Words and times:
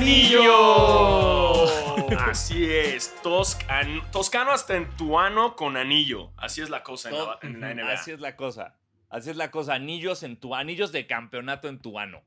anillo. 0.00 1.64
Así 2.18 2.64
es, 2.64 3.14
Toscan- 3.22 4.02
toscano 4.10 4.50
hasta 4.50 4.76
en 4.76 4.88
tu 4.96 5.18
ano 5.18 5.54
con 5.56 5.76
anillo. 5.76 6.32
Así 6.36 6.60
es 6.60 6.70
la 6.70 6.82
cosa 6.82 7.10
en 7.10 7.16
la, 7.16 7.38
en 7.42 7.60
la 7.60 7.74
NBA. 7.74 7.92
Así 8.00 8.10
es 8.12 8.20
la 8.20 8.36
cosa. 8.36 8.76
Así 9.08 9.30
es 9.30 9.36
la 9.36 9.50
cosa. 9.50 9.74
Anillos 9.74 10.22
en 10.22 10.36
tu 10.38 10.54
anillos 10.54 10.92
de 10.92 11.06
campeonato 11.06 11.68
en 11.68 11.80
tu 11.80 11.98
ano. 11.98 12.22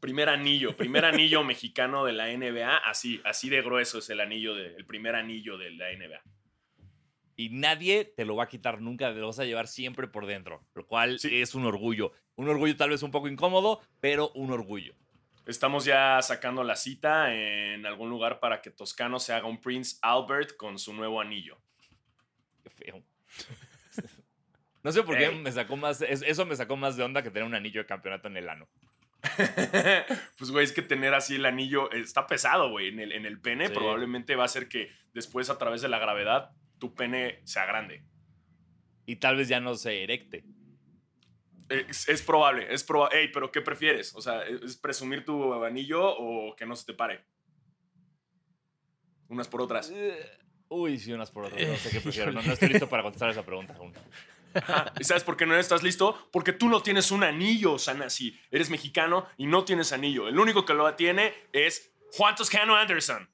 Primer 0.00 0.28
anillo, 0.28 0.76
primer 0.76 1.04
anillo 1.04 1.44
mexicano 1.52 2.04
de 2.04 2.12
la 2.12 2.26
NBA. 2.28 2.76
Así, 2.78 3.20
así 3.24 3.48
de 3.48 3.62
grueso 3.62 3.98
es 3.98 4.10
el 4.10 4.20
anillo, 4.20 4.54
de- 4.54 4.74
el 4.74 4.84
primer 4.86 5.14
anillo 5.14 5.56
de 5.58 5.70
la 5.70 5.86
NBA. 5.92 6.20
Y 7.38 7.50
nadie 7.50 8.04
te 8.04 8.24
lo 8.24 8.34
va 8.36 8.44
a 8.44 8.48
quitar 8.48 8.80
nunca, 8.80 9.12
te 9.12 9.20
lo 9.20 9.26
vas 9.26 9.38
a 9.38 9.44
llevar 9.44 9.68
siempre 9.68 10.08
por 10.08 10.24
dentro, 10.26 10.64
lo 10.74 10.86
cual 10.86 11.18
Sí. 11.18 11.40
es 11.42 11.54
un 11.54 11.66
orgullo. 11.66 12.12
Un 12.34 12.48
orgullo 12.48 12.74
tal 12.76 12.90
vez 12.90 13.02
un 13.02 13.10
poco 13.10 13.28
incómodo, 13.28 13.80
pero 14.00 14.30
un 14.34 14.50
orgullo. 14.52 14.94
Estamos 15.46 15.84
ya 15.84 16.20
sacando 16.22 16.64
la 16.64 16.74
cita 16.76 17.32
en 17.32 17.86
algún 17.86 18.10
lugar 18.10 18.40
para 18.40 18.60
que 18.60 18.70
Toscano 18.70 19.18
se 19.20 19.32
haga 19.32 19.46
un 19.46 19.60
Prince 19.60 19.96
Albert 20.02 20.56
con 20.56 20.78
su 20.78 20.92
nuevo 20.92 21.20
anillo. 21.20 21.58
Qué 22.62 22.70
feo. 22.70 23.02
No 24.82 24.92
sé 24.92 25.02
por 25.02 25.18
qué 25.18 25.28
me 25.32 25.50
sacó 25.50 25.76
más, 25.76 26.00
es- 26.00 26.22
eso 26.22 26.46
me 26.46 26.54
sacó 26.54 26.76
más 26.76 26.96
de 26.96 27.02
onda 27.02 27.20
que 27.20 27.30
tener 27.32 27.42
un 27.42 27.56
anillo 27.56 27.80
de 27.80 27.86
campeonato 27.86 28.28
en 28.28 28.36
el 28.36 28.48
ano. 28.48 28.68
pues, 30.38 30.52
güey, 30.52 30.64
es 30.64 30.70
que 30.70 30.80
tener 30.82 31.12
así 31.12 31.34
el 31.34 31.44
anillo 31.46 31.90
está 31.90 32.28
pesado, 32.28 32.70
güey. 32.70 32.88
En 32.90 33.00
el, 33.00 33.10
en 33.10 33.26
el 33.26 33.40
pene 33.40 33.66
Sí. 33.66 33.74
probablemente 33.74 34.36
va 34.36 34.44
a 34.44 34.46
hacer 34.46 34.68
que 34.68 34.92
después, 35.12 35.50
a 35.50 35.58
través 35.58 35.82
de 35.82 35.88
la 35.88 35.98
gravedad, 35.98 36.50
tu 36.78 36.94
pene 36.94 37.40
sea 37.42 37.64
grande. 37.66 38.04
Y 39.06 39.16
tal 39.16 39.34
vez 39.36 39.48
ya 39.48 39.58
no 39.58 39.74
se 39.74 40.04
erecte. 40.04 40.44
Es, 41.68 42.08
es 42.08 42.22
probable, 42.22 42.72
es 42.72 42.84
probable. 42.84 43.20
Ey, 43.20 43.28
pero 43.32 43.50
¿qué 43.50 43.60
prefieres? 43.60 44.14
O 44.14 44.20
sea, 44.20 44.42
¿es 44.44 44.76
presumir 44.76 45.24
tu 45.24 45.64
anillo 45.64 46.02
o 46.04 46.54
que 46.54 46.66
no 46.66 46.76
se 46.76 46.86
te 46.86 46.94
pare? 46.94 47.24
Unas 49.28 49.48
por 49.48 49.62
otras. 49.62 49.90
Eh, 49.90 50.38
Uy, 50.68 50.98
sí, 50.98 51.12
unas 51.12 51.30
por 51.30 51.46
otras. 51.46 51.66
No 51.66 51.76
sé 51.76 51.90
qué 51.90 51.96
Eh, 51.98 52.00
prefiero. 52.02 52.32
No, 52.32 52.40
estoy 52.40 52.68
listo 52.68 52.88
para 52.88 53.02
contestar 53.02 53.30
esa 53.30 53.44
pregunta 53.44 53.74
aún. 53.74 53.92
Ajá. 54.54 54.92
¿Y 54.98 55.04
sabes 55.04 55.24
por 55.24 55.36
qué 55.36 55.44
no 55.44 55.56
estás 55.56 55.82
listo? 55.82 56.28
Porque 56.32 56.52
tú 56.52 56.68
no 56.68 56.82
tienes 56.82 57.10
un 57.10 57.24
anillo, 57.24 57.78
Sanasi. 57.78 58.38
Eres 58.50 58.70
mexicano 58.70 59.26
y 59.36 59.46
no 59.46 59.64
tienes 59.64 59.92
anillo. 59.92 60.28
El 60.28 60.38
único 60.38 60.64
que 60.64 60.74
lo 60.74 60.92
tiene 60.94 61.34
es 61.52 61.92
Juan 62.12 62.34
Toscano 62.34 62.74
Anderson. 62.76 63.28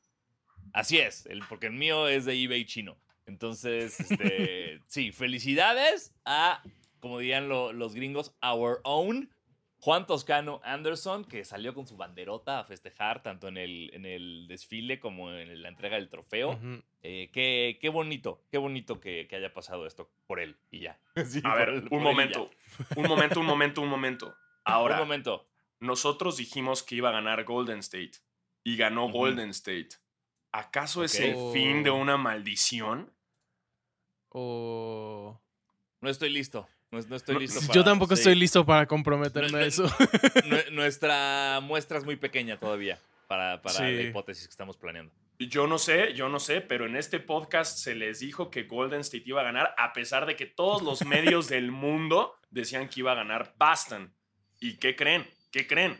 Así 0.73 0.99
es, 0.99 1.27
el, 1.27 1.41
porque 1.49 1.67
el 1.67 1.75
mío 1.75 2.09
es 2.09 2.25
de 2.25 2.35
eBay 2.43 2.65
chino. 2.65 2.99
Entonces, 3.27 4.01
este, 4.01 4.81
sí, 4.87 5.13
felicidades 5.13 6.15
a, 6.25 6.63
como 7.03 7.19
dirían 7.19 7.49
lo- 7.51 7.73
los 7.75 7.95
gringos, 7.95 8.35
our 8.43 8.81
own 8.85 9.29
Juan 9.81 10.07
Toscano 10.07 10.61
Anderson, 10.63 11.25
que 11.25 11.45
salió 11.45 11.75
con 11.75 11.89
su 11.89 11.97
banderota 11.97 12.61
a 12.61 12.65
festejar 12.65 13.21
tanto 13.25 13.49
en 13.49 13.57
el, 13.57 13.91
en 13.93 14.07
el 14.07 14.47
desfile 14.47 15.01
como 15.01 15.33
en 15.33 15.61
la 15.61 15.69
entrega 15.69 15.97
del 15.97 16.09
trofeo. 16.09 16.57
Eh, 17.03 17.31
qué, 17.33 17.79
qué 17.81 17.89
bonito, 17.89 18.41
qué 18.53 18.59
bonito 18.59 19.01
que, 19.01 19.27
que 19.27 19.35
haya 19.35 19.53
pasado 19.53 19.85
esto 19.85 20.09
por 20.29 20.39
él 20.39 20.57
y 20.71 20.79
ya. 20.83 21.01
Sí, 21.27 21.41
A 21.43 21.57
ver, 21.57 21.69
él- 21.71 21.89
un 21.91 22.01
momento. 22.03 22.49
Un 22.95 23.09
momento, 23.09 23.41
un 23.41 23.47
momento, 23.47 23.81
un 23.83 23.89
momento. 23.89 24.35
Ahora, 24.65 24.95
Un 24.95 25.01
momento. 25.09 25.49
nosotros 25.81 26.37
dijimos 26.37 26.85
que 26.85 26.95
iba 26.95 27.09
a 27.09 27.13
ganar 27.13 27.43
Golden 27.43 27.81
State 27.81 28.13
y 28.63 28.77
ganó. 28.77 29.11
Golden 29.11 29.51
State. 29.51 29.89
¿Acaso 30.53 31.03
es 31.03 31.19
el 31.19 31.35
fin 31.53 31.83
de 31.83 31.91
una 31.91 32.17
maldición? 32.17 33.11
O... 34.29 35.41
No 36.01 36.09
estoy 36.09 36.31
listo. 36.31 36.69
No, 36.93 37.01
no 37.01 37.17
estoy 37.17 37.35
No, 37.35 37.41
listo 37.41 37.61
Yo 37.61 37.67
para- 37.69 37.85
tampoco 37.85 38.15
sí. 38.15 38.21
estoy 38.21 38.35
listo 38.37 38.65
para 38.65 38.87
comprometerme 38.87 39.51
No, 39.51 39.59
a 39.59 39.65
eso. 39.65 39.85
Nue- 39.89 40.71
Nuestra 40.73 41.59
muestra 41.63 41.99
es 41.99 42.05
muy 42.05 42.17
pequeña 42.17 42.59
todavía 42.61 42.99
para, 43.27 43.61
para 43.63 43.81
la 43.91 44.03
hipótesis 44.03 44.47
que 44.47 44.51
estamos 44.51 44.77
planeando. 44.77 45.13
Yo 45.39 45.67
no 45.67 45.79
sé, 45.79 46.13
yo 46.15 46.29
no 46.29 46.39
sé, 46.39 46.61
pero 46.61 46.87
en 46.87 46.95
este 46.95 47.19
podcast 47.19 47.79
se 47.79 47.95
les 47.97 48.21
dijo 48.21 48.51
que 48.51 48.65
Golden 48.65 49.01
State 49.01 49.25
iba 49.27 49.41
a 49.41 49.45
ganar, 49.45 49.75
a 49.79 49.93
pesar 49.93 50.27
de 50.27 50.37
que 50.37 50.47
todos 50.47 50.83
los 50.83 51.05
medios 51.07 51.49
del 51.49 51.73
mundo 51.73 52.37
decían 52.51 52.89
que 52.89 53.01
iba 53.01 53.13
a 53.13 53.17
ganar 53.17 53.55
Boston. 53.59 54.13
¿Y 54.61 54.75
qué 54.77 54.95
creen? 54.95 55.27
¿Qué 55.51 55.67
creen? 55.67 55.99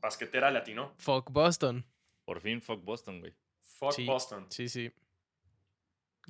Basquetera 0.00 0.50
latino. 0.50 0.94
Fuck 0.98 1.30
Boston. 1.30 1.84
Por 2.24 2.40
fin, 2.40 2.60
fuck 2.60 2.84
Boston, 2.84 3.20
güey. 3.20 3.34
Fuck 3.78 3.92
Sí. 3.92 4.04
Boston. 4.04 4.46
Sí, 4.50 4.68
sí. 4.68 4.92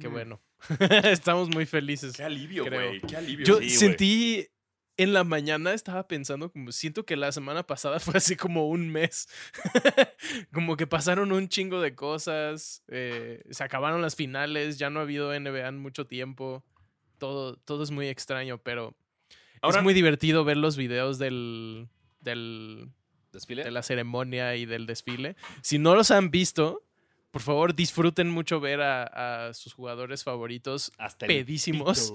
Qué 0.01 0.09
Mm. 0.09 0.13
bueno. 0.13 0.41
Estamos 1.05 1.49
muy 1.49 1.67
felices. 1.67 2.17
Qué 2.17 2.23
alivio, 2.25 2.65
Creo. 2.65 2.89
güey. 2.89 3.01
Qué 3.01 3.17
alivio. 3.17 3.45
Yo 3.47 3.59
Sí, 3.61 3.71
sentí 3.71 4.49
en 4.97 5.13
la 5.15 5.25
mañana 5.25 5.73
estaba 5.73 6.07
pensando 6.07 6.53
como 6.53 6.71
siento 6.71 7.05
que 7.05 7.17
la 7.17 7.33
semana 7.33 7.67
pasada 7.67 7.99
fue 8.01 8.15
así 8.19 8.37
como 8.37 8.69
un 8.69 8.89
mes. 8.91 9.29
como 10.53 10.77
que 10.77 10.87
pasaron 10.87 11.33
un 11.33 11.49
chingo 11.49 11.81
de 11.81 11.95
cosas, 11.95 12.83
eh, 12.89 13.43
se 13.51 13.65
acabaron 13.65 14.03
las 14.03 14.17
finales, 14.17 14.79
ya 14.79 14.91
no 14.91 15.01
ha 15.01 15.03
habido 15.03 15.39
NBA 15.39 15.69
en 15.69 15.79
mucho 15.79 16.07
tiempo. 16.07 16.65
Todo, 17.19 17.57
todo 17.57 17.83
es 17.85 17.91
muy 17.91 18.09
extraño, 18.09 18.59
pero 18.59 18.97
Ahora, 19.61 19.79
es 19.79 19.85
muy 19.85 19.95
divertido 19.95 20.45
ver 20.45 20.57
los 20.57 20.77
videos 20.77 21.19
del, 21.19 21.89
del, 22.21 22.91
¿Desfile? 23.33 23.63
de 23.63 23.71
la 23.71 23.83
ceremonia 23.85 24.57
y 24.57 24.67
del 24.67 24.87
desfile. 24.87 25.37
Si 25.63 25.79
no 25.79 25.95
los 25.95 26.11
han 26.11 26.33
visto, 26.33 26.83
por 27.33 27.43
favor 27.43 27.75
disfruten 27.75 28.31
mucho 28.31 28.61
ver 28.61 28.81
a, 28.83 29.49
a 29.49 29.55
sus 29.55 29.73
jugadores 29.73 30.23
favoritos 30.23 30.93
Hasta 30.99 31.27
pedísimos. 31.27 32.15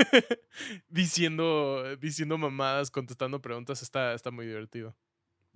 diciendo, 0.88 1.96
diciendo 2.00 2.38
mamadas, 2.38 2.90
contestando 2.90 3.40
preguntas, 3.40 3.82
está, 3.82 4.14
está 4.14 4.30
muy 4.30 4.46
divertido. 4.46 4.96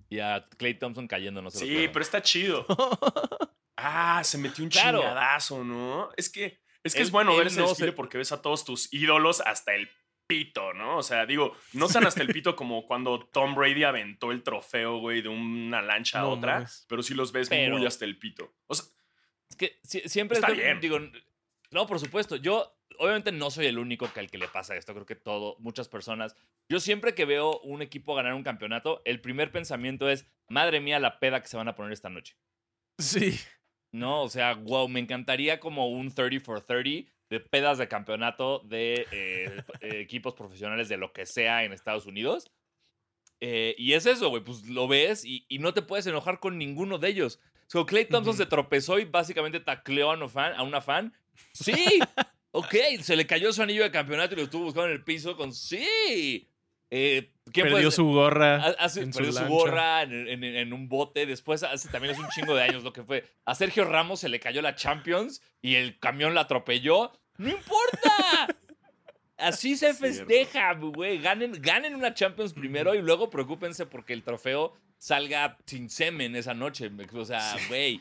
Y 0.09 0.21
a 0.21 0.47
Clay 0.57 0.75
Thompson 0.79 1.09
cayendo, 1.09 1.41
no 1.43 1.47
lo 1.47 1.51
sí, 1.51 1.89
pero 1.93 2.01
está 2.03 2.23
chido. 2.23 2.65
Ah, 3.79 4.25
se 4.25 4.39
metió 4.39 4.65
un 4.65 4.71
Claro. 4.71 5.01
chingadazo, 5.01 5.63
¿no? 5.63 6.09
Es 6.17 6.31
que 6.31 6.63
es, 6.83 6.95
que 6.95 7.01
Él- 7.01 7.05
es 7.05 7.11
bueno 7.11 7.37
ver 7.37 7.49
ese 7.49 7.61
no 7.61 7.69
desfile 7.69 7.91
se- 7.91 7.93
porque 7.93 8.17
ves 8.17 8.33
a 8.33 8.41
todos 8.41 8.65
tus 8.65 8.91
ídolos 8.91 9.43
hasta 9.43 9.75
el 9.75 9.91
pito, 10.27 10.73
¿no? 10.75 10.99
O 10.99 11.03
sea, 11.03 11.27
digo, 11.27 11.55
no 11.73 11.89
tan 11.89 12.07
hasta 12.07 12.23
el 12.23 12.29
pito 12.29 12.57
como 12.57 12.87
cuando 12.87 13.21
Tom 13.27 13.55
Brady 13.55 13.85
aventó 13.85 14.33
el 14.33 14.43
trofeo, 14.43 14.99
güey, 14.99 15.23
de 15.23 15.29
una 15.29 15.83
lancha 15.83 16.21
a 16.21 16.27
otra, 16.27 16.55
mames. 16.55 16.85
pero 16.89 17.03
sí 17.03 17.15
los 17.15 17.33
ves 17.33 17.49
Pero- 17.49 17.77
muy 17.79 17.87
hasta 17.87 18.05
el 18.05 18.19
pito. 18.19 18.55
O 18.67 18.75
sea, 18.75 18.87
Es 19.49 19.57
que 19.57 19.79
si- 19.85 20.01
siempre 20.09 20.37
Está 20.39 20.49
estoy- 20.49 20.65
bien. 20.65 20.81
digo, 20.81 20.99
no, 21.71 21.87
por 21.87 22.01
supuesto, 22.01 22.35
yo 22.37 22.77
obviamente 22.99 23.31
no 23.31 23.51
soy 23.51 23.67
el 23.67 23.79
único 23.79 24.13
que 24.13 24.19
al 24.21 24.31
que 24.31 24.39
le 24.39 24.49
pasa 24.49 24.75
esto, 24.77 24.93
creo 24.93 25.07
que 25.07 25.15
todo, 25.15 25.57
muchas 25.61 25.89
personas. 25.89 26.35
Yo 26.69 26.81
siempre 26.81 27.15
que 27.15 27.25
veo 27.27 27.61
un 27.61 27.81
equipo 27.81 28.15
ganar 28.17 28.35
un 28.35 28.43
campeonato, 28.43 29.03
el 29.05 29.21
primer 29.21 29.53
pensamiento 29.53 30.09
es, 30.11 30.27
madre 30.49 30.81
mía, 30.81 30.99
la 30.99 31.21
peda 31.21 31.41
que 31.41 31.47
se 31.49 31.57
van 31.57 31.69
a 31.69 31.77
poner 31.77 31.93
esta 31.93 32.09
noche. 32.09 32.37
Sí. 32.99 33.39
No, 33.93 34.23
o 34.23 34.29
sea, 34.29 34.55
wow, 34.55 34.89
me 34.89 34.99
encantaría 35.01 35.61
como 35.61 35.89
un 35.89 36.13
30 36.13 36.41
for 36.45 36.61
30 36.61 37.09
de 37.31 37.41
pedas 37.41 37.79
de 37.79 37.89
campeonato 37.89 38.61
de 38.61 39.07
eh, 39.11 39.63
eh, 39.81 40.01
equipos 40.01 40.35
profesionales 40.35 40.89
de 40.89 40.97
lo 40.97 41.13
que 41.13 41.27
sea 41.27 41.65
en 41.65 41.73
Estados 41.73 42.07
Unidos. 42.07 42.51
Eh, 43.41 43.75
y 43.77 43.93
es 43.93 44.07
eso, 44.07 44.31
güey, 44.31 44.43
pues 44.43 44.67
lo 44.67 44.89
ves 44.89 45.25
y, 45.25 45.45
y 45.49 45.59
no 45.59 45.75
te 45.75 45.83
puedes 45.83 46.07
enojar 46.07 46.41
con 46.41 46.57
ninguno 46.57 46.99
de 46.99 47.09
ellos. 47.09 47.41
So, 47.67 47.85
Clay 47.85 48.07
Thompson 48.07 48.37
se 48.37 48.47
tropezó 48.47 48.99
y 48.99 49.05
básicamente 49.05 49.61
tacleó 49.61 50.11
a 50.11 50.15
una 50.15 50.29
fan. 50.29 50.55
A 50.55 50.63
una 50.63 50.81
fan. 50.81 51.13
Sí, 51.53 51.75
ok, 52.53 52.75
se 53.03 53.17
le 53.17 53.27
cayó 53.27 53.53
su 53.53 53.63
anillo 53.63 53.83
de 53.83 53.91
campeonato 53.91 54.35
y 54.35 54.39
lo 54.39 54.45
estuvo 54.45 54.65
buscando 54.65 54.89
en 54.89 54.95
el 54.95 55.05
piso 55.05 55.37
con 55.37 55.53
sí. 55.53 56.49
Eh, 56.91 57.33
¿quién 57.33 57.33
puede 57.33 57.36
Perdió 57.53 57.91
su 57.91 58.05
gorra. 58.07 58.57
Hace, 58.79 59.03
en 59.03 59.13
perdió 59.13 59.33
su, 59.33 59.45
gorra 59.47 60.03
en, 60.03 60.29
en- 60.29 60.45
en 60.45 60.73
un 60.73 60.89
bote. 60.89 61.27
Después, 61.27 61.63
hace 61.63 61.89
también 61.89 62.13
es 62.15 62.19
un 62.21 62.29
chingo 62.31 62.55
de 62.55 62.63
años 62.65 62.83
lo 62.83 62.93
que 62.93 63.03
fue. 63.05 63.25
A 63.45 63.55
Sergio 63.55 63.85
Ramos 63.85 64.21
se 64.21 64.29
le 64.29 64.41
cayó 64.41 64.63
la 64.63 64.75
Champions 64.75 65.43
y 65.63 65.77
el 65.77 65.99
camión 65.99 66.35
la 66.35 66.43
atropelló. 66.43 67.13
¡No 67.39 67.49
importa! 67.49 68.49
Así 69.39 69.77
se 69.77 69.93
festeja, 69.93 70.73
güey. 70.75 71.19
Ganen, 71.19 71.53
ganen 71.61 71.95
una 71.95 72.15
Champions 72.15 72.53
primero 72.55 72.95
y 72.95 73.03
luego 73.03 73.29
preocúpense 73.29 73.85
porque 73.87 74.13
el 74.15 74.23
trofeo 74.23 74.75
salga 74.97 75.59
sin 75.67 75.91
semen 75.91 76.35
esa 76.37 76.55
noche. 76.55 76.91
O 77.13 77.25
sea, 77.25 77.55
güey. 77.69 78.01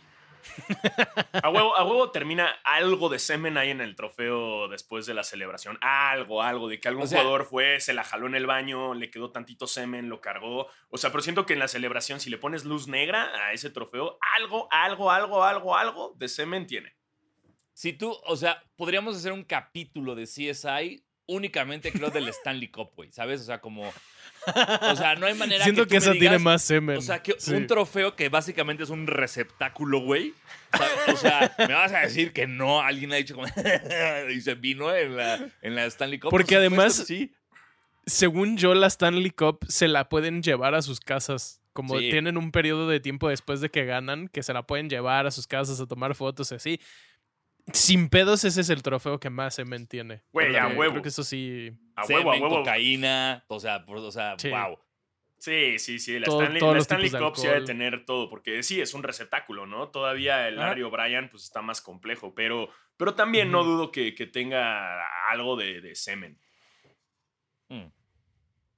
A 1.41 1.49
huevo, 1.49 1.75
a 1.75 1.83
huevo 1.83 2.11
termina 2.11 2.49
algo 2.63 3.09
de 3.09 3.19
semen 3.19 3.57
ahí 3.57 3.69
en 3.71 3.81
el 3.81 3.95
trofeo 3.95 4.67
después 4.67 5.05
de 5.05 5.13
la 5.13 5.23
celebración. 5.23 5.77
Algo, 5.81 6.41
algo, 6.41 6.67
de 6.67 6.79
que 6.79 6.87
algún 6.87 7.03
O 7.03 7.07
sea- 7.07 7.19
jugador 7.19 7.45
fue, 7.45 7.79
se 7.79 7.93
la 7.93 8.03
jaló 8.03 8.27
en 8.27 8.35
el 8.35 8.45
baño, 8.45 8.93
le 8.93 9.09
quedó 9.11 9.31
tantito 9.31 9.67
semen, 9.67 10.09
lo 10.09 10.21
cargó. 10.21 10.67
O 10.89 10.97
sea, 10.97 11.11
pero 11.11 11.21
siento 11.23 11.45
que 11.45 11.53
en 11.53 11.59
la 11.59 11.67
celebración, 11.67 12.19
si 12.19 12.29
le 12.29 12.37
pones 12.37 12.65
luz 12.65 12.87
negra 12.87 13.31
a 13.45 13.53
ese 13.53 13.69
trofeo, 13.69 14.17
algo, 14.37 14.67
algo, 14.71 15.11
algo, 15.11 15.43
algo, 15.43 15.75
algo 15.77 16.13
de 16.17 16.27
semen 16.27 16.67
tiene. 16.67 16.95
Si 17.73 17.91
tú, 17.93 18.17
o 18.25 18.35
sea, 18.37 18.63
podríamos 18.77 19.17
hacer 19.17 19.33
un 19.33 19.43
capítulo 19.43 20.15
de 20.15 20.23
CSI 20.25 21.03
únicamente, 21.27 21.91
creo, 21.91 22.09
del 22.09 22.27
Stanley 22.29 22.69
Cup, 22.69 22.91
güey. 22.95 23.11
¿Sabes? 23.11 23.41
O 23.41 23.43
sea, 23.43 23.59
como. 23.59 23.91
O 24.91 24.95
sea, 24.95 25.15
no 25.15 25.25
hay 25.25 25.33
manera 25.33 25.63
Siento 25.63 25.83
que, 25.83 25.89
que, 25.91 25.97
esa 25.97 26.13
tiene 26.13 26.39
más 26.39 26.61
semen. 26.63 26.97
O 26.97 27.01
sea, 27.01 27.21
que 27.23 27.35
Sí. 27.37 27.53
un 27.53 27.67
trofeo 27.67 28.15
que 28.15 28.29
básicamente 28.29 28.83
es 28.83 28.89
un 28.89 29.07
receptáculo, 29.07 29.99
güey. 29.99 30.33
O 31.11 31.15
sea, 31.15 31.53
me 31.57 31.73
vas 31.73 31.91
a 31.93 31.99
decir 31.99 32.33
que 32.33 32.47
no, 32.47 32.81
alguien 32.81 33.11
ha 33.13 33.15
dicho 33.15 33.35
como. 33.35 33.47
y 34.33 34.41
se 34.41 34.55
vino 34.55 34.93
en 34.95 35.15
la, 35.17 35.49
en 35.61 35.75
la 35.75 35.85
Stanley 35.85 36.19
Cup. 36.19 36.29
Porque 36.31 36.55
además- 36.55 36.95
Sí. 37.07 37.33
Según 38.07 38.57
yo, 38.57 38.75
la 38.75 38.85
Stanley 38.87 39.31
Cup 39.31 39.65
se 39.67 39.87
la 39.87 40.09
pueden 40.09 40.43
llevar 40.43 40.75
a 40.75 40.81
sus 40.81 40.99
casas. 40.99 41.61
como 41.73 41.97
Sí. 41.99 42.09
tienen 42.09 42.37
un 42.37 42.51
periodo 42.51 42.87
de 42.87 42.99
tiempo 43.01 43.27
después 43.27 43.59
de 43.61 43.69
que 43.69 43.83
ganan, 43.83 44.27
que 44.29 44.43
se 44.43 44.53
la 44.53 44.63
pueden 44.65 44.89
llevar 44.89 45.25
a 45.27 45.31
sus 45.31 45.45
casas 45.47 45.79
a 45.81 45.85
tomar 45.87 46.15
fotos 46.15 46.51
y 46.51 46.55
así. 46.55 46.79
Sin 47.73 48.09
pedos, 48.09 48.43
ese 48.45 48.61
es 48.61 48.69
el 48.69 48.83
trofeo 48.83 49.19
que 49.19 49.29
más 49.29 49.55
se 49.55 49.65
mantiene. 49.65 50.21
Güey, 50.31 50.55
a 50.55 50.67
huevo. 50.67 50.91
Creo 50.93 51.01
que 51.01 51.09
eso 51.09 51.23
sí. 51.23 51.71
A 51.95 52.03
huevo, 52.05 52.31
a 52.31 52.33
Semen, 52.33 52.43
huevo. 52.43 52.57
cocaína, 52.59 53.43
o 53.47 53.59
sea, 53.59 53.85
por- 53.85 53.97
o 53.97 54.11
sea, 54.11 54.35
Sí. 54.37 54.49
wow. 54.49 54.79
Sí, 55.37 55.77
sí, 55.79 55.99
sí. 55.99 56.17
La 56.19 56.25
Todo- 56.25 56.41
Stanley, 56.41 56.61
la 56.61 56.77
Stanley 56.79 57.11
Cup 57.11 57.35
sí 57.37 57.47
ha 57.47 57.53
de 57.53 57.61
tener 57.65 58.05
todo, 58.05 58.29
porque 58.29 58.63
sí, 58.63 58.81
es 58.81 58.93
un 58.93 59.03
receptáculo, 59.03 59.65
¿no? 59.65 59.89
Todavía 59.89 60.47
el 60.47 60.57
Ah. 60.59 60.67
Larry 60.67 60.83
O'Brien 60.83 61.29
pues 61.29 61.43
está 61.43 61.61
más 61.61 61.81
complejo, 61.81 62.33
pero, 62.33 62.69
pero 62.97 63.13
también 63.15 63.51
no 63.51 63.63
dudo 63.63 63.91
que, 63.91 64.15
que 64.15 64.25
tenga 64.25 65.01
algo 65.29 65.55
de, 65.55 65.81
de 65.81 65.93
semen. 65.95 66.39
Mm. 67.69 67.85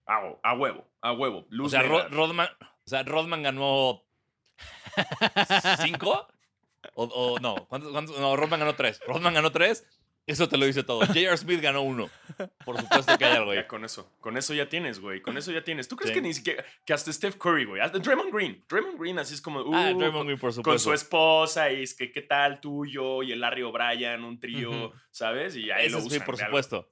A, 0.07 0.21
hue- 0.21 0.39
a 0.43 0.53
huevo, 0.53 0.87
a 1.01 1.11
huevo. 1.13 1.39
O 1.39 1.47
Luz 1.49 1.71
sea, 1.71 1.81
negra. 1.83 2.03
Ro- 2.03 2.09
Rodman, 2.09 2.47
o 2.61 2.87
sea, 2.89 3.03
Rodman 3.03 3.43
ganó 3.43 4.03
cinco 5.81 6.27
o, 6.95 7.03
o 7.05 7.39
no, 7.39 7.67
¿cuántos, 7.67 7.91
cuántos? 7.91 8.19
No, 8.19 8.35
Rodman 8.35 8.59
ganó 8.59 8.75
tres. 8.75 8.99
Rodman 9.07 9.33
ganó 9.33 9.51
tres. 9.51 9.85
Eso 10.27 10.47
te 10.49 10.57
lo 10.57 10.65
dice 10.65 10.83
todo. 10.83 10.99
J.R. 11.07 11.37
Smith 11.37 11.61
ganó 11.61 11.81
uno. 11.81 12.09
Por 12.65 12.77
supuesto 12.79 13.17
que 13.17 13.23
hay 13.25 13.37
algo 13.37 13.51
ahí. 13.51 13.57
Ya 13.59 13.67
con 13.67 13.85
eso, 13.85 14.11
con 14.19 14.35
eso 14.37 14.53
ya 14.53 14.67
tienes, 14.67 14.99
güey. 14.99 15.21
Con 15.21 15.37
eso 15.37 15.51
ya 15.53 15.63
tienes. 15.63 15.87
¿Tú 15.87 15.95
crees 15.95 16.09
Sí. 16.09 16.15
que 16.15 16.21
ni 16.21 16.33
siquiera, 16.33 16.65
que 16.85 16.93
hasta 16.93 17.11
Steph 17.13 17.37
Curry, 17.37 17.63
güey? 17.65 17.81
Hasta 17.81 17.97
Draymond 17.99 18.33
Green. 18.33 18.61
Draymond 18.69 18.99
Green 18.99 19.17
así 19.19 19.33
es 19.35 19.41
como, 19.41 19.61
uh, 19.61 19.73
Ah, 19.73 19.93
Draymond 19.93 20.25
Green, 20.25 20.37
por 20.39 20.49
con 20.49 20.53
supuesto. 20.53 20.89
su 20.89 20.93
esposa 20.93 21.71
y 21.71 21.81
es 21.83 21.93
que 21.93 22.11
qué 22.11 22.21
tal 22.21 22.59
tú, 22.59 22.85
yo 22.85 23.23
y 23.23 23.31
el 23.31 23.39
Larry 23.39 23.63
O'Brien, 23.63 24.23
un 24.25 24.37
trío. 24.39 24.91
¿sabes? 25.11 25.55
Y 25.55 25.71
ahí 25.71 25.85
Ese 25.85 25.91
lo 25.93 25.97
es, 25.99 26.03
sí, 26.03 26.09
usan. 26.15 26.25
por 26.25 26.35
de 26.37 26.43
algo. 26.43 26.51
supuesto. 26.61 26.91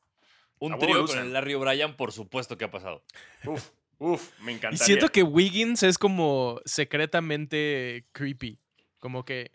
Un 0.59 0.79
trío 0.79 1.05
con 1.05 1.19
el 1.19 1.33
Larry 1.33 1.53
O'Brien, 1.55 1.95
por 1.97 2.13
supuesto 2.13 2.57
que 2.57 2.63
ha 2.63 2.71
pasado. 2.71 3.03
Uf, 3.45 3.69
uf, 3.97 4.31
me 4.39 4.53
Y 4.53 4.55
encantaría. 4.55 4.85
siento 4.85 5.09
que 5.09 5.21
Wiggins 5.23 5.83
es 5.83 5.97
como 5.97 6.61
secretamente 6.63 8.05
creepy. 8.13 8.57
Como 8.99 9.25
que 9.25 9.51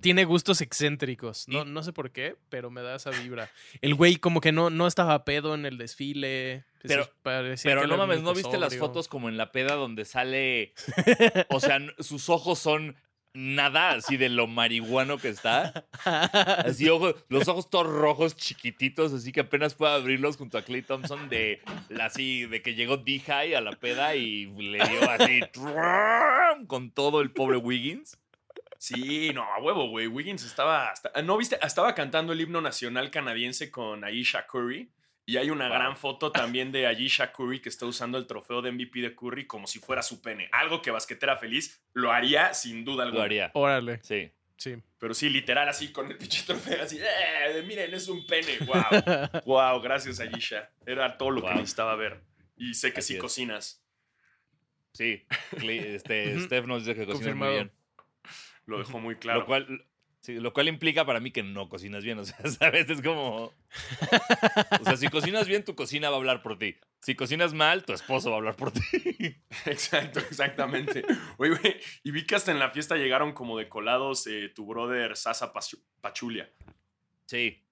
tiene 0.00 0.24
gustos 0.24 0.60
excéntricos. 0.60 1.46
No, 1.48 1.64
no 1.64 1.82
sé 1.82 1.92
por 1.92 2.10
qué, 2.10 2.36
pero 2.48 2.70
me 2.70 2.82
da 2.82 2.96
esa 2.96 3.10
vibra. 3.10 3.50
El 3.80 3.94
güey 3.94 4.16
como 4.16 4.40
que 4.40 4.52
no, 4.52 4.70
no 4.70 4.86
estaba 4.86 5.24
pedo 5.24 5.54
en 5.54 5.66
el 5.66 5.78
desfile. 5.78 6.64
pues, 6.82 7.62
Pero- 7.62 7.86
no 7.86 7.96
mames, 7.96 8.22
¿no 8.22 8.34
viste 8.34 8.58
las 8.58 8.76
fotos 8.76 9.08
como 9.08 9.28
en 9.28 9.36
la 9.36 9.52
peda 9.52 9.74
donde 9.74 10.04
sale. 10.04 10.74
O 11.50 11.60
sea, 11.60 11.78
sus 11.98 12.28
ojos 12.28 12.58
son 12.58 12.96
nada 13.32 13.90
así 13.90 14.16
de 14.16 14.28
lo 14.28 14.46
marihuano 14.46 15.18
que 15.18 15.28
está. 15.28 15.86
Así, 16.04 16.88
ojos, 16.88 17.14
los 17.28 17.46
ojos 17.48 17.70
todos 17.70 17.86
rojos, 17.86 18.36
chiquititos, 18.36 19.12
así 19.12 19.30
que 19.32 19.40
apenas 19.40 19.74
puede 19.74 19.92
abrirlos 19.94 20.36
junto 20.36 20.58
a 20.58 20.62
Clay 20.62 20.82
Thompson 20.82 21.28
de 21.28 21.60
así, 22.00 22.46
de 22.46 22.62
que 22.62 22.74
llegó 22.74 22.96
D-High 22.96 23.54
a 23.54 23.60
la 23.60 23.72
peda 23.72 24.16
y 24.16 24.46
le 24.46 24.78
dio 24.88 25.10
así 25.10 25.40
con 26.66 26.90
todo 26.90 27.20
el 27.20 27.30
pobre 27.30 27.56
Wiggins. 27.56 28.18
Sí, 28.80 29.30
no, 29.34 29.42
a 29.44 29.58
huevo, 29.60 29.90
güey. 29.90 30.06
Wiggins 30.06 30.42
estaba. 30.42 30.88
hasta- 30.90 31.12
¿No 31.22 31.36
viste? 31.36 31.58
Estaba 31.62 31.94
cantando 31.94 32.32
el 32.32 32.40
himno 32.40 32.62
nacional 32.62 33.10
canadiense 33.10 33.70
con 33.70 34.04
Aisha 34.04 34.46
Curry. 34.46 34.90
Y 35.26 35.36
hay 35.36 35.50
una 35.50 35.68
Wow. 35.68 35.74
gran 35.76 35.96
foto 35.98 36.32
también 36.32 36.72
de 36.72 36.86
Aisha 36.86 37.30
Curry 37.30 37.60
que 37.60 37.68
está 37.68 37.84
usando 37.84 38.16
el 38.16 38.26
trofeo 38.26 38.62
de 38.62 38.70
MVP 38.72 39.00
de 39.02 39.14
Curry 39.14 39.46
como 39.46 39.66
si 39.66 39.78
fuera 39.80 40.02
su 40.02 40.22
pene. 40.22 40.48
Algo 40.50 40.80
que 40.80 40.90
Basquetera 40.90 41.36
Feliz 41.36 41.84
lo 41.92 42.10
haría 42.10 42.54
sin 42.54 42.82
duda 42.86 43.04
alguna. 43.04 43.18
Lo 43.20 43.24
haría. 43.26 43.50
Órale, 43.52 44.00
Sí. 44.02 44.30
sí. 44.56 44.76
Pero 44.98 45.12
sí, 45.12 45.28
literal, 45.28 45.68
así 45.68 45.92
con 45.92 46.10
el 46.10 46.16
pinche 46.16 46.42
trofeo, 46.46 46.82
así. 46.82 46.98
¡Eh! 46.98 47.62
Miren, 47.66 47.92
es 47.92 48.08
un 48.08 48.26
pene. 48.26 48.58
¡Wow! 48.66 49.42
¡Wow! 49.44 49.80
Gracias, 49.82 50.20
Aisha. 50.20 50.70
Era 50.86 51.18
todo 51.18 51.30
lo 51.30 51.42
que 51.42 51.48
Wow. 51.48 51.56
necesitaba 51.58 51.94
ver. 51.96 52.22
Y 52.56 52.72
sé 52.72 52.92
que 52.94 53.00
Así 53.00 53.08
sí 53.08 53.14
es. 53.16 53.20
cocinas. 53.20 53.84
Sí. 54.94 55.26
Este. 55.62 56.40
Steph 56.40 56.64
nos 56.66 56.84
dice 56.86 56.98
que 56.98 57.06
cocina 57.06 57.34
muy 57.34 57.48
bien. 57.48 57.72
Lo 58.70 58.78
dejó 58.78 58.98
muy 59.00 59.16
claro. 59.16 59.40
Lo 59.40 59.46
cual, 59.46 59.84
sí, 60.20 60.34
lo 60.34 60.52
cual 60.52 60.68
implica 60.68 61.04
para 61.04 61.20
mí 61.20 61.30
que 61.30 61.42
no 61.42 61.68
cocinas 61.68 62.04
bien. 62.04 62.18
O 62.18 62.24
sea, 62.24 62.36
¿sabes? 62.58 62.88
Es 62.88 63.02
como. 63.02 63.52
O 64.80 64.84
sea, 64.84 64.96
si 64.96 65.08
cocinas 65.08 65.46
bien, 65.48 65.64
tu 65.64 65.74
cocina 65.74 66.08
va 66.10 66.16
a 66.16 66.18
hablar 66.18 66.42
por 66.42 66.58
ti. 66.58 66.76
Si 67.00 67.14
cocinas 67.14 67.54
mal, 67.54 67.84
tu 67.84 67.92
esposo 67.94 68.28
va 68.30 68.36
a 68.36 68.38
hablar 68.38 68.56
por 68.56 68.70
ti. 68.72 68.80
Exacto, 69.66 70.20
exactamente. 70.20 71.02
Oye, 71.38 71.56
güey, 71.56 71.76
y 72.04 72.10
vi 72.10 72.26
que 72.26 72.34
hasta 72.36 72.52
en 72.52 72.58
la 72.58 72.70
fiesta 72.70 72.96
llegaron 72.96 73.32
como 73.32 73.56
de 73.58 73.68
colados 73.68 74.26
eh, 74.26 74.50
tu 74.54 74.66
brother 74.66 75.16
Sasa 75.16 75.52
Pachu- 75.52 75.82
Pachulia. 76.00 76.50
Sí. 77.26 77.64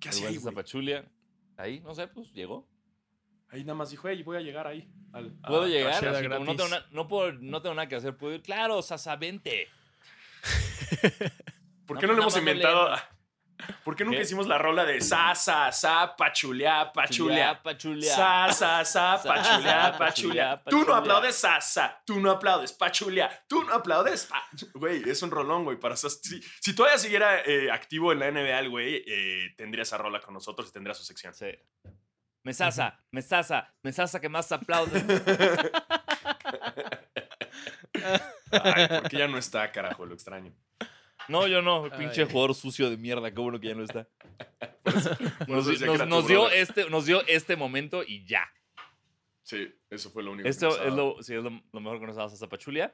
¿Qué 0.00 0.10
hacía 0.10 0.28
ahí, 0.28 0.36
güey? 0.36 0.44
Zapachulia. 0.44 1.04
Ahí, 1.56 1.80
no 1.80 1.94
sé, 1.94 2.06
pues 2.08 2.32
llegó. 2.32 2.68
Ahí 3.50 3.62
nada 3.64 3.74
más 3.74 3.90
dijo, 3.90 4.08
hey, 4.08 4.22
voy 4.22 4.36
a 4.36 4.40
llegar 4.40 4.66
ahí. 4.66 4.88
al- 5.12 5.34
a 5.42 5.48
Puedo 5.48 5.66
llegar, 5.66 5.92
crashear". 6.00 6.04
Era 6.14 6.18
así 6.18 6.28
como 6.28 6.44
no, 6.44 6.56
tengo 6.56 6.68
na- 6.68 6.86
no, 6.90 7.08
puedo, 7.08 7.32
no 7.32 7.62
tengo 7.62 7.74
nada 7.74 7.88
que 7.88 7.96
hacer. 7.96 8.16
Puedo 8.16 8.34
ir. 8.34 8.42
Claro, 8.42 8.82
Sasa, 8.82 9.16
vente. 9.16 9.68
¿Por 11.86 11.98
qué 11.98 12.06
No, 12.06 12.12
no, 12.12 12.18
le 12.18 12.18
nada 12.18 12.22
hemos 12.22 12.36
inventado? 12.36 12.96
¿Por 13.84 13.96
qué 13.96 14.04
nunca 14.04 14.18
¿Qué? 14.18 14.24
hicimos 14.24 14.46
la 14.46 14.58
rola 14.58 14.84
de 14.84 15.00
Sasa, 15.00 15.72
Sa, 15.72 16.14
Pachulia, 16.14 16.92
Pachulia? 16.92 17.62
Pachulia. 17.62 18.14
Sa, 18.14 18.52
sa, 18.52 18.84
sa, 18.84 19.16
Sa, 19.16 19.22
pachulia, 19.34 19.92
sa, 19.92 19.92
pachulia. 19.98 20.62
pachulia, 20.62 20.62
Tú 20.68 20.84
no 20.84 20.94
aplaudes 20.94 21.36
Sasa, 21.36 22.02
tú 22.04 22.20
no 22.20 22.30
aplaudes 22.32 22.72
Pachulia, 22.74 23.30
tú 23.48 23.62
no 23.64 23.72
aplaudes. 23.72 24.28
Güey, 24.74 25.08
es 25.08 25.22
un 25.22 25.30
rolón, 25.30 25.64
güey. 25.64 25.78
Para 25.80 25.96
si, 25.96 26.08
si 26.60 26.74
todavía 26.74 26.98
siguiera 26.98 27.40
eh, 27.46 27.70
activo 27.70 28.12
en 28.12 28.18
la 28.18 28.30
NBA, 28.30 28.68
güey, 28.68 29.02
eh, 29.06 29.54
tendría 29.56 29.84
esa 29.84 29.96
rola 29.96 30.20
con 30.20 30.34
nosotros 30.34 30.68
y 30.68 30.72
tendría 30.72 30.94
su 30.94 31.04
sección. 31.04 31.32
Sí. 31.32 31.46
Mesasa, 32.46 32.96
mesasa, 33.10 33.74
mesasa 33.82 34.20
que 34.20 34.28
más 34.28 34.52
aplaude. 34.52 35.02
Ay, 38.52 38.86
porque 39.02 39.18
ya 39.18 39.26
no 39.26 39.36
está, 39.36 39.72
carajo, 39.72 40.06
lo 40.06 40.14
extraño. 40.14 40.54
No, 41.26 41.48
yo 41.48 41.60
no. 41.60 41.90
Pinche 41.98 42.22
Ay. 42.22 42.28
jugador 42.30 42.54
sucio 42.54 42.88
de 42.88 42.98
mierda. 42.98 43.32
Qué 43.32 43.40
bueno 43.40 43.58
que 43.58 43.66
ya 43.66 43.74
no 43.74 43.82
está. 43.82 44.06
Nos, 45.48 45.66
que 45.66 46.28
dio 46.28 46.48
este, 46.50 46.88
nos 46.88 47.06
dio 47.06 47.26
este 47.26 47.56
momento 47.56 48.04
y 48.06 48.24
ya. 48.24 48.48
Sí, 49.42 49.74
eso 49.90 50.10
fue 50.10 50.22
lo 50.22 50.30
único. 50.30 50.44
que 50.44 50.50
Esto 50.50 50.66
nos 50.66 50.74
es 50.76 50.80
ha 50.82 50.84
dado. 50.84 50.96
lo, 50.96 51.22
sí, 51.24 51.34
es 51.34 51.42
lo, 51.42 51.50
lo 51.72 51.80
mejor 51.80 51.98
que 51.98 52.06
nos 52.06 52.14
damos 52.14 52.32
a 52.32 52.36
Zapachulia. 52.36 52.92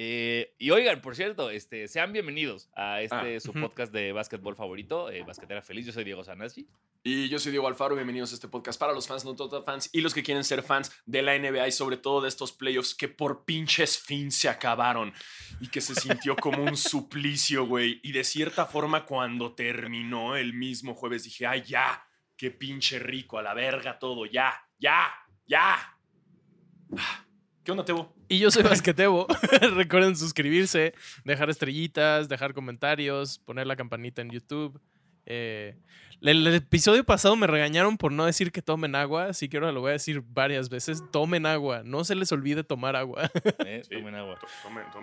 Eh, 0.00 0.54
y 0.58 0.70
oigan, 0.70 1.00
por 1.00 1.16
cierto, 1.16 1.50
este, 1.50 1.88
sean 1.88 2.12
bienvenidos 2.12 2.70
a 2.76 3.02
este 3.02 3.36
Ah, 3.36 3.40
su 3.40 3.50
ujú. 3.50 3.62
podcast 3.62 3.92
de 3.92 4.12
básquetbol 4.12 4.54
favorito, 4.54 5.10
eh, 5.10 5.24
Basquetera 5.24 5.60
Feliz. 5.60 5.86
Yo 5.86 5.92
soy 5.92 6.04
Diego 6.04 6.22
Sanasi. 6.22 6.68
Y 7.02 7.28
yo 7.28 7.40
soy 7.40 7.50
Diego 7.50 7.66
Alfaro, 7.66 7.96
bienvenidos 7.96 8.30
a 8.30 8.34
este 8.36 8.46
podcast 8.46 8.78
para 8.78 8.92
los 8.92 9.08
fans, 9.08 9.24
no 9.24 9.34
total 9.34 9.64
fans, 9.64 9.90
y 9.92 10.00
los 10.00 10.14
que 10.14 10.22
quieren 10.22 10.44
ser 10.44 10.62
fans 10.62 10.92
de 11.04 11.22
la 11.22 11.34
NBA 11.36 11.66
y 11.66 11.72
sobre 11.72 11.96
todo 11.96 12.20
de 12.20 12.28
estos 12.28 12.52
playoffs 12.52 12.94
que 12.94 13.08
por 13.08 13.44
pinches 13.44 13.98
fin 13.98 14.30
se 14.30 14.48
acabaron 14.48 15.12
y 15.60 15.66
que 15.68 15.80
se 15.80 15.96
sintió 15.96 16.36
como 16.36 16.62
un 16.62 16.76
suplicio, 16.76 17.66
güey. 17.66 18.00
Y 18.04 18.12
de 18.12 18.22
cierta 18.22 18.66
forma 18.66 19.04
cuando 19.04 19.56
terminó 19.56 20.36
el 20.36 20.52
mismo 20.54 20.94
jueves 20.94 21.24
dije, 21.24 21.44
ay, 21.44 21.62
ya, 21.62 22.06
qué 22.36 22.52
pinche 22.52 23.00
rico, 23.00 23.36
a 23.38 23.42
la 23.42 23.52
verga 23.52 23.98
todo, 23.98 24.26
ya, 24.26 24.54
ya, 24.78 25.12
ya. 25.44 25.98
¿Qué 27.68 27.72
onda, 27.72 27.84
Tebo? 27.84 28.10
Y 28.28 28.38
yo 28.38 28.50
soy 28.50 28.62
Basquetebo. 28.96 29.26
Recuerden 29.74 30.16
suscribirse, 30.16 30.94
dejar 31.26 31.50
estrellitas, 31.50 32.26
dejar 32.26 32.54
comentarios, 32.54 33.40
poner 33.40 33.66
la 33.66 33.76
campanita 33.76 34.22
en 34.22 34.30
YouTube. 34.30 34.80
Eh, 35.26 35.76
el, 36.22 36.46
el 36.46 36.54
episodio 36.54 37.04
pasado 37.04 37.36
me 37.36 37.46
regañaron 37.46 37.98
por 37.98 38.10
no 38.10 38.24
decir 38.24 38.52
que 38.52 38.62
tomen 38.62 38.94
agua, 38.94 39.26
así 39.26 39.50
que 39.50 39.58
ahora 39.58 39.70
lo 39.72 39.82
voy 39.82 39.90
a 39.90 39.92
decir 39.92 40.22
varias 40.28 40.70
veces. 40.70 41.02
Tomen 41.12 41.44
agua, 41.44 41.82
no 41.84 42.04
se 42.04 42.14
les 42.14 42.32
olvide 42.32 42.64
tomar 42.64 42.96
agua. 42.96 43.30
Eh, 43.66 43.82
tomen 43.90 44.14
agua. 44.14 44.38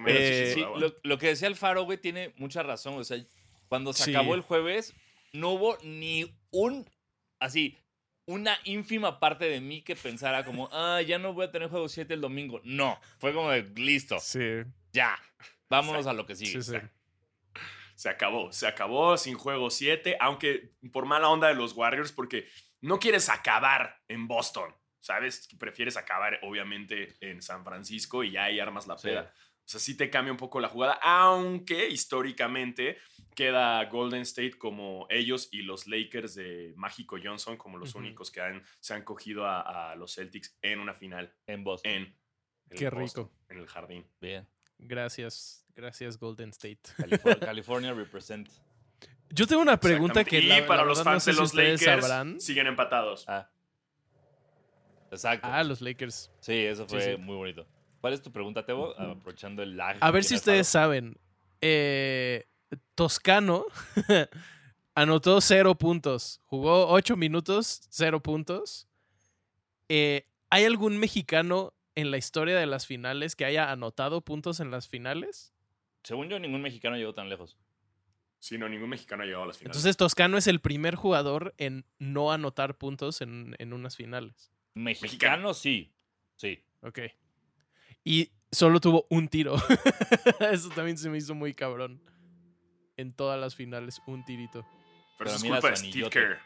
Eh, 0.08 0.46
sí, 0.48 0.54
sí, 0.56 0.64
agua. 0.64 0.80
lo, 0.80 0.96
lo 1.04 1.18
que 1.20 1.28
decía 1.28 1.48
Alfaro, 1.48 1.84
güey, 1.84 2.00
tiene 2.00 2.34
mucha 2.38 2.64
razón. 2.64 2.96
O 2.96 3.04
sea, 3.04 3.24
cuando 3.68 3.94
se 3.94 4.06
Sí. 4.06 4.10
acabó 4.16 4.34
el 4.34 4.42
jueves, 4.42 4.96
no 5.34 5.52
hubo 5.52 5.78
ni 5.84 6.36
un, 6.50 6.90
así, 7.40 7.78
una 8.28 8.58
ínfima 8.64 9.20
parte 9.20 9.46
de 9.46 9.62
mí 9.62 9.82
que 9.82 9.96
pensara 9.96 10.44
como, 10.44 10.70
ah, 10.74 11.02
ya 11.02 11.18
no 11.20 11.34
voy 11.34 11.46
a 11.46 11.52
tener 11.52 11.70
juego 11.70 11.88
7 11.90 12.14
el 12.14 12.22
domingo. 12.22 12.62
No, 12.64 13.00
fue 13.20 13.34
como 13.34 13.52
de, 13.52 13.64
listo, 13.76 14.20
Sí, 14.20 14.64
ya, 14.92 15.18
vámonos 15.70 16.08
a 16.08 16.14
lo 16.14 16.26
que 16.26 16.36
sigue. 16.36 16.62
sí, 16.62 16.74
sí. 16.74 16.78
Se 17.96 18.10
acabó, 18.10 18.52
se 18.52 18.68
acabó 18.68 19.18
sin 19.18 19.36
juego 19.38 19.70
7, 19.70 20.18
aunque 20.20 20.74
por 20.92 21.06
mala 21.06 21.30
onda 21.30 21.48
de 21.48 21.54
los 21.56 21.72
Warriors, 21.74 22.12
porque 22.12 22.46
no 22.82 23.00
quieres 23.00 23.30
acabar 23.30 24.02
en 24.10 24.28
Boston, 24.28 24.76
¿sabes? 25.00 25.48
Prefieres 25.58 25.96
acabar 25.96 26.40
obviamente 26.44 27.16
en 27.22 27.42
San 27.42 27.64
Francisco 27.64 28.24
y 28.24 28.32
ya 28.32 28.44
ahí 28.46 28.60
armas 28.60 28.86
la 28.86 28.98
Sí. 28.98 29.08
peda. 29.08 29.34
O 29.66 29.68
sea, 29.68 29.80
sí 29.80 29.96
te 29.96 30.10
cambia 30.10 30.32
un 30.34 30.38
poco 30.38 30.60
la 30.60 30.68
jugada, 30.68 31.00
aunque 31.02 31.88
históricamente 31.88 32.98
queda 33.36 33.84
Golden 33.86 34.22
State 34.22 34.58
como 34.58 35.06
ellos 35.10 35.50
y 35.52 35.62
los 35.62 35.88
Lakers 35.88 36.36
de 36.36 36.74
Mágico 36.78 37.18
Johnson 37.24 37.58
como 37.58 37.78
los 37.78 37.94
únicos 37.96 38.32
que 38.32 38.42
han, 38.42 38.64
se 38.80 38.94
han 38.94 39.04
cogido 39.04 39.46
a, 39.46 39.92
a 39.92 39.96
los 39.96 40.16
Celtics 40.16 40.58
en 40.62 40.80
una 40.80 40.94
final 40.94 41.34
En 41.46 41.64
Boston. 41.64 41.92
en 41.92 42.16
el 42.70 42.78
Qué 42.78 42.90
Boston, 42.90 43.26
rico. 43.26 43.32
en 43.50 43.58
el 43.60 43.68
jardín. 43.68 44.08
Bien. 44.20 44.48
Gracias, 44.80 45.66
gracias 45.76 46.18
Golden 46.18 46.50
State. 46.50 46.80
Califor- 46.98 47.40
California 47.46 47.94
represent. 47.94 48.50
Yo 49.30 49.46
tengo 49.48 49.62
una 49.62 49.80
pregunta 49.80 50.24
que 50.24 50.40
y 50.40 50.44
la, 50.44 50.62
la 50.62 50.68
para 50.68 50.84
los 50.86 51.00
no 51.00 51.04
fans 51.04 51.24
sé 51.24 51.32
de 51.32 51.38
los 51.38 51.54
Lakers 51.54 51.82
sabrán. 51.84 52.40
siguen 52.40 52.68
empatados. 52.68 53.26
Ah. 53.28 53.50
Exacto. 55.12 55.48
Ah, 55.50 55.64
los 55.64 55.82
Lakers. 55.82 56.32
Sí, 56.40 56.54
eso 56.54 56.88
fue 56.88 57.02
sí. 57.16 57.18
muy 57.18 57.36
bonito. 57.36 57.68
¿Cuál 58.02 58.14
es 58.14 58.22
tu 58.22 58.32
pregunta, 58.32 58.66
Tebo? 58.66 59.00
Aprovechando 59.00 59.64
el 59.64 59.76
lag. 59.78 59.98
A 60.00 60.12
ver 60.12 60.24
si 60.24 60.36
ustedes 60.36 60.68
saben. 60.68 61.18
eh, 61.62 62.46
Toscano 62.96 63.66
anotó 64.96 65.42
cero 65.42 65.76
puntos. 65.76 66.42
Jugó 66.46 66.88
ocho 66.88 67.16
minutos, 67.16 67.88
cero 67.90 68.22
puntos. 68.22 68.88
Eh, 69.90 70.28
¿Hay 70.50 70.66
algún 70.66 70.98
mexicano 70.98 71.74
en 71.96 72.12
la 72.12 72.18
historia 72.18 72.58
de 72.58 72.66
las 72.66 72.86
finales 72.86 73.36
que 73.36 73.46
haya 73.46 73.72
anotado 73.72 74.22
puntos 74.22 74.60
en 74.60 74.72
las 74.72 74.88
finales? 74.88 75.54
Según 76.04 76.30
yo, 76.30 76.40
ningún 76.40 76.62
mexicano 76.62 76.98
llegó 76.98 77.14
tan 77.14 77.30
lejos. 77.30 77.58
Sí, 78.40 78.58
no, 78.58 78.70
ningún 78.70 78.90
mexicano 78.90 79.24
ha 79.24 79.26
llegado 79.26 79.44
a 79.44 79.48
las 79.48 79.58
finales. 79.58 79.76
Entonces 79.76 79.98
Toscano 79.98 80.38
es 80.38 80.46
el 80.48 80.60
primer 80.60 80.96
jugador 80.96 81.56
en 81.58 81.86
no 81.98 82.32
anotar 82.32 82.78
puntos 82.78 83.22
en, 83.22 83.56
en 83.58 83.74
unas 83.74 83.96
finales. 83.96 84.52
Mexicano, 84.76 85.54
sí. 85.54 85.94
Sí. 86.36 86.64
Ok. 86.82 87.00
Y 88.04 88.30
solo 88.52 88.80
tuvo 88.80 89.08
un 89.10 89.28
tiro. 89.28 89.56
Eso 90.52 90.70
también 90.70 90.98
se 90.98 91.10
me 91.10 91.18
hizo 91.18 91.34
muy 91.34 91.54
cabrón. 91.54 92.02
En 92.98 93.14
todas 93.14 93.40
las 93.40 93.56
finales, 93.56 94.02
un 94.06 94.24
tirito. 94.24 94.66
Pero 95.18 95.30
eso 95.30 95.46
es 95.46 95.52
culpa 95.52 95.70
de 95.70 95.76
Steve. 95.76 96.10
Kerr. 96.10 96.38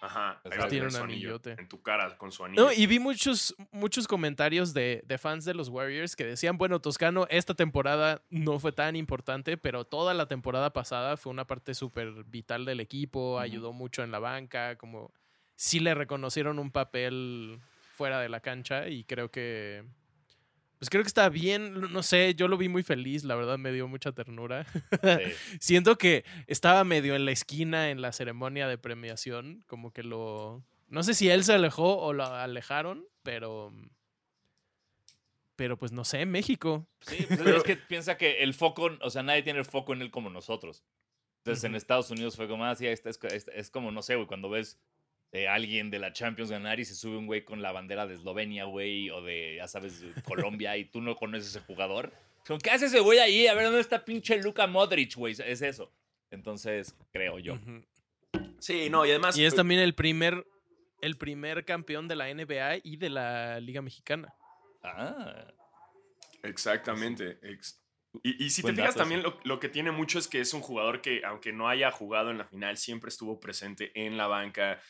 Ajá. 0.00 0.40
ahí 0.44 0.68
Tiene 0.70 0.86
un 0.86 0.96
anillote. 0.96 1.56
En 1.58 1.68
tu 1.68 1.82
cara, 1.82 2.16
con 2.16 2.32
su 2.32 2.44
anillo. 2.44 2.64
No, 2.64 2.72
y 2.72 2.86
vi 2.86 2.98
muchos, 2.98 3.54
muchos 3.70 4.08
comentarios 4.08 4.72
de, 4.72 5.02
de 5.06 5.18
fans 5.18 5.44
de 5.44 5.54
los 5.54 5.68
Warriors 5.68 6.16
que 6.16 6.24
decían, 6.24 6.56
bueno, 6.56 6.80
Toscano, 6.80 7.26
esta 7.28 7.54
temporada 7.54 8.22
no 8.30 8.58
fue 8.58 8.72
tan 8.72 8.96
importante, 8.96 9.58
pero 9.58 9.84
toda 9.84 10.14
la 10.14 10.26
temporada 10.26 10.72
pasada 10.72 11.16
fue 11.16 11.30
una 11.30 11.46
parte 11.46 11.74
súper 11.74 12.24
vital 12.24 12.64
del 12.64 12.80
equipo, 12.80 13.38
ayudó 13.38 13.72
mucho 13.72 14.02
en 14.02 14.10
la 14.10 14.18
banca, 14.18 14.76
como 14.76 15.12
sí 15.54 15.80
le 15.80 15.94
reconocieron 15.94 16.58
un 16.58 16.70
papel 16.70 17.60
fuera 17.94 18.20
de 18.20 18.30
la 18.30 18.40
cancha 18.40 18.88
y 18.88 19.04
creo 19.04 19.30
que... 19.30 19.84
Pues 20.80 20.90
creo 20.90 21.02
que 21.04 21.08
está 21.08 21.28
bien, 21.28 21.78
no 21.92 22.02
sé, 22.02 22.34
yo 22.34 22.48
lo 22.48 22.56
vi 22.56 22.68
muy 22.68 22.82
feliz, 22.82 23.22
la 23.24 23.34
verdad 23.36 23.58
me 23.58 23.70
dio 23.70 23.86
mucha 23.86 24.10
ternura. 24.12 24.64
sí. 24.64 24.78
Siento 25.60 25.96
que 25.98 26.24
estaba 26.48 26.82
medio 26.84 27.14
en 27.14 27.24
la 27.26 27.30
esquina 27.32 27.90
en 27.90 28.00
la 28.00 28.12
ceremonia 28.12 28.66
de 28.66 28.78
premiación, 28.78 29.62
como 29.68 29.92
que 29.92 30.02
lo... 30.02 30.64
No 30.88 31.02
sé 31.04 31.14
si 31.14 31.28
él 31.28 31.44
se 31.44 31.52
alejó 31.52 31.98
o 31.98 32.12
lo 32.12 32.24
alejaron, 32.24 33.06
pero... 33.22 33.72
Pero 35.56 35.76
pues 35.76 35.92
no 35.92 36.04
sé, 36.04 36.24
México. 36.26 36.86
Sí, 37.00 37.24
pues 37.28 37.40
es 37.40 37.62
que 37.62 37.76
piensa 37.76 38.16
que 38.16 38.42
el 38.42 38.54
foco, 38.54 38.90
o 39.02 39.10
sea, 39.10 39.22
nadie 39.22 39.42
tiene 39.42 39.58
el 39.58 39.64
foco 39.66 39.92
en 39.92 40.02
él 40.02 40.10
como 40.10 40.30
nosotros. 40.30 40.82
Entonces 41.44 41.64
en. 41.64 41.74
Estados 41.74 42.10
Unidos 42.10 42.36
fue 42.36 42.48
como, 42.48 42.64
ah, 42.64 42.74
sí, 42.74 42.86
es, 42.86 43.04
es, 43.04 43.18
es- 43.24 43.48
es 43.48 43.70
como, 43.70 43.90
no 43.92 44.02
sé, 44.02 44.14
güey, 44.14 44.26
cuando 44.26 44.48
ves 44.50 44.78
eh, 45.32 45.46
a 45.48 45.54
alguien 45.54 45.90
de 45.90 45.98
la 45.98 46.12
Champions 46.12 46.50
ganar 46.50 46.80
y 46.80 46.84
se 46.84 46.94
sube 46.94 47.16
un 47.16 47.26
güey 47.26 47.44
con 47.44 47.62
la 47.62 47.72
bandera 47.72 48.06
de 48.06 48.14
Eslovenia, 48.14 48.64
güey, 48.64 49.10
o 49.10 49.22
de, 49.22 49.56
ya 49.56 49.68
sabes, 49.68 50.00
de 50.00 50.22
Colombia 50.22 50.76
y 50.76 50.84
tú 50.86 51.00
no 51.00 51.14
conoces 51.16 51.54
a 51.54 51.58
ese 51.58 51.66
jugador. 51.66 52.12
¿qué 52.62 52.70
hace 52.70 52.86
ese 52.86 52.98
güey 53.00 53.18
ahí? 53.20 53.46
A 53.46 53.54
ver, 53.54 53.64
¿dónde 53.66 53.80
está 53.80 54.04
pinche 54.04 54.42
Luka 54.42 54.66
Modric, 54.66 55.14
güey? 55.14 55.34
Es 55.44 55.62
eso. 55.62 55.92
Entonces, 56.32 56.96
creo 57.12 57.38
yo. 57.38 57.58
Sí, 58.58 58.90
no, 58.90 59.06
y 59.06 59.10
además. 59.10 59.36
Y 59.38 59.44
es 59.44 59.52
eh, 59.52 59.56
también 59.56 59.80
el 59.80 59.94
primer, 59.94 60.44
el 61.00 61.16
primer 61.16 61.64
campeón 61.64 62.08
de 62.08 62.16
la 62.16 62.32
NBA 62.32 62.78
y 62.82 62.96
de 62.96 63.10
la 63.10 63.60
Liga 63.60 63.82
Mexicana. 63.82 64.34
Ah, 64.82 65.46
Exactamente. 66.42 67.38
ex- 67.42 67.80
Y, 68.22 68.44
y 68.44 68.50
si 68.50 68.62
te 68.62 68.72
fijas 68.72 68.88
dato, 68.88 68.98
también 69.00 69.22
lo, 69.22 69.38
lo 69.44 69.60
que 69.60 69.68
tiene 69.68 69.90
mucho 69.92 70.18
es 70.18 70.26
que 70.26 70.40
es 70.40 70.52
un 70.54 70.60
jugador 70.62 71.00
que, 71.00 71.22
aunque 71.24 71.52
no 71.52 71.68
haya 71.68 71.90
jugado 71.92 72.30
en 72.30 72.38
la 72.38 72.44
final, 72.44 72.76
siempre 72.76 73.08
estuvo 73.08 73.38
presente 73.38 73.92
en 73.94 74.16
la 74.16 74.26
banca. 74.26 74.80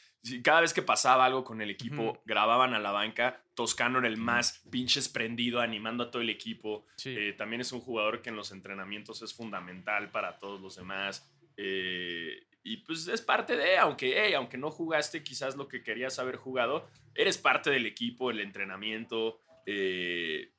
Cada 0.43 0.61
vez 0.61 0.75
que 0.75 0.83
pasaba 0.83 1.25
algo 1.25 1.45
con 1.45 1.62
el 1.62 1.71
equipo, 1.71 2.23
grababan 2.27 2.75
a 2.75 2.79
la 2.79 2.93
banca. 2.93 3.43
Toscano 3.55 3.99
era 4.00 4.09
el 4.09 4.17
más 4.17 4.62
pinches 4.71 5.09
prendido, 5.09 5.61
animando 5.61 6.05
a 6.05 6.11
todo 6.11 6.23
el 6.23 6.31
equipo. 6.31 6.87
Sí. 6.97 7.15
Eh, 7.17 7.33
también 7.33 7.61
es 7.61 7.73
un 7.73 7.81
jugador 7.81 8.21
que 8.21 8.29
en 8.29 8.37
los 8.37 8.53
entrenamientos 8.53 9.23
es 9.23 9.33
fundamental 9.33 10.11
para 10.11 10.39
todos 10.39 10.61
los 10.61 10.77
demás. 10.77 11.31
Eh, 11.57 12.47
y 12.62 12.79
pues 12.79 13.09
es 13.09 13.23
parte 13.23 13.57
de, 13.57 13.79
aunque, 13.79 14.15
hey, 14.17 14.35
aunque 14.35 14.59
no 14.59 14.71
jugaste 14.71 15.23
quizás 15.23 15.57
lo 15.57 15.69
que 15.69 15.83
querías 15.83 16.19
haber 16.19 16.37
jugado, 16.37 16.87
eres 17.15 17.39
parte 17.39 17.71
del 17.71 17.87
equipo, 17.87 18.31
el 18.31 18.41
entrenamiento. 18.41 19.41
eh, 19.67 20.53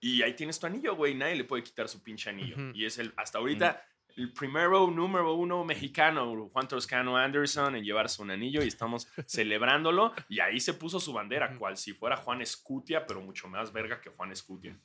y 0.00 0.22
ahí 0.22 0.34
tienes 0.34 0.60
tu 0.60 0.66
anillo, 0.66 0.94
güey. 0.94 1.14
Nadie 1.14 1.36
le 1.36 1.44
puede 1.44 1.62
quitar 1.64 1.88
su 1.88 2.02
pinche 2.02 2.30
anillo. 2.30 2.56
Y 2.74 2.84
es 2.84 2.98
el, 2.98 3.12
hasta 3.16 3.38
ahorita, 3.38 3.84
el 4.16 4.32
primero, 4.32 4.90
número 4.90 5.34
uno 5.34 5.62
mexicano, 5.64 6.48
Juan 6.52 6.66
Toscano 6.68 7.16
Anderson, 7.16 7.76
en 7.76 7.84
llevarse 7.84 8.22
un 8.22 8.30
anillo 8.30 8.62
y 8.64 8.68
estamos 8.68 9.06
celebrándolo. 9.26 10.12
Y 10.28 10.40
ahí 10.40 10.58
se 10.60 10.72
puso 10.74 10.98
su 11.00 11.12
bandera, 11.12 11.54
cual 11.56 11.76
si 11.76 11.92
fuera 11.92 12.16
Juan 12.16 12.40
Escutia, 12.42 13.06
pero 13.06 13.20
mucho 13.20 13.46
más 13.48 13.72
verga 13.72 14.00
que 14.00 14.10
Juan 14.10 14.32
Escutia. 14.32 14.76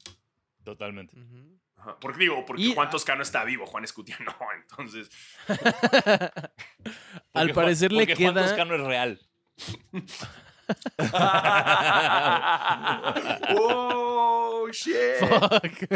totalmente. 0.63 1.17
Ujú. 1.17 1.57
Ajá, 1.77 1.97
Porque 1.99 2.19
digo, 2.19 2.45
porque 2.45 2.61
Y- 2.61 2.73
Juan 2.75 2.89
Toscano 2.91 3.23
está 3.23 3.43
vivo, 3.43 3.65
Juan 3.65 3.83
Escutia 3.83 4.15
no, 4.19 4.35
entonces. 4.61 5.09
Al 7.33 7.53
parecer 7.53 7.89
Juan- 7.89 7.99
le 8.05 8.05
porque 8.07 8.23
Juan 8.23 8.33
queda... 8.35 8.45
Toscano 8.47 8.75
es 8.75 8.81
real. 8.81 9.19
oh, 13.55 14.67
shit. 14.71 15.15
Fuck. 15.19 15.89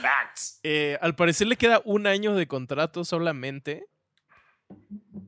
Facts. 0.00 0.60
Eh, 0.62 0.98
al 1.00 1.14
parecer 1.14 1.46
le 1.46 1.56
queda 1.56 1.80
un 1.84 2.06
año 2.06 2.34
de 2.34 2.46
contrato 2.46 3.04
solamente. 3.04 3.86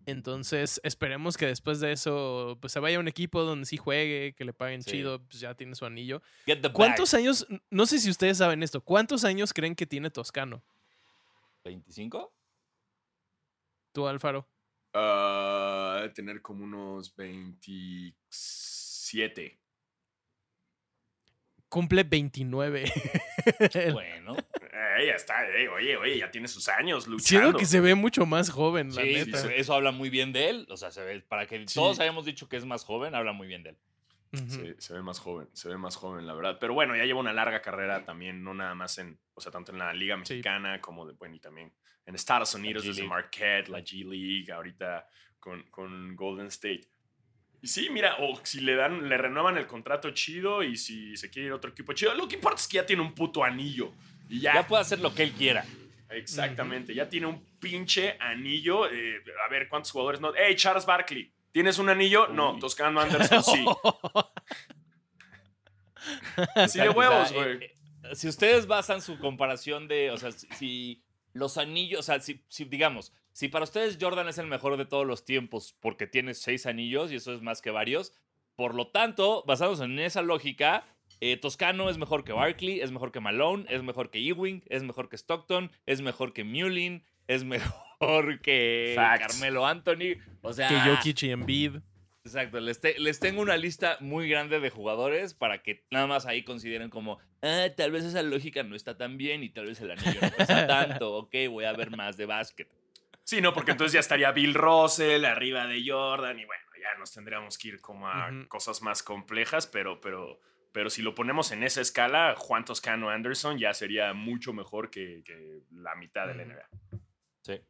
Entonces, 0.07 0.81
esperemos 0.83 1.37
que 1.37 1.47
después 1.47 1.79
de 1.81 1.93
eso 1.93 2.59
pues, 2.61 2.73
se 2.73 2.81
vaya 2.81 2.97
a 2.97 3.01
un 3.01 3.07
equipo 3.09 3.43
donde 3.45 3.67
sí 3.67 3.77
juegue, 3.77 4.35
que 4.37 4.45
le 4.45 4.53
paguen 4.53 4.83
Sí. 4.83 4.91
chido, 4.93 5.23
pues 5.25 5.39
ya 5.41 5.55
tiene 5.55 5.75
su 5.77 5.85
anillo. 5.87 6.23
Get 6.47 6.61
the 6.63 6.73
¿Cuántos 6.73 7.13
bag. 7.13 7.21
años, 7.21 7.47
no 7.71 7.87
sé 7.87 7.99
si 8.01 8.11
ustedes 8.11 8.39
saben 8.39 8.63
esto, 8.65 8.81
cuántos 8.81 9.25
años 9.25 9.53
creen 9.53 9.75
que 9.77 9.87
tiene 9.87 10.11
Toscano? 10.11 10.65
¿25? 11.65 12.31
Tú, 13.93 14.09
Alfaro. 14.09 14.49
Ah, 14.95 15.99
debe 16.01 16.15
tener 16.15 16.41
como 16.43 16.65
unos 16.65 17.15
27. 17.15 19.61
Cumple 21.69 22.03
29. 22.05 22.85
Bueno. 23.93 24.18
Ya 25.07 25.15
está, 25.15 25.49
eh, 25.51 25.69
oye, 25.69 25.97
oye, 25.97 26.19
ya 26.19 26.31
tiene 26.31 26.49
sus 26.49 26.69
años 26.69 27.07
luchando. 27.07 27.41
Siento 27.43 27.59
que 27.59 27.67
se 27.67 27.81
ve 27.81 27.95
mucho 27.95 28.27
más 28.27 28.51
joven, 28.51 28.95
la 28.95 29.03
Sí, 29.03 29.13
neta. 29.15 29.39
sí, 29.39 29.49
eso 29.55 29.75
habla 29.75 29.91
muy 29.93 30.11
bien 30.11 30.33
de 30.33 30.49
él. 30.51 30.67
O 30.71 30.77
sea, 30.77 30.91
se 30.91 31.03
ve, 31.05 31.21
para 31.21 31.47
que 31.47 31.59
Sí. 31.69 31.75
todos 31.75 32.01
hayamos 32.01 32.25
dicho 32.25 32.49
que 32.49 32.57
es 32.57 32.65
más 32.65 32.85
joven, 32.85 33.15
habla 33.15 33.33
muy 33.33 33.47
bien 33.47 33.63
de 33.63 33.71
él. 33.71 33.79
Ujú. 34.33 34.45
Sí, 34.51 34.75
se 34.79 34.93
ve 34.93 35.03
más 35.03 35.19
joven, 35.19 35.49
se 35.55 35.69
ve 35.69 35.79
más 35.79 35.97
joven, 35.97 36.27
la 36.27 36.35
verdad. 36.35 36.59
Pero 36.61 36.75
bueno, 36.75 36.95
ya 36.97 37.05
lleva 37.05 37.21
una 37.21 37.33
larga 37.33 37.63
carrera 37.63 38.05
también, 38.05 38.43
no 38.45 38.53
nada 38.53 38.75
más 38.75 38.99
en, 38.99 39.19
o 39.35 39.41
sea, 39.41 39.51
tanto 39.51 39.73
en 39.73 39.79
la 39.79 39.93
Liga 39.95 40.17
Sí. 40.17 40.35
Mexicana 40.35 40.81
como, 40.83 41.07
de, 41.07 41.15
bueno, 41.15 41.35
y 41.35 41.41
también 41.41 41.73
en 42.05 42.15
Estados 42.15 42.55
Unidos, 42.55 42.85
G 42.85 42.89
desde 42.89 43.01
League. 43.03 43.09
Marquette, 43.09 43.69
la 43.69 43.79
G 43.81 44.05
League, 44.05 44.53
ahorita 44.53 45.07
con, 45.41 45.63
con 45.71 46.15
Golden 46.15 46.49
State. 46.49 46.89
Y 47.63 47.67
sí, 47.69 47.89
mira, 47.91 48.17
o 48.21 48.39
si 48.45 48.61
le 48.61 48.75
dan, 48.77 49.09
le 49.09 49.17
renuevan 49.19 49.57
el 49.57 49.67
contrato 49.67 50.11
chido 50.11 50.63
y 50.63 50.77
si 50.77 51.17
se 51.17 51.29
quiere 51.31 51.47
ir 51.47 51.53
a 51.53 51.57
otro 51.57 51.71
equipo 51.71 51.93
chido, 51.93 52.15
lo 52.15 52.29
que 52.29 52.37
importa 52.37 52.61
es 52.61 52.69
que 52.69 52.77
ya 52.77 52.87
tiene 52.87 53.03
un 53.03 53.15
puto 53.15 53.43
anillo. 53.43 53.93
Y 54.29 54.41
ya, 54.41 54.55
Ya 54.55 54.67
puede 54.67 54.83
hacer 54.83 55.01
lo 55.01 55.15
que 55.15 55.23
él 55.23 55.33
quiera. 55.33 55.65
exactamente, 56.11 56.95
ya 56.95 57.09
tiene 57.09 57.27
un 57.27 57.45
pinche 57.61 58.17
anillo. 58.21 58.91
eh, 58.91 59.23
a 59.47 59.51
ver, 59.51 59.69
¿cuántos 59.69 59.91
jugadores 59.93 60.21
no? 60.21 60.33
Hey, 60.37 60.55
Charles 60.57 60.87
Barkley, 60.87 61.31
¿tienes 61.53 61.79
un 61.79 61.89
anillo? 61.89 62.29
No. 62.29 62.59
Toscano 62.59 63.01
Anderson 63.01 63.43
sí. 63.43 63.65
Así 66.55 66.79
de 66.81 66.89
o 66.89 66.93
huevos, 66.93 67.29
sea, 67.29 67.37
güey. 67.37 67.65
eh, 67.65 67.75
eh, 68.05 68.15
si 68.15 68.29
ustedes 68.29 68.67
basan 68.67 69.03
su 69.03 69.19
comparación 69.19 69.89
de, 69.89 70.11
o 70.11 70.17
sea, 70.17 70.33
si, 70.33 70.47
si 70.55 71.03
los 71.33 71.59
anillos, 71.59 72.01
o 72.01 72.03
sea, 72.03 72.21
si, 72.21 72.43
si, 72.49 72.65
digamos, 72.65 73.13
si 73.33 73.49
para 73.49 73.65
ustedes 73.65 73.99
Jordan 74.01 74.29
es 74.29 74.39
el 74.39 74.47
mejor 74.47 74.77
de 74.77 74.87
todos 74.87 75.07
los 75.07 75.25
tiempos 75.25 75.75
porque 75.81 76.07
tiene 76.07 76.35
seis 76.35 76.67
anillos 76.67 77.13
y 77.13 77.17
eso 77.17 77.35
es 77.35 77.43
más 77.43 77.61
que 77.61 77.71
varios, 77.71 78.13
por 78.57 78.75
lo 78.75 78.89
tanto, 78.89 79.45
basados 79.47 79.81
en 79.81 79.99
esa 79.99 80.23
lógica, 80.23 80.87
eh, 81.21 81.37
Toscano 81.37 81.91
es 81.91 81.99
mejor 81.99 82.25
que 82.25 82.33
Barkley, 82.33 82.81
es 82.81 82.91
mejor 82.93 83.13
que 83.13 83.21
Malone, 83.21 83.65
es 83.69 83.83
mejor 83.83 84.11
que 84.11 84.19
Ewing, 84.21 84.63
es 84.69 84.83
mejor 84.83 85.09
que 85.09 85.17
Stockton, 85.17 85.71
es 85.87 86.01
mejor 86.01 86.33
que 86.33 86.45
Mullin, 86.45 87.05
es 87.27 87.45
mejor 87.45 88.41
que 88.43 88.93
Facts. 88.97 89.27
Carmelo 89.39 89.67
Anthony, 89.67 90.17
o 90.43 90.53
sea, 90.53 90.69
Que 90.69 90.81
Jokic 90.81 91.23
y 91.25 91.31
Embiid. 91.31 91.77
Exacto, 92.25 92.61
les, 92.61 92.79
te- 92.81 92.99
les 92.99 93.21
tengo 93.21 93.41
una 93.41 93.57
lista 93.57 93.97
muy 94.01 94.29
grande 94.29 94.61
de 94.61 94.69
jugadores 94.69 95.33
para 95.33 95.63
que 95.63 95.85
nada 95.91 96.07
más 96.07 96.27
ahí 96.27 96.43
consideren 96.43 96.91
como, 96.91 97.19
ah, 97.43 97.69
tal 97.75 97.91
vez 97.91 98.05
esa 98.05 98.23
lógica 98.23 98.63
no 98.63 98.77
está 98.77 98.99
tan 98.99 99.17
bien 99.17 99.43
y 99.43 99.49
tal 99.49 99.65
vez 99.67 99.81
el 99.81 99.93
anillo 99.93 100.21
no 100.21 100.31
pesa 100.33 100.67
tanto, 100.67 101.15
ok, 101.17 101.35
voy 101.49 101.65
a 101.65 101.73
ver 101.73 101.91
más 101.97 102.19
de 102.19 102.27
básquet. 102.27 102.69
Sí, 103.25 103.41
no, 103.41 103.55
porque 103.55 103.71
entonces 103.71 103.95
ya 103.95 104.01
estaría 104.01 104.31
Bill 104.33 104.53
Russell 104.55 105.25
arriba 105.25 105.67
de 105.67 105.83
Jordan 105.87 106.39
y 106.39 106.45
bueno, 106.45 106.65
ya 106.83 106.99
nos 106.99 107.13
tendríamos 107.13 107.57
que 107.57 107.69
ir 107.69 107.81
como 107.81 108.09
a 108.09 108.31
cosas 108.49 108.83
más 108.83 109.03
complejas, 109.03 109.67
pero, 109.67 110.01
pero, 110.01 110.39
pero 110.73 110.91
si 110.91 111.03
lo 111.03 111.15
ponemos 111.15 111.51
en 111.53 111.63
esa 111.63 111.81
escala, 111.81 112.35
Juan 112.37 112.65
Toscano 112.65 113.11
Anderson 113.11 113.59
ya 113.59 113.75
sería 113.75 114.13
mucho 114.13 114.53
mejor 114.53 114.91
que, 114.91 115.23
que 115.25 115.63
la 115.73 115.95
mitad 115.95 116.27
de 116.27 116.35
la. 116.35 116.45
NBA. 116.45 116.69
Sí. 117.43 117.61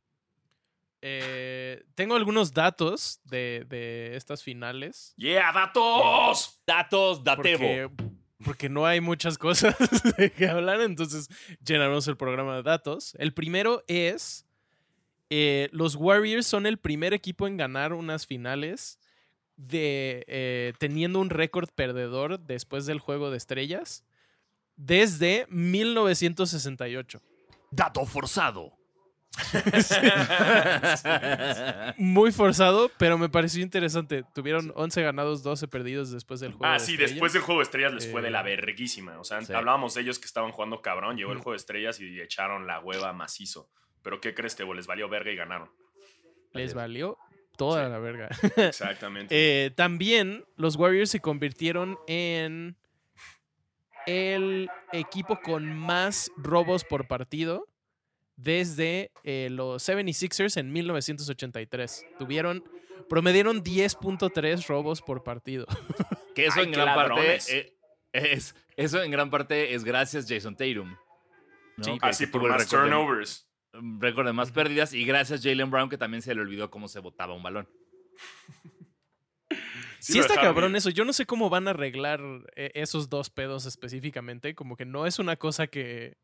Eh, 1.00 1.84
tengo 1.94 2.16
algunos 2.16 2.52
datos 2.52 3.20
de, 3.24 3.64
de 3.68 4.16
estas 4.16 4.42
finales. 4.42 5.14
¡Yeah, 5.16 5.52
datos! 5.52 6.60
Datos, 6.66 7.22
datebo. 7.22 7.58
Porque 7.58 8.08
porque 8.44 8.68
no 8.68 8.86
hay 8.86 9.00
muchas 9.00 9.36
cosas 9.38 9.76
de 10.16 10.30
que 10.30 10.48
hablar, 10.48 10.80
entonces 10.80 11.28
llenamos 11.64 12.06
el 12.08 12.16
programa 12.16 12.56
de 12.56 12.62
datos. 12.62 13.14
El 13.18 13.34
primero 13.34 13.82
es, 13.88 14.46
eh, 15.30 15.68
los 15.72 15.96
Warriors 15.96 16.46
son 16.46 16.66
el 16.66 16.78
primer 16.78 17.14
equipo 17.14 17.46
en 17.46 17.56
ganar 17.56 17.92
unas 17.92 18.26
finales 18.26 18.98
de 19.58 20.24
eh, 20.28 20.72
teniendo 20.78 21.20
un 21.20 21.28
récord 21.28 21.68
perdedor 21.74 22.40
después 22.40 22.86
del 22.86 23.00
juego 23.00 23.30
de 23.30 23.36
estrellas 23.36 24.06
desde 24.76 25.44
1968. 25.50 27.20
Dato 27.70 28.06
forzado. 28.06 28.72
Muy 31.96 32.32
forzado, 32.32 32.90
pero 32.98 33.18
me 33.18 33.28
pareció 33.28 33.62
interesante. 33.62 34.24
Tuvieron 34.34 34.72
11 34.74 35.02
ganados, 35.02 35.42
12 35.42 35.68
perdidos 35.68 36.10
después 36.10 36.40
del 36.40 36.52
juego. 36.52 36.66
Ah, 36.66 36.74
de 36.74 36.80
sí, 36.80 36.92
estrellas. 36.92 37.10
después 37.12 37.32
del 37.32 37.42
juego 37.42 37.60
de 37.60 37.64
estrellas 37.64 37.92
les 37.92 38.10
fue 38.10 38.22
de 38.22 38.30
la 38.30 38.40
Eh, 38.40 38.56
verguísima. 38.56 39.18
O 39.20 39.24
sea, 39.24 39.40
sí. 39.42 39.52
hablábamos 39.52 39.94
de 39.94 40.02
ellos 40.02 40.18
que 40.18 40.26
estaban 40.26 40.52
jugando 40.52 40.82
cabrón, 40.82 41.16
llegó 41.16 41.32
el 41.32 41.38
juego 41.38 41.52
de 41.52 41.58
estrellas 41.58 42.00
y 42.00 42.20
echaron 42.20 42.66
la 42.66 42.80
hueva 42.80 43.12
macizo. 43.12 43.70
Pero 44.02 44.20
¿qué 44.20 44.34
crees, 44.34 44.56
Tebo? 44.56 44.74
Les 44.74 44.86
valió 44.86 45.08
verga 45.08 45.30
y 45.30 45.36
ganaron. 45.36 45.70
Les 46.52 46.74
valió 46.74 47.18
toda 47.58 47.84
Sí. 47.84 47.90
la 47.90 47.98
verga. 47.98 48.28
Exactamente. 48.56 49.34
Eh, 49.66 49.70
también 49.72 50.46
los 50.56 50.76
Warriors 50.76 51.10
se 51.10 51.20
convirtieron 51.20 51.98
en 52.06 52.76
el 54.06 54.70
equipo 54.92 55.38
con 55.40 55.76
más 55.78 56.30
robos 56.36 56.84
por 56.84 57.06
partido 57.06 57.66
desde 58.36 59.10
eh, 59.24 59.48
los 59.50 59.86
76ers 59.86 60.56
en 60.58 60.72
1983. 60.72 62.06
Tuvieron, 62.18 62.64
promedieron 63.08 63.62
10.3 63.62 64.66
robos 64.66 65.02
por 65.02 65.22
partido. 65.24 65.66
Que 66.34 66.46
eso 66.46 66.60
Ay, 66.60 66.66
en 66.66 66.70
gran 66.72 66.94
parte 66.94 67.14
ladrones. 67.14 67.48
eh, 67.50 67.74
es, 68.12 68.54
eso 68.76 69.02
en 69.02 69.10
gran 69.10 69.28
parte 69.28 69.74
es 69.74 69.82
gracias 69.82 70.26
Jason 70.28 70.54
Tatum. 70.54 70.96
¿no? 71.76 71.84
Sí. 71.84 71.98
Que- 71.98 72.06
Así 72.06 72.26
por 72.28 72.56
de- 72.56 72.64
turnovers. 72.64 73.47
Un 73.74 74.00
récord 74.00 74.26
de 74.26 74.32
más 74.32 74.50
pérdidas 74.52 74.92
y 74.94 75.04
gracias 75.04 75.42
Jalen 75.42 75.70
Brown 75.70 75.88
que 75.88 75.98
también 75.98 76.22
se 76.22 76.34
le 76.34 76.40
olvidó 76.40 76.70
cómo 76.70 76.88
se 76.88 77.00
botaba 77.00 77.34
un 77.34 77.42
balón. 77.42 77.68
Sí, 80.00 80.18
está 80.20 80.36
cabrón 80.36 80.76
eso. 80.76 80.90
Yo 80.90 81.04
no 81.04 81.12
sé 81.12 81.26
cómo 81.26 81.50
van 81.50 81.66
a 81.66 81.70
arreglar 81.70 82.20
eh, 82.54 82.70
esos 82.74 83.08
dos 83.10 83.30
pedos 83.30 83.66
específicamente. 83.66 84.54
Como 84.54 84.76
que 84.76 84.84
no 84.84 85.06
es 85.06 85.18
una 85.18 85.34
cosa 85.36 85.66
que, 85.66 86.16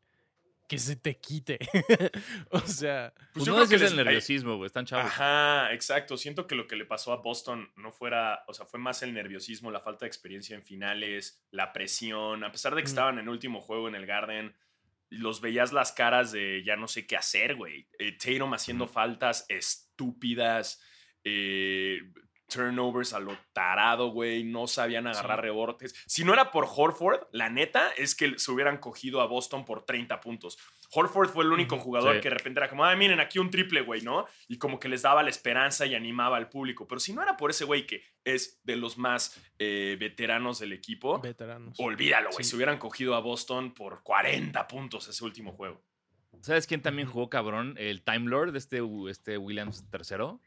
que 0.69 0.79
se 0.79 0.95
te 0.95 1.17
quite. 1.19 1.59
o 2.51 2.59
sea, 2.61 3.13
Pues 3.33 3.45
yo 3.45 3.51
no 3.51 3.57
creo 3.57 3.63
es 3.65 3.69
que 3.69 3.75
el 3.75 3.81
les- 3.81 3.93
nerviosismo, 3.95 4.55
güey, 4.55 4.67
están 4.67 4.85
chavos. 4.85 5.05
Ajá, 5.07 5.73
exacto. 5.73 6.15
Siento 6.15 6.47
que 6.47 6.55
lo 6.55 6.67
que 6.67 6.77
le 6.77 6.85
pasó 6.85 7.11
a 7.11 7.17
Boston 7.17 7.69
no 7.75 7.91
fuera, 7.91 8.43
o 8.47 8.53
sea, 8.53 8.65
fue 8.65 8.79
más 8.79 9.03
el 9.03 9.13
nerviosismo, 9.13 9.69
la 9.71 9.81
falta 9.81 10.05
de 10.05 10.07
experiencia 10.07 10.55
en 10.55 10.63
finales, 10.63 11.43
la 11.51 11.73
presión. 11.73 12.45
A 12.45 12.51
pesar 12.53 12.73
de 12.75 12.81
que 12.81 12.87
Mm. 12.87 12.93
estaban 12.93 13.15
en 13.15 13.25
el 13.25 13.29
último 13.29 13.59
juego 13.59 13.89
en 13.89 13.95
el 13.95 14.05
Garden, 14.05 14.55
los 15.09 15.41
veías 15.41 15.71
las 15.71 15.91
caras 15.91 16.31
de 16.31 16.63
ya 16.63 16.75
no 16.75 16.87
sé 16.87 17.05
qué 17.05 17.15
hacer, 17.15 17.55
güey. 17.55 17.87
Eh, 17.99 18.17
Tatum 18.17 18.53
haciendo 18.53 18.87
faltas 18.87 19.45
estúpidas, 19.49 20.81
eh, 21.23 21.99
turnovers 22.47 23.13
a 23.13 23.19
lo 23.19 23.37
tarado, 23.53 24.09
güey. 24.09 24.43
No 24.43 24.67
sabían 24.67 25.07
agarrar 25.07 25.39
Sí. 25.39 25.41
rebotes. 25.43 25.95
Si 26.05 26.23
no 26.23 26.33
era 26.33 26.51
por 26.51 26.67
Horford, 26.73 27.27
la 27.31 27.49
neta 27.49 27.89
es 27.97 28.15
que 28.15 28.37
se 28.39 28.51
hubieran 28.51 28.77
cogido 28.77 29.21
a 29.21 29.25
Boston 29.27 29.65
por 29.65 29.85
30 29.85 30.19
puntos. 30.21 30.57
Horford 30.93 31.29
fue 31.29 31.43
el 31.43 31.51
único 31.51 31.77
jugador 31.77 32.15
Sí. 32.15 32.21
que 32.21 32.29
de 32.29 32.35
repente 32.35 32.59
era 32.59 32.69
como, 32.69 32.85
ay, 32.85 32.95
miren, 32.95 33.19
aquí 33.19 33.39
un 33.39 33.49
triple, 33.49 33.81
güey, 33.81 34.01
¿no? 34.01 34.25
Y 34.47 34.57
como 34.57 34.79
que 34.79 34.87
les 34.87 35.01
daba 35.01 35.23
la 35.23 35.29
esperanza 35.29 35.85
y 35.85 35.95
animaba 35.95 36.37
al 36.37 36.47
público. 36.49 36.87
Pero 36.87 36.99
si 36.99 37.11
no 37.13 37.21
era 37.23 37.35
por 37.35 37.49
ese 37.49 37.65
güey 37.65 37.85
que 37.87 38.03
es 38.23 38.61
de 38.63 38.75
los 38.75 38.97
más 38.97 39.41
eh, 39.59 39.97
veteranos 39.99 40.59
del 40.59 40.73
equipo, 40.73 41.19
veteranos. 41.19 41.79
olvídalo, 41.79 42.29
güey. 42.31 42.43
Sí. 42.43 42.49
Se 42.51 42.55
hubieran 42.55 42.77
cogido 42.77 43.15
a 43.15 43.19
Boston 43.19 43.73
por 43.73 44.03
40 44.03 44.67
puntos 44.67 45.07
ese 45.07 45.23
último 45.25 45.51
juego. 45.53 45.83
¿Sabes 46.41 46.67
quién 46.67 46.81
también 46.81 47.07
jugó 47.07 47.29
cabrón? 47.29 47.75
El 47.77 48.03
Time 48.03 48.29
Lord, 48.29 48.55
este, 48.55 48.81
este 49.09 49.37
Williams 49.37 49.83
III. 49.91 50.37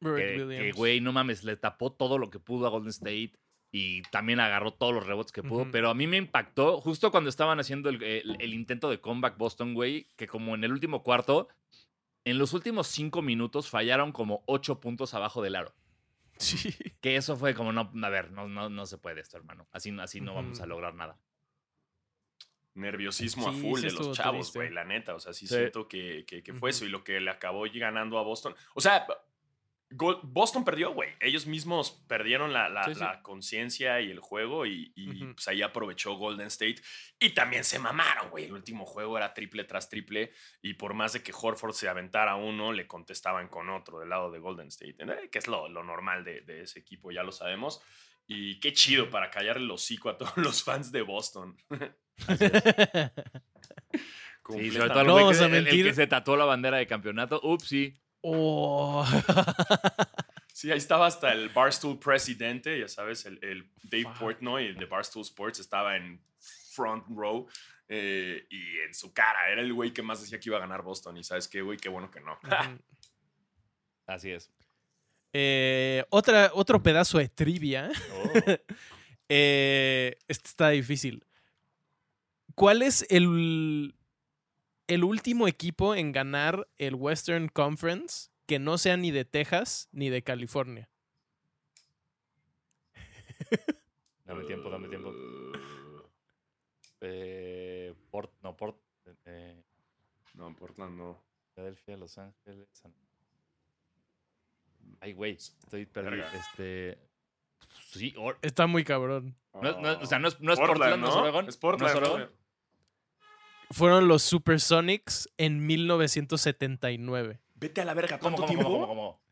Que, 0.00 0.72
güey, 0.74 1.00
no 1.00 1.12
mames, 1.12 1.42
le 1.44 1.56
tapó 1.56 1.92
todo 1.92 2.18
lo 2.18 2.30
que 2.30 2.38
pudo 2.38 2.66
a 2.66 2.70
Golden 2.70 2.90
State 2.90 3.32
y 3.72 4.02
también 4.10 4.40
agarró 4.40 4.72
todos 4.72 4.92
los 4.94 5.06
rebotes 5.06 5.32
que 5.32 5.42
pudo. 5.42 5.70
Pero 5.70 5.90
a 5.90 5.94
mí 5.94 6.06
me 6.06 6.16
impactó 6.16 6.80
justo 6.80 7.10
cuando 7.10 7.30
estaban 7.30 7.58
haciendo 7.60 7.88
el, 7.88 8.02
el- 8.02 8.36
el 8.40 8.54
intento 8.54 8.88
de 8.90 9.00
comeback 9.00 9.36
Boston, 9.38 9.74
güey, 9.74 10.08
que 10.16 10.26
como 10.26 10.54
en 10.54 10.64
el 10.64 10.72
último 10.72 11.02
cuarto, 11.02 11.48
en 12.24 12.38
los 12.38 12.52
últimos 12.52 12.86
cinco 12.88 13.22
minutos 13.22 13.68
fallaron 13.70 14.12
como 14.12 14.42
ocho 14.46 14.80
puntos 14.80 15.14
abajo 15.14 15.42
del 15.42 15.56
aro. 15.56 15.74
Sí. 16.38 16.74
Que 17.00 17.16
eso 17.16 17.34
fue 17.36 17.54
como, 17.54 17.72
no, 17.72 17.90
a 18.02 18.08
ver, 18.10 18.30
no, 18.30 18.46
no, 18.46 18.68
no 18.68 18.84
se 18.84 18.98
puede 18.98 19.22
esto, 19.22 19.38
hermano. 19.38 19.66
Así, 19.72 19.90
así 19.98 20.20
no 20.20 20.34
vamos 20.34 20.60
a 20.60 20.66
lograr 20.66 20.94
nada. 20.94 21.18
Nerviosismo 22.74 23.50
Sí, 23.50 23.58
a 23.58 23.62
full 23.62 23.80
sí 23.80 23.86
de 23.86 23.92
los 23.92 24.12
chavos, 24.12 24.52
güey, 24.52 24.70
la 24.70 24.84
neta. 24.84 25.14
O 25.14 25.20
sea, 25.20 25.32
sí, 25.32 25.46
Sí. 25.46 25.54
siento 25.54 25.88
que, 25.88 26.24
que, 26.26 26.42
que 26.42 26.52
fue 26.52 26.70
eso 26.70 26.84
y 26.84 26.90
lo 26.90 27.02
que 27.04 27.20
le 27.20 27.30
acabó 27.30 27.64
ganando 27.74 28.18
a 28.18 28.22
Boston. 28.22 28.54
O 28.74 28.82
sea, 28.82 29.06
Boston 29.90 30.64
perdió, 30.64 30.92
güey. 30.92 31.10
Ellos 31.20 31.46
mismos 31.46 32.04
perdieron 32.08 32.52
la, 32.52 32.68
la- 32.68 32.84
Sí, 32.84 32.94
sí. 32.94 33.00
la 33.00 33.22
conciencia 33.22 34.00
y 34.00 34.10
el 34.10 34.18
juego 34.20 34.66
y, 34.66 34.92
pues 35.34 35.46
ahí 35.48 35.62
aprovechó 35.62 36.14
Golden 36.14 36.48
State. 36.48 36.76
Y 37.20 37.30
también 37.30 37.62
se 37.64 37.78
mamaron, 37.78 38.30
güey. 38.30 38.46
El 38.46 38.52
último 38.52 38.84
juego 38.84 39.16
era 39.16 39.32
triple 39.32 39.64
tras 39.64 39.88
triple 39.88 40.32
y 40.60 40.74
por 40.74 40.92
más 40.94 41.12
de 41.12 41.22
que 41.22 41.32
Horford 41.32 41.72
se 41.72 41.88
aventara 41.88 42.34
uno, 42.34 42.72
le 42.72 42.86
contestaban 42.86 43.48
con 43.48 43.70
otro 43.70 44.00
del 44.00 44.08
lado 44.08 44.30
de 44.30 44.38
Golden 44.40 44.68
State, 44.68 44.96
eh, 44.98 45.28
que 45.30 45.38
es 45.38 45.46
lo, 45.46 45.68
lo 45.68 45.84
normal 45.84 46.24
de, 46.24 46.40
de 46.40 46.62
ese 46.62 46.80
equipo, 46.80 47.12
ya 47.12 47.22
lo 47.22 47.30
sabemos. 47.32 47.80
Y 48.26 48.58
qué 48.58 48.72
chido 48.72 49.08
para 49.08 49.30
callar 49.30 49.56
el 49.56 49.70
hocico 49.70 50.08
a 50.10 50.18
todos 50.18 50.36
los 50.36 50.64
fans 50.64 50.90
de 50.90 51.02
Boston. 51.02 51.56
Sí, 54.48 54.70
sobre 54.70 54.88
todo 54.90 55.02
No 55.04 55.30
el- 55.30 55.36
el 55.42 55.50
mentir. 55.50 55.86
que 55.86 55.94
se 55.94 56.06
tatuó 56.06 56.36
la 56.36 56.44
bandera 56.44 56.76
de 56.76 56.86
campeonato. 56.86 57.40
Ups, 57.42 57.66
sí. 57.66 57.96
Oh. 58.28 59.04
Sí, 60.52 60.72
ahí 60.72 60.78
estaba 60.78 61.06
hasta 61.06 61.34
el 61.34 61.50
Barstool 61.50 61.98
presidente, 61.98 62.80
ya 62.80 62.88
sabes, 62.88 63.26
el, 63.26 63.38
el 63.44 63.70
Dave. 63.82 64.08
Portnoy, 64.18 64.64
el 64.64 64.76
de 64.76 64.86
Barstool 64.86 65.20
Sports, 65.20 65.60
estaba 65.60 65.98
en 65.98 66.18
front 66.72 67.04
row 67.14 67.46
eh, 67.88 68.46
y 68.48 68.78
en 68.78 68.94
su 68.94 69.12
cara 69.12 69.50
era 69.50 69.60
el 69.60 69.74
güey 69.74 69.92
que 69.92 70.00
más 70.00 70.22
decía 70.22 70.40
que 70.40 70.48
iba 70.48 70.56
a 70.56 70.60
ganar 70.60 70.80
Boston. 70.80 71.18
Y 71.18 71.24
sabes 71.24 71.46
qué, 71.46 71.60
güey, 71.60 71.76
qué 71.76 71.90
bueno 71.90 72.10
que 72.10 72.20
no. 72.20 72.38
Así 74.06 74.30
es. 74.30 74.50
Eh, 75.34 76.04
otra, 76.08 76.50
otro 76.54 76.82
pedazo 76.82 77.18
de 77.18 77.28
trivia. 77.28 77.90
Oh. 78.12 78.32
Eh, 79.28 80.16
este 80.28 80.48
está 80.48 80.68
difícil. 80.68 81.24
¿Cuál 82.54 82.82
es 82.82 83.04
el, 83.10 83.96
el 84.88 85.04
último 85.04 85.48
equipo 85.48 85.94
en 85.94 86.12
ganar 86.12 86.68
el 86.78 86.94
Western 86.94 87.48
Conference 87.48 88.30
que 88.46 88.58
no 88.58 88.78
sea 88.78 88.96
ni 88.96 89.10
de 89.10 89.24
Texas 89.24 89.88
ni 89.92 90.08
de 90.10 90.22
California? 90.22 90.88
Dame 94.24 94.44
tiempo, 94.44 94.70
dame 94.70 94.88
tiempo. 94.88 95.12
Eh, 97.00 97.94
Port, 98.10 98.32
no, 98.42 98.56
Port, 98.56 98.76
eh, 99.26 99.62
No, 100.34 100.54
Portland 100.56 100.96
no. 100.98 101.22
Filadelfia, 101.54 101.96
Los 101.96 102.18
Ángeles. 102.18 102.68
San- 102.72 102.94
Ay, 105.00 105.12
güey, 105.12 105.32
estoy 105.34 105.86
perdido. 105.86 106.26
Este. 106.34 106.98
Sí, 107.90 108.14
or- 108.18 108.38
Está 108.42 108.66
muy 108.66 108.84
cabrón. 108.84 109.36
no, 109.54 109.80
no, 109.80 109.98
o 110.00 110.06
sea, 110.06 110.18
no 110.18 110.28
es, 110.28 110.40
no 110.40 110.52
es 110.52 110.58
Portland, 110.58 111.00
no 111.00 111.08
es 111.08 111.14
Oregon. 111.14 111.48
Es 111.48 111.56
Portland. 111.56 111.94
¿No 111.94 112.00
es 112.00 112.10
Oregon? 112.10 112.32
Fueron 113.70 114.08
los 114.08 114.22
Supersonics 114.22 115.28
en 115.38 115.66
1979. 115.66 117.40
Vete 117.56 117.80
a 117.80 117.84
la 117.84 117.94
verga, 117.94 118.18
¿Cómo, 118.18 118.36
¿cuánto 118.36 118.54
cómo, 118.54 118.62
cómo, 118.62 118.76
tiempo? 118.78 118.86
cómo, 118.86 118.88
cómo? 118.88 119.26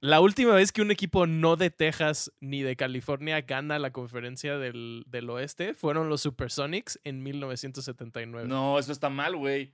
La 0.00 0.20
última 0.20 0.54
vez 0.54 0.70
que 0.70 0.82
un 0.82 0.90
equipo 0.90 1.26
no 1.26 1.56
de 1.56 1.70
Texas 1.70 2.30
ni 2.40 2.62
de 2.62 2.76
California 2.76 3.40
gana 3.40 3.78
la 3.78 3.90
conferencia 3.90 4.58
del, 4.58 5.04
del 5.06 5.30
oeste 5.30 5.72
fueron 5.74 6.08
los 6.10 6.20
Supersonics 6.20 7.00
en 7.04 7.22
1979. 7.22 8.46
No, 8.46 8.78
eso 8.78 8.92
está 8.92 9.08
mal, 9.08 9.34
güey. 9.36 9.72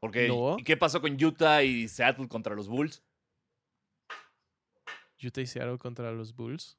Porque, 0.00 0.26
No. 0.28 0.56
¿y 0.58 0.64
qué 0.64 0.76
pasó 0.76 1.00
con 1.00 1.22
Utah 1.22 1.62
y 1.62 1.88
Seattle 1.88 2.28
contra 2.28 2.54
los 2.54 2.68
Bulls? 2.68 3.02
Utah 5.22 5.40
y 5.40 5.46
Seattle 5.46 5.78
contra 5.78 6.10
los 6.12 6.34
Bulls. 6.34 6.76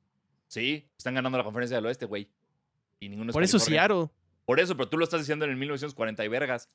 Sí, 0.47 0.87
están 0.97 1.15
ganando 1.15 1.37
la 1.37 1.43
conferencia 1.43 1.77
del 1.77 1.85
oeste, 1.87 2.05
güey. 2.05 2.29
Y 2.99 3.09
ninguno 3.09 3.31
es 3.31 3.33
Por 3.33 3.43
eso. 3.43 3.57
Seattle. 3.57 4.09
Por 4.45 4.59
eso, 4.59 4.75
pero 4.77 4.89
tú 4.89 4.97
lo 4.97 5.03
estás 5.03 5.21
diciendo 5.21 5.45
en 5.45 5.51
el 5.51 5.57
1940 5.57 6.23
y 6.23 6.27
vergas. 6.27 6.69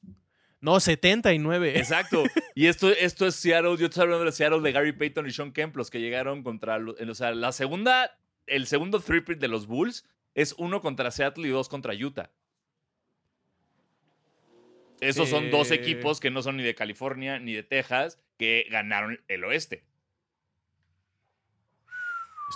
No, 0.61 0.79
79. 0.81 1.79
Exacto. 1.79 2.25
Y 2.55 2.67
esto, 2.67 2.91
esto 2.91 3.27
es 3.27 3.37
Seattle. 3.37 3.77
Yo 3.79 3.87
estoy 3.87 4.03
hablando 4.03 4.25
de 4.25 4.33
Seattle 4.33 4.61
de 4.61 4.73
Gary 4.73 4.93
Payton 4.93 5.27
y 5.27 5.31
Sean 5.31 5.53
Kemp, 5.53 5.77
los 5.77 5.89
que 5.91 6.01
llegaron 6.01 6.43
contra. 6.43 6.79
O 6.79 7.15
sea, 7.15 7.31
la 7.33 7.53
segunda. 7.53 8.19
El 8.47 8.67
segundo 8.67 9.01
three 9.01 9.21
de 9.37 9.49
los 9.49 9.67
Bulls 9.67 10.05
es 10.35 10.55
uno 10.59 10.81
contra 10.81 11.11
Seattle 11.11 11.47
y 11.47 11.51
dos 11.51 11.69
contra 11.69 11.95
Utah. 11.95 12.31
Esos 15.01 15.29
son 15.31 15.51
dos 15.51 15.71
Eh. 15.71 15.77
equipos 15.77 16.21
que 16.21 16.31
no 16.31 16.43
son 16.43 16.57
ni 16.59 16.63
de 16.63 16.75
California 16.75 17.39
ni 17.39 17.55
de 17.55 17.63
Texas 17.63 18.19
que 18.37 18.67
ganaron 18.71 19.23
el 19.29 19.45
oeste. 19.45 19.85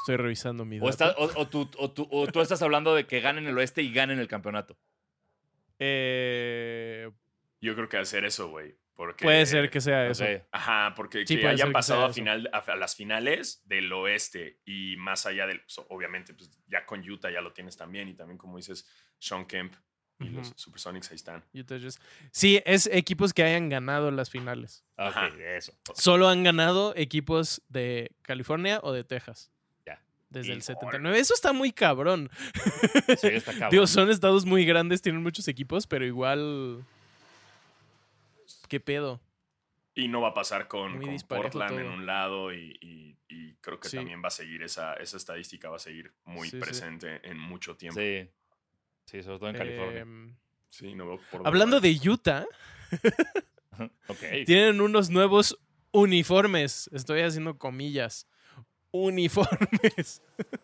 Estoy 0.00 0.16
revisando 0.16 0.64
mi 0.64 0.79
O, 0.81 0.90
dato. 0.90 0.90
está- 0.90 1.11
o- 1.18 1.40
o 1.42 1.48
tú, 1.48 1.70
o 1.79 1.90
tú- 1.92 2.09
o 2.11 2.27
tú 2.27 2.40
estás 2.40 2.61
hablando 2.62 2.94
de 2.94 3.07
que 3.07 3.20
ganen 3.20 3.46
el 3.46 3.57
oeste 3.57 3.81
y 3.83 3.92
ganen 3.92 4.18
el 4.18 4.29
campeonato. 4.29 4.77
Eh, 5.78 7.10
Yo 7.60 7.74
creo 7.74 7.88
que 7.88 7.96
hacer 7.96 8.24
eso, 8.24 8.48
güey. 8.48 8.76
Porque, 8.96 9.24
puede 9.24 9.44
ser 9.44 9.70
que 9.70 9.80
sea 9.80 10.06
eso. 10.06 10.24
Ajá, 10.52 10.94
porque 10.94 11.26
Sí, 11.26 11.37
que 11.37 11.48
hayan 11.48 11.72
pasado 11.72 12.02
a, 12.02 12.06
eso. 12.06 12.14
final, 12.14 12.48
a, 12.52 12.58
a 12.58 12.76
las 12.76 12.94
finales 12.94 13.60
del 13.66 13.92
oeste 13.92 14.60
y 14.64 14.96
más 14.98 15.26
allá 15.26 15.48
del. 15.48 15.60
pues, 15.62 15.80
obviamente, 15.88 16.32
pues 16.32 16.48
ya 16.68 16.87
con 16.87 17.00
Utah 17.08 17.30
ya 17.30 17.40
lo 17.40 17.52
tienes 17.52 17.76
también. 17.76 18.08
Y 18.08 18.14
también, 18.14 18.38
como 18.38 18.56
dices, 18.56 18.88
Sean 19.18 19.46
Kemp 19.46 19.74
y 20.20 20.28
los. 20.28 20.52
Supersonics 20.54 21.10
ahí 21.10 21.16
están. 21.16 21.44
Utah 21.52 21.76
Jazz. 21.76 21.98
Sí, 22.30 22.62
es 22.64 22.87
equipos 22.92 23.34
que 23.34 23.42
hayan 23.42 23.68
ganado 23.68 24.12
las 24.12 24.30
finales. 24.30 24.84
Ajá. 24.96 25.26
eso. 25.56 25.76
Solo 25.94 26.28
han 26.28 26.44
ganado 26.44 26.94
equipos 26.96 27.62
de 27.68 28.12
California 28.22 28.78
o 28.84 28.92
de 28.92 29.02
Texas. 29.02 29.50
Desde 30.34 30.52
el 30.52 30.58
Y- 30.58 30.62
79. 30.62 31.18
Eso 31.18 31.32
está 31.34 31.52
muy 31.52 31.72
cabrón. 31.72 32.28
Sí, 33.18 33.28
está 33.28 33.52
cabrón. 33.52 33.70
Digo, 33.70 33.86
son 33.86 34.10
estados 34.10 34.44
muy 34.44 34.64
grandes, 34.64 35.00
tienen 35.02 35.22
muchos 35.22 35.48
equipos, 35.48 35.86
pero 35.86 36.04
igual. 36.04 36.84
¿Qué 38.68 38.80
pedo? 38.80 39.20
Y 39.94 40.08
no 40.08 40.20
va 40.20 40.28
a 40.28 40.34
pasar 40.34 40.66
con, 40.66 41.00
Portland 41.28 41.78
en 41.78 41.86
un 41.86 42.04
lado 42.06 42.52
y, 42.52 42.76
y- 42.80 43.16
y 43.28 43.54
creo 43.60 43.78
que 43.78 43.88
Sí. 43.88 43.96
también 43.96 44.22
va 44.22 44.28
a 44.28 44.30
seguir 44.30 44.62
esa, 44.62 44.94
esa 44.94 45.16
estadística, 45.16 45.68
va 45.70 45.76
a 45.76 45.80
seguir 45.80 46.12
muy 46.24 46.48
Sí, 46.48 46.56
sí. 46.56 46.60
presente 46.62 47.20
en 47.28 47.38
mucho 47.38 47.76
tiempo. 47.76 48.00
Sí. 48.00 48.28
Sí, 49.06 49.22
sobre 49.22 49.38
todo 49.38 49.50
en 49.50 49.56
California. 49.56 50.00
Em, 50.00 50.34
Sí, 50.70 50.94
no 50.96 51.06
veo 51.06 51.16
por 51.30 51.42
dónde 51.44 51.48
hablando 51.48 51.80
de 51.80 51.96
Utah, 52.08 52.44
tienen 54.46 54.80
unos 54.80 55.10
nuevos 55.10 55.56
uniformes. 55.92 56.90
Estoy 56.92 57.20
haciendo 57.20 57.58
comillas. 57.58 58.26
Uniformes. 58.94 60.22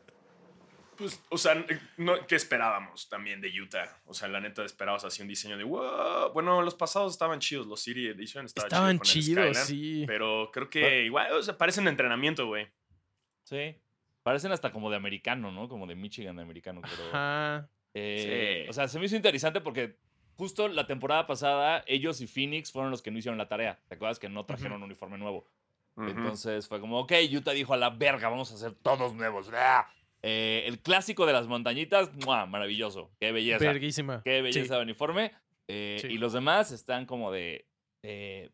Pues, 0.97 1.19
o 1.31 1.39
sea, 1.39 1.65
no, 1.97 2.27
¿qué 2.27 2.35
esperábamos 2.35 3.09
también 3.09 3.41
de 3.41 3.49
Utah? 3.59 4.03
O 4.05 4.13
sea, 4.13 4.29
la 4.29 4.39
neta 4.39 4.63
esperabas 4.67 5.03
así 5.03 5.23
un 5.23 5.29
diseño 5.29 5.57
de 5.57 5.65
wow. 5.65 6.31
Bueno, 6.35 6.61
los 6.61 6.75
pasados 6.75 7.15
estaban 7.15 7.41
chidos, 7.41 7.67
los 7.67 7.81
City 7.81 8.09
Edition 8.09 8.45
estaba 8.45 8.67
Estaban 8.69 9.01
chido 9.01 9.37
con 9.37 9.49
el 9.49 9.55
chidos, 9.55 9.67
Skyline, 9.67 10.01
sí. 10.01 10.05
Pero 10.07 10.51
creo 10.53 10.69
que 10.69 11.05
igual, 11.05 11.33
o 11.33 11.43
sea, 11.43 11.57
parecen 11.57 11.89
entrenamiento, 11.89 12.47
güey. 12.47 12.69
Sí. 13.45 13.77
Parecen 14.23 14.53
hasta 14.53 14.73
como 14.73 14.91
de 14.91 14.97
americano, 14.97 15.51
¿no? 15.51 15.71
Como 15.71 15.87
de 15.87 15.95
Michigan 15.95 16.37
de 16.37 16.43
americano. 16.43 16.83
Pero, 16.83 17.09
Ajá. 17.09 17.71
eh, 17.95 18.65
Sí. 18.65 18.69
O 18.69 18.75
sea, 18.75 18.87
se 18.87 18.99
me 18.99 19.07
hizo 19.07 19.17
interesante 19.17 19.63
porque 19.63 19.97
justo 20.35 20.69
la 20.69 20.87
temporada 20.87 21.27
pasada, 21.27 21.83
ellos 21.87 22.21
y 22.21 22.27
Phoenix 22.27 22.71
fueron 22.73 22.91
los 22.91 23.01
que 23.01 23.11
no 23.11 23.17
hicieron 23.17 23.39
la 23.39 23.49
tarea. 23.49 23.81
¿Te 23.89 23.95
acuerdas 23.95 24.19
que 24.19 24.29
no 24.29 24.45
trajeron 24.45 24.83
uniforme 24.83 25.17
nuevo? 25.17 25.47
Entonces 26.09 26.67
fue 26.69 26.81
como, 26.81 26.99
ok, 27.01 27.13
Utah 27.33 27.53
dijo 27.53 27.75
a 27.75 27.77
la 27.77 27.91
verga, 27.91 28.29
vamos 28.29 28.51
a 28.53 28.55
hacer 28.55 28.73
todos 28.75 29.15
nuevos. 29.15 29.51
Eh, 30.23 30.65
el 30.67 30.79
clásico 30.81 31.25
de 31.27 31.33
las 31.33 31.47
montañitas, 31.47 32.13
¡mua! 32.27 32.47
maravilloso. 32.47 33.11
Qué 33.19 33.33
belleza. 33.33 33.65
Verguísima. 33.65 34.23
Qué 34.25 34.43
belleza 34.43 34.75
Sí. 34.75 34.77
de 34.79 34.83
uniforme. 34.83 35.33
Eh, 35.69 35.99
Sí. 36.01 36.09
Y 36.09 36.19
los 36.19 36.33
demás 36.33 36.73
están 36.73 37.07
como 37.07 37.31
de. 37.31 37.67
eh, 38.03 38.51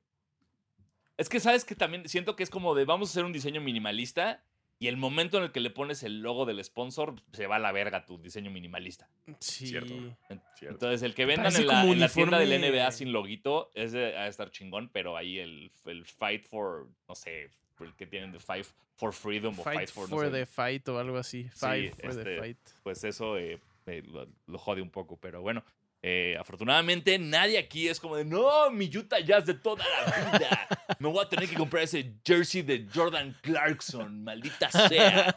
es 1.19 1.29
que 1.29 1.41
sabes 1.41 1.65
que 1.65 1.75
también 1.75 2.09
siento 2.09 2.37
que 2.37 2.43
es 2.43 2.51
como 2.51 2.75
de 2.75 2.85
vamos 2.85 3.09
a 3.09 3.13
hacer 3.13 3.25
un 3.25 3.33
diseño 3.33 3.61
minimalista 3.63 4.45
y 4.79 4.89
el 4.89 4.97
momento 4.97 5.39
en 5.39 5.45
el 5.45 5.53
que 5.53 5.61
le 5.61 5.71
pones 5.71 6.03
el 6.03 6.21
logo 6.21 6.45
del 6.45 6.63
sponsor 6.63 7.15
se 7.33 7.47
va 7.47 7.57
a 7.57 7.59
la 7.59 7.73
verga 7.73 8.05
tu 8.05 8.19
diseño 8.19 8.51
minimalista. 8.51 9.09
Sí. 9.41 9.67
Cierto. 9.69 9.95
En- 9.95 10.43
Cierto. 10.57 10.75
Entonces 10.75 11.03
el 11.03 11.15
que 11.15 11.25
vendan 11.25 11.55
en 11.55 11.67
la, 11.67 11.81
como 11.81 11.93
en 11.93 12.01
la 12.01 12.09
tienda 12.09 12.39
del 12.39 12.61
NBA 12.61 12.91
sin 12.91 13.13
loguito 13.13 13.71
es 13.75 13.93
de, 13.93 14.17
a 14.17 14.27
estar 14.29 14.51
chingón, 14.51 14.89
pero 14.93 15.17
ahí 15.17 15.39
el, 15.39 15.71
el 15.87 16.05
fight 16.05 16.45
for, 16.45 16.89
no 17.09 17.15
sé, 17.15 17.51
el 17.81 17.95
que 17.95 18.07
tienen 18.07 18.33
de 18.33 18.39
fight 18.39 18.67
for 18.97 19.13
freedom 19.13 19.59
o 19.59 19.63
Fight, 19.63 19.77
fight 19.79 19.89
for, 19.91 20.09
for, 20.09 20.25
no 20.25 20.31
sé, 20.31 20.39
the 20.39 20.47
fight 20.47 20.89
o 20.89 20.99
algo 20.99 21.19
así. 21.19 21.49
Fight 21.55 21.95
for 21.95 22.11
este, 22.11 22.25
the 22.25 22.39
fight. 22.39 22.59
pues 22.83 23.05
eso 23.05 23.37
eh, 23.37 23.61
eh, 23.87 24.03
lo, 24.07 24.27
lo 24.47 24.59
jode 24.59 24.81
un 24.83 24.91
poco, 24.91 25.17
pero 25.19 25.43
bueno. 25.43 25.63
Eh, 26.09 26.37
afortunadamente 26.39 27.19
nadie 27.19 27.59
aquí 27.59 27.89
es 27.89 27.99
como 27.99 28.15
de 28.15 28.25
no, 28.25 28.71
mi 28.71 28.89
Utah 28.97 29.19
Jazz 29.19 29.45
de 29.45 29.55
toda 29.55 29.85
la 29.85 30.39
vida. 30.39 30.69
Me 31.01 31.09
voy 31.09 31.25
a 31.25 31.29
tener 31.29 31.49
que 31.49 31.57
comprar 31.57 31.83
ese 31.83 32.15
jersey 32.25 32.63
de 32.63 32.87
Jordan 32.95 33.37
Clarkson, 33.43 34.23
maldita 34.23 34.71
sea. 34.71 35.35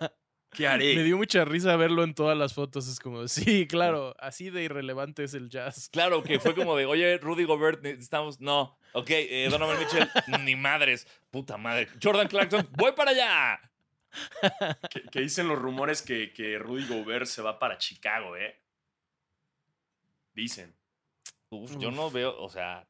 ¿Qué 0.51 0.67
haré? 0.67 0.95
Me 0.95 1.01
dio 1.01 1.17
mucha 1.17 1.43
risa 1.43 1.75
verlo 1.75 2.03
en 2.03 2.13
todas 2.13 2.37
las 2.37 2.53
fotos. 2.53 2.87
Es 2.87 2.99
como, 2.99 3.27
sí, 3.27 3.65
claro, 3.65 4.15
así 4.19 4.51
de 4.51 4.61
irrelevante 4.61 5.23
es 5.23 5.33
el 5.33 5.49
jazz. 5.49 5.89
Claro 5.91 6.21
que 6.21 6.39
fue 6.39 6.53
como 6.53 6.77
de, 6.77 6.85
oye, 6.85 7.17
Rudy 7.17 7.45
Gobert, 7.45 7.81
necesitamos. 7.81 8.39
No, 8.39 8.77
ok, 8.93 9.09
eh, 9.09 9.47
Donovan 9.49 9.79
Mitchell, 9.79 10.07
ni 10.41 10.55
madres, 10.55 11.07
puta 11.31 11.57
madre. 11.57 11.87
Jordan 11.99 12.27
Clarkson, 12.27 12.69
voy 12.73 12.91
para 12.91 13.09
allá. 13.09 13.59
Que, 14.91 15.01
que 15.01 15.21
dicen 15.21 15.47
los 15.47 15.57
rumores 15.57 16.03
que, 16.03 16.31
que 16.31 16.59
Rudy 16.59 16.85
Gobert 16.85 17.25
se 17.25 17.41
va 17.41 17.57
para 17.57 17.79
Chicago, 17.79 18.37
¿eh? 18.37 18.59
Dicen. 20.39 20.75
Uf, 21.49 21.77
yo 21.79 21.91
no 21.91 22.09
veo, 22.11 22.39
o 22.41 22.49
sea. 22.49 22.87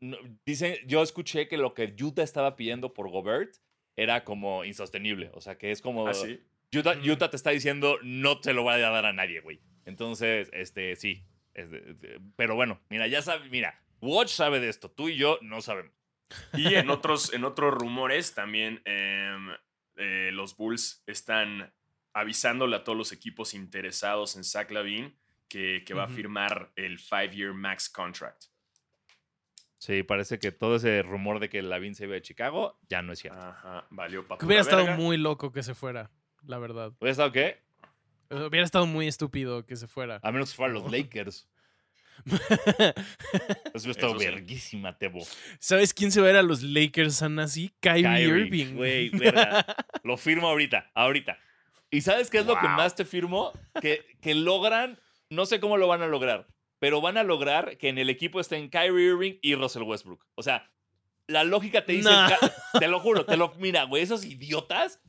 no- 0.00 0.18
dicen, 0.46 0.76
yo 0.86 1.02
escuché 1.02 1.46
que 1.48 1.56
lo 1.58 1.74
que 1.74 1.94
Utah 2.00 2.22
estaba 2.22 2.56
pidiendo 2.56 2.94
por 2.94 3.10
Gobert 3.10 3.56
era 3.96 4.24
como 4.24 4.64
insostenible. 4.64 5.30
O 5.34 5.40
sea, 5.40 5.58
que 5.58 5.70
es 5.70 5.80
como. 5.82 6.06
¿Ah, 6.08 6.14
sí? 6.14 6.40
Utah, 6.74 6.94
Mm. 6.94 7.10
Utah 7.10 7.30
te 7.30 7.36
está 7.36 7.50
diciendo, 7.50 7.98
no 8.02 8.40
te 8.40 8.52
lo 8.54 8.62
voy 8.62 8.74
a 8.74 8.90
dar 8.90 9.04
a 9.04 9.12
nadie, 9.12 9.40
güey. 9.40 9.60
Entonces, 9.84 10.48
este, 10.52 10.96
sí. 10.96 11.24
es 11.52 11.68
de- 11.70 11.94
de- 11.94 12.20
pero 12.36 12.54
bueno, 12.54 12.80
mira, 12.88 13.08
ya 13.08 13.20
sabe, 13.22 13.48
mira, 13.50 13.82
Watch 14.00 14.30
sabe 14.30 14.60
de 14.60 14.68
esto, 14.68 14.88
tú 14.90 15.08
y 15.08 15.16
yo 15.16 15.38
no 15.42 15.60
sabemos. 15.60 15.92
Y 16.54 16.74
en 16.76 16.88
otros, 17.04 17.34
en 17.34 17.44
otros 17.44 17.74
rumores 17.74 18.32
también 18.34 18.80
em, 18.84 19.50
eh, 19.96 20.30
los 20.32 20.56
Bulls 20.56 21.02
están 21.06 21.74
avisándole 22.12 22.76
a 22.76 22.84
todos 22.84 22.96
los 22.96 23.10
equipos 23.12 23.52
interesados 23.52 24.36
en 24.36 24.44
Zach 24.44 24.70
Lavine 24.70 25.12
que, 25.50 25.82
que 25.84 25.92
va 25.92 26.04
a 26.04 26.08
firmar 26.08 26.70
el 26.76 26.98
five-year 26.98 27.52
max 27.52 27.90
contract. 27.90 28.44
Sí, 29.78 30.02
parece 30.02 30.38
que 30.38 30.52
todo 30.52 30.76
ese 30.76 31.02
rumor 31.02 31.40
de 31.40 31.48
que 31.48 31.60
Lavin 31.62 31.94
se 31.94 32.04
iba 32.04 32.14
de 32.14 32.22
Chicago 32.22 32.78
ya 32.88 33.02
no 33.02 33.12
es 33.12 33.18
cierto. 33.18 33.40
Ajá, 33.40 33.86
valió 33.90 34.26
para 34.26 34.38
Que 34.38 34.46
hubiera 34.46 34.62
estado 34.62 34.86
muy 34.96 35.16
loco 35.16 35.52
que 35.52 35.62
se 35.62 35.74
fuera, 35.74 36.10
la 36.46 36.58
verdad. 36.58 36.92
¿Hubiera 37.00 37.10
estado 37.12 37.32
qué? 37.32 37.62
Eh, 38.30 38.44
Hubiera 38.44 38.64
estado 38.64 38.86
muy 38.86 39.08
estúpido 39.08 39.66
que 39.66 39.76
se 39.76 39.88
fuera. 39.88 40.20
A 40.22 40.30
menos 40.32 40.50
que 40.50 40.56
fueran 40.56 40.74
los 40.74 40.90
Lakers. 40.90 41.48
Eso 42.26 42.36
hubiera 43.74 43.90
estado 43.90 44.18
verguísima, 44.18 44.96
Tebo. 44.98 45.20
¿Sabes 45.58 45.94
quién 45.94 46.12
se 46.12 46.20
va 46.20 46.28
a 46.28 46.30
ir 46.30 46.36
a 46.36 46.42
los 46.42 46.62
Lakers, 46.62 47.22
Anasi? 47.22 47.72
Kyrie, 47.80 48.02
Kyrie, 48.02 48.26
Irving. 48.26 48.74
güey. 48.76 49.10
Lo 50.04 50.16
firmo 50.16 50.48
ahorita, 50.48 50.90
ahorita. 50.94 51.38
¿Y 51.90 52.02
sabes 52.02 52.30
qué 52.30 52.38
es 52.38 52.46
lo 52.46 52.54
que 52.60 52.68
más 52.68 52.94
te 52.94 53.04
firmo? 53.04 53.50
Que, 53.80 54.04
que 54.20 54.34
logran, 54.34 55.00
no 55.30 55.46
sé 55.46 55.60
cómo 55.60 55.76
lo 55.76 55.88
van 55.88 56.02
a 56.02 56.06
lograr, 56.06 56.46
pero 56.78 57.00
van 57.00 57.16
a 57.16 57.22
lograr 57.22 57.76
que 57.78 57.88
en 57.88 57.98
el 57.98 58.10
equipo 58.10 58.40
estén 58.40 58.68
Kyrie 58.68 59.06
Irving 59.12 59.34
y 59.42 59.54
Russell 59.54 59.82
Westbrook. 59.82 60.26
O 60.34 60.42
sea, 60.42 60.70
la 61.26 61.44
lógica 61.44 61.84
te 61.84 61.92
dice, 61.92 62.10
Nah. 62.10 62.28
te 62.78 62.88
lo 62.88 63.00
juro, 63.00 63.24
te 63.24 63.36
lo, 63.36 63.52
mira, 63.58 63.84
güey, 63.84 64.02
esos 64.02 64.24
idiotas 64.24 65.00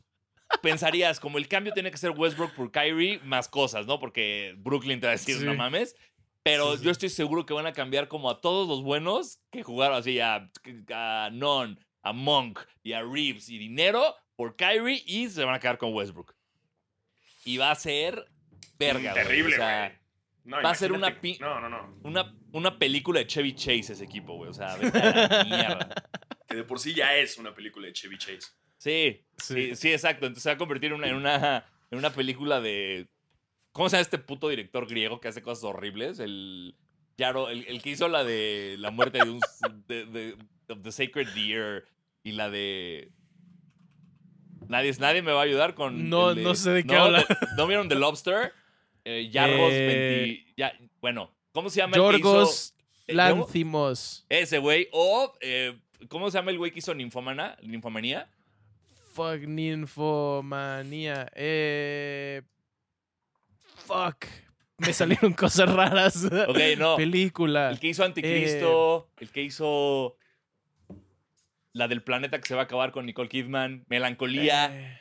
pensarías 0.62 1.20
como 1.20 1.38
el 1.38 1.48
cambio 1.48 1.74
tiene 1.74 1.92
que 1.92 1.98
ser 1.98 2.12
Westbrook 2.12 2.54
por 2.54 2.72
Kyrie 2.72 3.20
más 3.24 3.48
cosas, 3.48 3.88
¿no? 3.88 4.00
Porque 4.00 4.54
Brooklyn 4.58 5.00
te 5.00 5.08
va 5.08 5.14
a 5.14 5.16
decir, 5.16 5.38
Sí. 5.38 5.46
no 5.46 5.56
mames. 5.56 5.96
Pero 6.44 6.72
Sí, 6.74 6.80
sí. 6.80 6.84
yo 6.86 6.92
estoy 6.92 7.10
seguro 7.10 7.46
que 7.46 7.54
van 7.54 7.68
a 7.68 7.74
cambiar 7.74 8.08
como 8.08 8.30
a 8.30 8.42
todos 8.42 8.68
los 8.68 8.82
buenos 8.84 9.40
que 9.52 9.64
jugaron 9.64 9.98
así 9.98 10.20
a, 10.20 10.50
a 10.94 11.30
Non, 11.32 11.80
a 12.04 12.14
Monk 12.14 12.60
y 12.84 12.94
a 12.94 13.02
Reeves 13.02 13.48
y 13.50 13.58
dinero 13.60 14.16
por 14.36 14.56
Kyrie 14.56 15.04
y 15.06 15.30
se 15.30 15.44
van 15.46 15.54
a 15.56 15.60
quedar 15.60 15.78
con 15.78 15.94
Westbrook. 15.94 16.36
Y 17.46 17.58
va 17.58 17.72
a 17.72 17.76
ser 17.76 18.28
verga, 18.78 19.14
güey. 19.14 19.24
Terrible, 19.24 19.54
O 19.54 19.58
sea, 19.58 19.88
güey. 19.88 20.01
No, 20.44 20.62
va 20.62 20.72
a 20.72 20.76
ser 20.76 20.92
una 20.92 21.20
pi- 21.22 21.38
No, 21.40 21.60
no, 21.62 21.70
no. 21.70 21.98
una, 22.04 22.34
una 22.52 22.80
película 22.80 23.20
de 23.20 23.28
Chevy 23.28 23.54
Chase 23.54 23.94
ese 23.94 24.04
equipo, 24.04 24.36
güey. 24.36 24.50
O 24.50 24.54
sea, 24.54 24.76
la 24.78 25.44
mierda. 25.46 25.90
Que 26.48 26.56
de 26.56 26.64
por 26.64 26.80
sí 26.80 26.94
ya 26.94 27.16
es 27.16 27.38
una 27.38 27.54
película 27.54 27.88
de 27.88 27.94
Chevy 27.94 28.18
Chase. 28.18 28.52
Sí, 28.78 29.24
sí, 29.38 29.54
Sí. 29.70 29.76
sí, 29.76 29.92
exacto. 29.94 30.26
Entonces 30.26 30.44
se 30.44 30.50
va 30.50 30.56
a 30.56 30.58
convertir 30.58 30.92
en 30.92 30.98
una, 30.98 31.08
en 31.08 31.16
una, 31.16 31.66
en 31.92 31.98
una 32.00 32.10
película 32.12 32.60
de. 32.60 33.08
¿Cómo 33.72 33.88
se 33.88 33.96
llama 33.96 34.02
este 34.02 34.18
puto 34.18 34.50
director 34.50 34.88
griego 34.88 35.22
que 35.22 35.28
hace 35.28 35.42
cosas 35.42 35.64
horribles? 35.64 36.20
El. 36.20 36.76
Yaro, 37.18 37.50
el, 37.50 37.66
el 37.68 37.82
que 37.84 37.92
hizo 37.92 38.08
la 38.08 38.24
de 38.24 38.76
la 38.80 38.90
muerte 38.90 39.20
de 39.24 39.30
un. 39.30 39.40
de, 39.88 40.06
de- 40.06 40.38
of 40.70 40.82
the 40.82 40.92
Sacred 40.92 41.28
Deer 41.36 41.86
y 42.24 42.32
la 42.32 42.50
de. 42.50 43.12
Nadie, 44.68 44.92
nadie 45.00 45.22
me 45.22 45.32
va 45.32 45.42
a 45.42 45.44
ayudar 45.44 45.76
con. 45.76 46.10
No- 46.10 46.34
no 46.34 46.56
sé 46.56 46.72
de 46.72 46.84
qué 46.84 46.94
no, 46.96 47.04
habla. 47.04 47.26
¿No 47.58 47.68
vieron 47.68 47.88
The 47.90 47.96
Lobster? 47.96 48.54
Eh, 49.06 49.30
Yargos 49.32 49.72
Eh, 49.74 50.24
20 50.46 50.54
ya, 50.58 50.74
bueno, 51.02 51.32
¿cómo 51.52 51.70
se 51.70 51.78
llama 51.80 51.98
el 51.98 52.02
que 52.04 52.18
hizo- 52.18 52.34
Yorgos 52.34 52.76
eh, 53.08 53.14
¿cómo? 53.16 53.16
Lanthimos. 53.44 54.26
Ese 54.30 54.58
güey. 54.60 54.88
O. 54.92 55.34
eh, 55.42 55.78
¿Cómo 56.08 56.30
se 56.32 56.38
llama 56.38 56.52
el 56.52 56.58
güey 56.58 56.72
que 56.72 56.80
hizo 56.80 56.94
Ninfomana? 56.96 57.58
Ninfomanía. 57.62 58.28
Fuck, 59.14 59.42
ninfomanía. 59.46 61.30
Eh. 61.36 62.42
Fuck. 63.86 64.26
Me 64.78 64.94
salieron 64.94 65.34
cosas 65.34 65.72
raras. 65.72 66.26
Ok, 66.26 66.58
no. 66.78 66.96
Película. 66.96 67.70
El 67.70 67.80
que 67.80 67.88
hizo 67.90 68.04
Anticristo, 68.04 69.10
el 69.20 69.30
que 69.30 69.44
hizo 69.44 70.16
la 71.74 71.88
del 71.88 72.02
planeta 72.04 72.40
que 72.40 72.48
se 72.48 72.56
va 72.56 72.62
a 72.62 72.64
acabar 72.66 72.92
con 72.92 73.06
Nicole 73.06 73.30
Kidman, 73.30 73.86
Melancolía. 73.90 75.01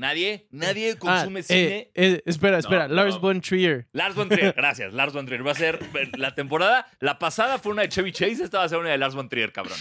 Nadie, 0.00 0.46
nadie 0.50 0.92
Ah, 0.92 0.98
consume 0.98 1.40
eh, 1.40 1.42
cine. 1.42 1.90
eh, 1.94 2.22
espera, 2.24 2.58
espera. 2.58 2.88
No, 2.88 2.94
Lars 2.94 3.16
no. 3.16 3.20
von 3.20 3.40
Trier. 3.42 3.86
Lars 3.92 4.14
von 4.14 4.30
Trier, 4.30 4.54
gracias, 4.56 4.94
Lars 4.94 5.12
von 5.12 5.26
Trier. 5.26 5.46
Va 5.46 5.50
a 5.52 5.54
ser 5.54 5.78
la 6.16 6.34
temporada. 6.34 6.86
La 7.00 7.18
pasada 7.18 7.58
fue 7.58 7.72
una 7.72 7.82
de 7.82 7.90
Chevy 7.90 8.10
Chase, 8.12 8.42
esta 8.44 8.58
va 8.58 8.64
a 8.64 8.68
ser 8.70 8.78
una 8.78 8.88
de 8.88 8.96
Lars 8.98 9.14
von 9.14 9.28
Trier, 9.28 9.52
cabrón. 9.52 9.78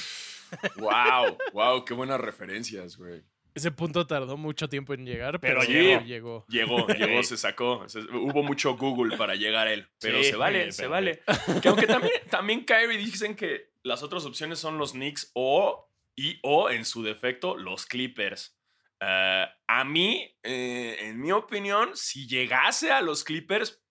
Wow, 0.77 1.37
wow, 1.53 1.85
qué 1.85 1.93
buenas 1.93 2.19
referencias, 2.19 2.97
güey. 2.97 3.21
Ese 3.55 3.71
punto 3.71 4.05
tardó 4.07 4.37
mucho 4.37 4.67
tiempo 4.69 4.93
en 4.93 5.05
llegar, 5.05 5.39
Pero 5.39 5.61
pero, 5.61 5.71
llegó. 5.71 6.03
llegó. 6.05 6.45
Llegó, 6.49 6.87
llegó, 6.87 7.23
se 7.23 7.35
sacó. 7.37 7.87
Se- 7.89 7.99
hubo 7.99 8.43
mucho 8.43 8.75
Google 8.77 9.17
para 9.17 9.35
llegar 9.35 9.67
a 9.67 9.73
él. 9.73 9.87
Pero 9.99 10.17
Sí, 10.23 10.31
se 10.31 10.35
vale, 10.35 10.59
pero- 10.59 10.71
se 10.71 10.87
vale. 10.87 11.21
Que 11.61 11.67
aunque 11.69 11.87
también, 11.87 12.13
también 12.29 12.65
Kyrie 12.65 12.97
dicen 12.97 13.35
que 13.35 13.71
las 13.83 14.03
otras 14.03 14.25
opciones 14.25 14.59
son 14.59 14.77
los 14.77 14.91
Knicks 14.91 15.31
o, 15.33 15.89
y 16.15 16.39
o, 16.43 16.69
en 16.69 16.83
su 16.85 17.03
defecto, 17.03 17.55
los 17.57 17.85
Clippers. 17.85 18.58
Eh, 18.99 19.47
a 19.67 19.83
mí, 19.83 20.37
eh, 20.43 20.97
en 20.99 21.19
mi 21.19 21.31
opinión, 21.31 21.95
si 21.95 22.27
llegase 22.27 22.91
a 22.91 23.01
los 23.01 23.23
Clippers, 23.23 23.81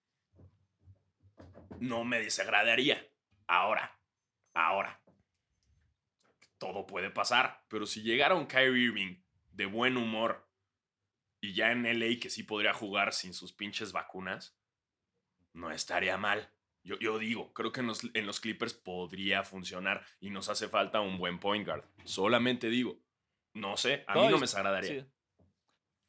no 1.80 2.04
me 2.04 2.20
desagradaría. 2.20 3.06
Ahora, 3.46 3.98
ahora. 4.54 5.00
Todo 6.58 6.86
puede 6.86 7.10
pasar, 7.10 7.64
pero 7.68 7.86
si 7.86 8.02
llegara 8.02 8.34
un 8.34 8.46
Kyrie 8.46 8.86
Irving 8.86 9.22
de 9.52 9.66
buen 9.66 9.96
humor 9.96 10.48
y 11.40 11.54
ya 11.54 11.70
en 11.70 11.84
LA 11.84 12.18
que 12.20 12.30
sí 12.30 12.42
podría 12.42 12.74
jugar 12.74 13.12
sin 13.12 13.32
sus 13.32 13.52
pinches 13.52 13.92
vacunas, 13.92 14.58
no 15.52 15.70
estaría 15.70 16.16
mal. 16.16 16.52
Yo, 16.82 16.98
yo 16.98 17.18
digo, 17.18 17.52
creo 17.52 17.70
que 17.70 17.80
en 17.80 17.86
los, 17.86 18.02
en 18.12 18.26
los 18.26 18.40
Clippers 18.40 18.74
podría 18.74 19.44
funcionar 19.44 20.04
y 20.20 20.30
nos 20.30 20.48
hace 20.48 20.68
falta 20.68 21.00
un 21.00 21.18
buen 21.18 21.38
point 21.38 21.66
guard. 21.66 21.84
Solamente 22.04 22.68
digo, 22.68 23.00
no 23.54 23.76
sé, 23.76 24.04
a 24.06 24.14
mí 24.14 24.20
No, 24.28 24.30
me 24.32 24.40
desagradaría. 24.42 25.00
Sí. 25.02 25.06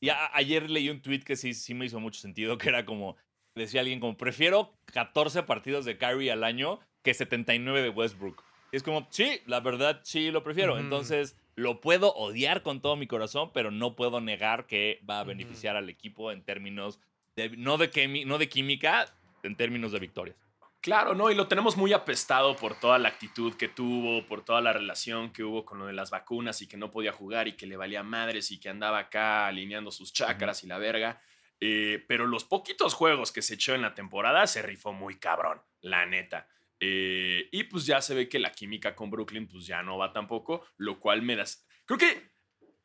Y 0.01 0.09
a- 0.09 0.29
ayer 0.33 0.69
leí 0.69 0.89
un 0.89 1.01
tweet 1.01 1.19
que 1.21 1.35
sí, 1.35 1.53
sí 1.53 1.73
me 1.73 1.85
hizo 1.85 1.99
mucho 1.99 2.21
sentido, 2.21 2.57
que 2.57 2.69
era 2.69 2.85
como, 2.85 3.17
decía 3.55 3.81
alguien 3.81 3.99
como, 3.99 4.17
prefiero 4.17 4.73
14 4.93 5.43
partidos 5.43 5.85
de 5.85 5.97
Kyrie 5.97 6.31
al 6.31 6.43
año 6.43 6.79
que 7.03 7.13
79 7.13 7.81
de 7.81 7.89
Westbrook. 7.89 8.43
Y 8.71 8.77
es 8.77 8.83
como, 8.83 9.07
sí, 9.09 9.41
la 9.45 9.59
verdad 9.61 9.99
sí 10.03 10.31
lo 10.31 10.43
prefiero. 10.43 10.77
Entonces, 10.77 11.35
lo 11.55 11.81
puedo 11.81 12.13
odiar 12.13 12.61
con 12.61 12.81
todo 12.81 12.95
mi 12.95 13.07
corazón, 13.07 13.51
pero 13.53 13.71
no 13.71 13.95
puedo 13.95 14.21
negar 14.21 14.67
que 14.67 15.01
va 15.09 15.19
a 15.19 15.23
beneficiar 15.23 15.75
al 15.75 15.89
equipo 15.89 16.31
en 16.31 16.43
términos, 16.43 16.99
de, 17.35 17.49
no, 17.57 17.77
de 17.77 17.91
quimi- 17.91 18.25
no 18.25 18.37
de 18.37 18.47
química, 18.47 19.05
en 19.43 19.55
términos 19.55 19.91
de 19.91 19.99
victorias. 19.99 20.37
Claro, 20.81 21.13
no, 21.13 21.29
y 21.29 21.35
lo 21.35 21.49
tenemos 21.49 21.75
muy 21.75 21.91
apestado 21.91 22.55
por 22.55 22.79
toda 22.79 22.97
la 22.99 23.09
actitud 23.09 23.53
que 23.55 23.67
tuvo, 23.67 24.25
por 24.25 24.45
toda 24.45 24.61
la 24.61 24.71
relación 24.71 25.33
que 25.33 25.43
hubo 25.43 25.65
con 25.65 25.77
lo 25.77 25.87
de 25.87 25.93
las 25.93 26.09
vacunas 26.09 26.61
y 26.61 26.67
que 26.67 26.77
no 26.77 26.89
podía 26.89 27.11
jugar 27.11 27.49
y 27.49 27.57
que 27.57 27.67
le 27.67 27.75
valía 27.75 28.01
madres 28.01 28.49
y 28.51 28.61
que 28.61 28.69
andaba 28.69 28.99
acá 28.99 29.47
alineando 29.47 29.91
sus 29.91 30.13
chakras 30.13 30.63
y 30.63 30.67
la 30.67 30.77
verga. 30.77 31.21
Eh, 31.59 32.05
pero 32.07 32.27
los 32.27 32.45
poquitos 32.45 32.93
juegos 32.93 33.33
que 33.33 33.41
se 33.41 33.55
echó 33.55 33.75
en 33.75 33.81
la 33.81 33.93
temporada 33.93 34.47
se 34.47 34.61
rifó 34.61 34.93
muy 34.93 35.19
cabrón, 35.19 35.61
la 35.81 36.05
neta. 36.05 36.47
Eh, 36.79 37.49
y 37.51 37.65
pues 37.65 37.85
ya 37.85 38.01
se 38.01 38.15
ve 38.15 38.29
que 38.29 38.39
la 38.39 38.53
química 38.53 38.95
con 38.95 39.09
Brooklyn 39.09 39.49
pues 39.49 39.65
ya 39.65 39.83
no 39.83 39.97
va 39.97 40.13
tampoco, 40.13 40.65
lo 40.77 40.97
cual 41.01 41.21
me 41.21 41.35
das... 41.35 41.67
Creo 41.83 41.97
que 41.97 42.31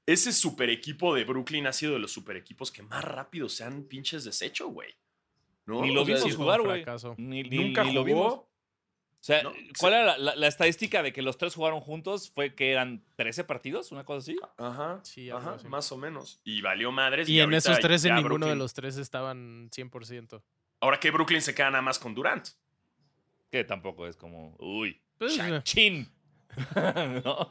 ese 0.04 0.32
super 0.32 0.68
equipo 0.68 1.14
de 1.14 1.22
Brooklyn 1.22 1.68
ha 1.68 1.72
sido 1.72 1.92
de 1.92 2.00
los 2.00 2.10
super 2.10 2.36
equipos 2.36 2.72
que 2.72 2.82
más 2.82 3.04
rápido 3.04 3.48
se 3.48 3.62
han 3.62 3.84
pinches 3.84 4.24
deshecho, 4.24 4.66
güey. 4.66 4.96
¿No? 5.66 5.80
Ni 5.82 5.92
lo 5.94 6.02
O 6.02 6.04
sea, 6.06 6.16
vimos 6.16 6.36
jugar, 6.36 6.60
güey. 6.62 6.82
fracaso. 6.82 7.14
Ni, 7.18 7.42
ni- 7.42 7.56
Nunca 7.58 7.82
ni 7.84 7.88
jugó. 7.90 8.00
lo 8.00 8.04
vimos. 8.04 8.32
O 8.34 9.26
sea, 9.26 9.42
No, 9.42 9.52
¿cuál 9.78 9.94
era 9.94 10.04
la, 10.04 10.18
la- 10.18 10.36
la 10.36 10.46
estadística 10.46 11.02
de 11.02 11.12
que 11.14 11.22
los 11.22 11.38
tres 11.38 11.54
jugaron 11.54 11.80
juntos? 11.80 12.30
Fue 12.34 12.54
que 12.54 12.70
eran 12.72 13.02
13 13.16 13.44
partidos, 13.44 13.90
una 13.90 14.04
cosa 14.04 14.18
así. 14.18 14.36
Ajá, 14.58 15.00
Sí, 15.02 15.30
ajá, 15.30 15.54
así. 15.54 15.66
más 15.66 15.90
o 15.92 15.96
menos. 15.96 16.40
Y 16.44 16.60
valió 16.60 16.92
madres. 16.92 17.26
Y 17.28 17.40
en 17.40 17.54
esos 17.54 17.78
tres, 17.80 18.04
en 18.04 18.10
ya 18.10 18.16
ninguno 18.20 18.46
de 18.46 18.56
los 18.56 18.74
tres 18.74 18.98
estaban 18.98 19.70
100%. 19.70 20.42
Ahora 20.80 21.00
que 21.00 21.10
Brooklyn 21.10 21.40
se 21.40 21.54
queda 21.54 21.70
nada 21.70 21.80
más 21.80 21.98
con 21.98 22.14
Durant. 22.14 22.48
Que 23.50 23.64
tampoco 23.64 24.06
es 24.06 24.16
como, 24.16 24.54
uy, 24.58 25.00
Pues, 25.16 25.38
eh, 25.38 25.60
chin. 25.62 26.06
¿No? 27.24 27.50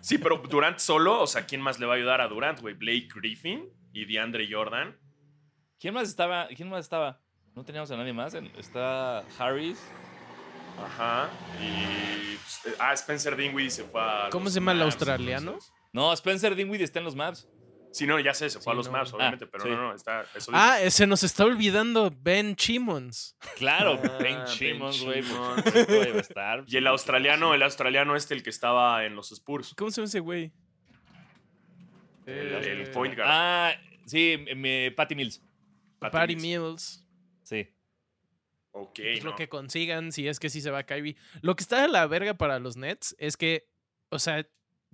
Sí, 0.00 0.18
pero 0.18 0.36
Durant 0.38 0.78
solo, 0.78 1.22
o 1.22 1.26
sea, 1.26 1.46
¿quién 1.46 1.62
más 1.62 1.80
le 1.80 1.86
va 1.86 1.94
a 1.94 1.96
ayudar 1.96 2.20
a 2.20 2.28
Durant, 2.28 2.60
güey? 2.60 2.74
Blake 2.74 3.08
Griffin 3.14 3.70
y 3.94 4.04
DeAndre 4.04 4.46
Jordan. 4.50 4.94
¿Quién 5.80 5.94
más 5.94 6.08
estaba? 6.08 6.48
¿Quién 6.48 6.68
más 6.68 6.80
estaba? 6.84 7.20
No 7.54 7.64
teníamos 7.64 7.90
a 7.90 7.96
nadie 7.96 8.12
más. 8.12 8.34
Está 8.34 9.20
Harris. 9.38 9.78
Ajá. 10.82 11.30
Y. 11.62 12.36
pues, 12.36 12.66
eh, 12.66 12.76
ah, 12.80 12.92
Spencer 12.94 13.36
Dinwiddie 13.36 13.70
se 13.70 13.84
fue 13.84 14.00
a. 14.00 14.28
¿Cómo 14.30 14.44
los 14.44 14.52
se 14.54 14.60
llama 14.60 14.72
el 14.72 14.78
Mavs, 14.78 14.94
australiano? 14.94 15.52
entonces. 15.52 15.72
No, 15.92 16.12
Spencer 16.12 16.54
Dinwiddie 16.56 16.84
está 16.84 16.98
en 16.98 17.04
los 17.04 17.14
Maps. 17.14 17.48
Sí, 17.92 18.08
no, 18.08 18.18
ya 18.18 18.34
sé, 18.34 18.50
se 18.50 18.58
fue 18.58 18.72
a 18.72 18.74
Sí, 18.74 18.76
los 18.78 18.86
no. 18.86 18.92
Mavs, 18.92 19.12
obviamente, 19.12 19.44
Ah, 19.44 19.48
pero 19.52 19.62
sí. 19.64 19.70
no, 19.70 19.76
no, 19.76 19.94
está. 19.94 20.24
Eso 20.34 20.50
Ah, 20.52 20.80
eh, 20.80 20.90
se 20.90 21.06
nos 21.06 21.22
está 21.22 21.44
olvidando 21.44 22.12
Ben 22.22 22.56
Chimons. 22.56 23.36
Claro, 23.56 24.00
Ah, 24.02 24.08
Ben 24.18 24.36
Ben 24.36 24.48
Simmons, 24.48 25.00
güey. 25.04 25.22
por 25.22 25.56
supuesto, 25.62 26.18
estar. 26.18 26.64
Y 26.66 26.76
el 26.76 26.88
australiano, 26.88 27.54
el 27.54 27.62
australiano 27.62 28.16
este, 28.16 28.34
el 28.34 28.42
que 28.42 28.50
estaba 28.50 29.04
en 29.04 29.14
los 29.14 29.30
Spurs. 29.30 29.74
¿Cómo 29.76 29.92
se 29.92 30.00
llama 30.00 30.06
ese 30.08 30.18
güey? 30.18 30.52
El, 32.26 32.52
Eh, 32.52 32.72
el 32.82 32.90
point 32.90 33.14
guard. 33.14 33.28
Ah, 33.30 33.72
sí, 34.06 34.44
me- 34.56 34.90
Patty 34.90 35.14
Mills. 35.14 35.40
Patty 36.00 36.34
Mills. 36.34 37.03
Sí. 37.44 37.68
Ok, 38.72 38.98
Es 38.98 39.22
no. 39.24 39.30
lo 39.30 39.36
que 39.36 39.48
consigan, 39.48 40.10
si 40.10 40.26
es 40.26 40.40
que 40.40 40.50
sí 40.50 40.60
se 40.60 40.70
va 40.72 40.82
Kyrie. 40.82 41.16
Lo 41.42 41.54
que 41.54 41.62
está 41.62 41.82
de 41.82 41.88
la 41.88 42.06
verga 42.08 42.34
para 42.34 42.58
los 42.58 42.76
Nets 42.76 43.14
es 43.20 43.36
que, 43.36 43.68
o 44.08 44.18
sea, 44.18 44.48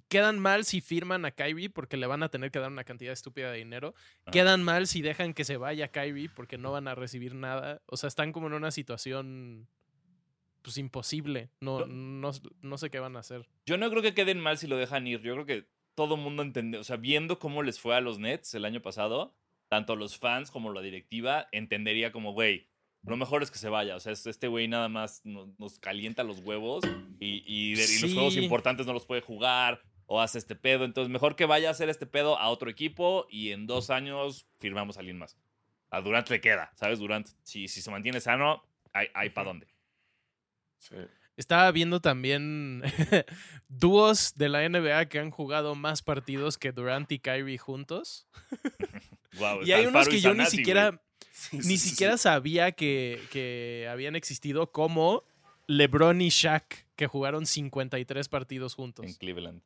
quedan 0.09 0.39
mal 0.39 0.65
si 0.67 0.83
firman 0.83 1.25
a 1.25 1.31
Kyrie 1.31 1.71
porque 1.71 1.97
le 1.97 2.07
van 2.07 2.23
a 2.23 2.29
tener 2.29 2.51
que 2.51 2.59
dar 2.59 2.71
una 2.71 2.85
cantidad 2.85 3.13
estúpida 3.15 3.51
de 3.51 3.59
dinero. 3.59 3.95
Ah. 4.27 4.33
Quedan 4.33 4.63
mal 4.63 4.87
si 4.87 5.01
dejan 5.01 5.33
que 5.33 5.45
se 5.45 5.57
vaya 5.57 5.89
Kyrie 5.89 6.29
porque 6.29 6.59
no 6.59 6.73
van 6.73 6.89
a 6.89 6.95
recibir 6.95 7.35
nada. 7.35 7.81
O 7.87 7.97
sea, 7.97 8.09
están 8.09 8.33
como 8.33 8.49
en 8.49 8.53
una 8.53 8.71
situación 8.71 9.67
pues 10.63 10.77
imposible. 10.77 11.49
No, 11.61 11.87
no, 11.87 12.33
no 12.61 12.77
sé 12.79 12.91
qué 12.91 12.99
van 12.99 13.17
a 13.17 13.21
hacer. 13.21 13.49
Yo 13.65 13.79
no 13.79 13.89
creo 13.89 14.03
que 14.03 14.13
queden 14.13 14.41
mal 14.41 14.59
si 14.59 14.67
lo 14.67 14.77
dejan 14.77 15.07
ir. 15.07 15.23
Yo 15.23 15.33
creo 15.33 15.47
que 15.47 15.67
todo 15.95 16.17
el 16.17 16.21
mundo 16.21 16.43
entiende. 16.43 16.77
O 16.77 16.85
sea, 16.85 16.97
viendo 16.97 17.39
cómo 17.39 17.63
les 17.63 17.81
fue 17.81 17.97
a 17.97 18.01
los 18.03 18.19
Nets 18.19 18.55
el 18.55 18.65
año 18.67 18.83
pasado, 18.83 19.35
tanto 19.71 19.97
los 19.97 20.19
fans 20.19 20.51
como 20.51 20.73
la 20.73 20.83
directiva 20.83 21.49
entendería 21.53 22.11
como, 22.13 22.33
güey, 22.33 22.69
lo 23.05 23.17
mejor 23.17 23.43
es 23.43 23.51
que 23.51 23.59
se 23.59 23.69
vaya. 23.71 23.97
O 23.97 24.01
sea, 24.01 24.13
es- 24.13 24.27
este 24.27 24.49
güey 24.49 24.69
nada 24.69 24.89
más 24.89 25.23
no- 25.25 25.55
nos, 25.59 25.79
calienta 25.79 26.25
los 26.25 26.41
huevos 26.41 26.85
y, 27.19 27.43
y 27.47 27.75
de- 27.77 27.87
y 27.87 27.99
los 28.01 28.13
juegos 28.13 28.37
importantes 28.37 28.85
no 28.87 28.93
los 28.93 29.07
puede 29.07 29.23
jugar 29.23 29.81
o 30.07 30.21
hace 30.21 30.39
este 30.39 30.57
pedo. 30.57 30.85
Entonces, 30.85 31.11
mejor 31.11 31.37
que 31.37 31.47
vaya 31.47 31.69
a 31.69 31.71
hacer 31.71 31.89
este 31.89 32.05
pedo 32.05 32.37
a 32.39 32.49
otro 32.51 32.69
equipo 32.69 33.27
y 33.31 33.53
en 33.53 33.67
dos 33.69 33.91
años 33.91 34.47
firmamos 34.59 34.97
a 34.97 35.01
alguien 35.01 35.19
más. 35.19 35.39
A 35.89 36.01
Durant 36.03 36.29
le 36.29 36.41
queda, 36.41 36.73
¿sabes? 36.75 36.99
Durant, 36.99 37.29
si, 37.43 37.69
si 37.69 37.81
se 37.81 37.91
mantiene 37.91 38.21
sano, 38.21 38.63
hay, 38.93 39.07
hay 39.15 39.31
para 39.31 39.49
dónde. 39.49 39.69
Sí. 40.79 40.97
Estaba 41.37 41.71
viendo 41.73 42.01
también 42.01 42.83
dúos 43.69 44.35
de 44.37 44.49
la 44.51 44.69
NBA 44.69 45.07
que 45.09 45.19
han 45.21 45.31
jugado 45.31 45.75
más 45.75 46.03
partidos 46.03 46.59
que 46.59 46.73
Durant 46.73 47.11
y 47.13 47.19
Kyrie 47.19 47.57
juntos. 47.57 48.29
Y 49.65 49.73
hay 49.73 49.87
unos 49.87 50.09
que 50.09 50.21
yo 50.21 50.35
ni 50.35 50.47
siquiera, 50.47 51.01
ni 51.53 51.63
Sí, 51.63 51.79
siquiera 51.79 52.17
sí. 52.17 52.23
sabía 52.25 52.73
que, 52.73 53.21
que 53.31 53.89
habían 53.91 54.17
existido, 54.17 54.71
como 54.73 55.25
LeBron 55.67 56.21
y 56.21 56.29
Shaq, 56.29 56.87
que 56.97 57.07
jugaron 57.07 57.47
53 57.47 58.29
partidos 58.29 58.75
juntos. 58.75 59.07
en 59.07 59.15
Cleveland. 59.15 59.63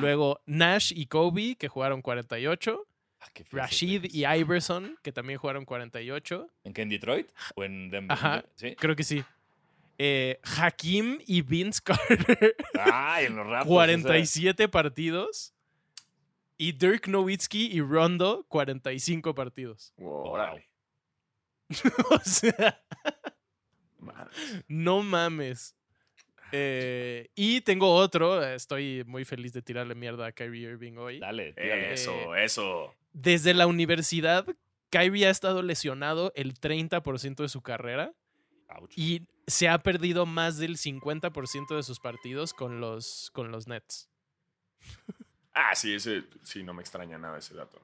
Luego 0.00 0.40
Nash 0.46 0.92
y 0.94 1.06
Kobe, 1.06 1.56
que 1.56 1.68
jugaron 1.68 2.02
48. 2.02 2.86
Ah, 3.20 3.26
Rashid 3.50 4.04
y 4.12 4.24
Iverson, 4.26 4.96
que 5.02 5.10
también 5.12 5.38
jugaron 5.38 5.64
48. 5.64 6.48
¿En 6.64 6.72
qué? 6.72 6.82
¿En 6.82 6.88
Detroit? 6.88 7.28
¿O 7.56 7.64
en 7.64 7.90
Denver? 7.90 8.12
Ajá. 8.16 8.44
¿Sí? 8.54 8.74
Creo 8.76 8.94
que 8.96 9.02
sí. 9.04 9.24
Eh, 9.98 10.38
Hakim 10.44 11.18
y 11.26 11.42
Vince 11.42 11.80
Carter, 11.82 12.54
Ay, 12.80 13.26
en 13.26 13.34
los 13.36 13.44
Raptors. 13.46 13.66
47 13.68 14.68
partidos. 14.68 15.52
Y 16.58 16.72
Dirk 16.72 17.06
Nowitzki 17.06 17.70
y 17.72 17.80
Rondo, 17.80 18.44
45 18.48 19.34
partidos. 19.34 19.94
Wow, 19.96 20.30
órale. 20.30 20.68
o 22.10 22.18
sea, 22.24 22.82
Madre. 23.98 24.30
no 24.66 25.02
mames. 25.02 25.76
Eh, 26.50 27.28
y 27.36 27.60
tengo 27.60 27.94
otro, 27.94 28.42
eh, 28.42 28.54
estoy 28.54 29.04
muy 29.06 29.24
feliz 29.24 29.52
de 29.52 29.62
tirarle 29.62 29.94
mierda 29.94 30.26
a 30.26 30.32
Kyrie 30.32 30.70
Irving 30.70 30.96
hoy. 30.96 31.20
Dale, 31.20 31.52
tírale. 31.52 31.92
Eso, 31.92 32.34
eso. 32.34 32.94
Desde 33.12 33.54
la 33.54 33.66
universidad, 33.66 34.46
Kyrie 34.90 35.26
ha 35.26 35.30
estado 35.30 35.62
lesionado 35.62 36.32
el 36.34 36.58
30% 36.58 37.36
de 37.36 37.48
su 37.48 37.62
carrera 37.62 38.14
Ouch. 38.70 38.92
y 38.96 39.28
se 39.46 39.68
ha 39.68 39.78
perdido 39.78 40.26
más 40.26 40.58
del 40.58 40.76
50% 40.76 41.76
de 41.76 41.82
sus 41.82 42.00
partidos 42.00 42.52
con 42.52 42.80
los, 42.80 43.30
con 43.32 43.52
los 43.52 43.68
Nets. 43.68 44.08
Ah, 45.60 45.74
sí, 45.74 45.94
ese, 45.94 46.22
sí, 46.42 46.62
no 46.62 46.72
me 46.74 46.82
extraña 46.82 47.18
nada 47.18 47.38
ese 47.38 47.54
dato. 47.54 47.80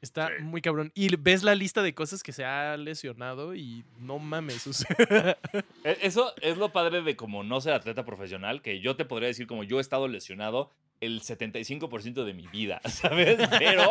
Está 0.00 0.28
Sí. 0.28 0.42
muy 0.44 0.60
cabrón. 0.60 0.92
Y 0.94 1.14
ves 1.16 1.42
la 1.42 1.54
lista 1.54 1.82
de 1.82 1.94
cosas 1.94 2.22
que 2.22 2.32
se 2.32 2.44
ha 2.44 2.76
lesionado 2.76 3.54
y 3.54 3.84
no 3.98 4.18
mames. 4.18 4.66
o 4.66 4.72
sea, 4.72 4.86
E- 5.84 5.98
Eso 6.02 6.34
es 6.40 6.56
lo 6.58 6.70
padre 6.70 7.02
de 7.02 7.16
como 7.16 7.42
no 7.42 7.60
ser 7.60 7.72
atleta 7.72 8.04
profesional, 8.04 8.62
que 8.62 8.80
yo 8.80 8.94
te 8.94 9.04
podría 9.04 9.28
decir 9.28 9.46
como 9.46 9.64
yo 9.64 9.78
he 9.78 9.80
estado 9.80 10.06
lesionado 10.06 10.70
el 11.00 11.20
75% 11.22 12.24
de 12.24 12.34
mi 12.34 12.46
vida, 12.46 12.80
¿sabes? 12.84 13.38
Pero 13.58 13.90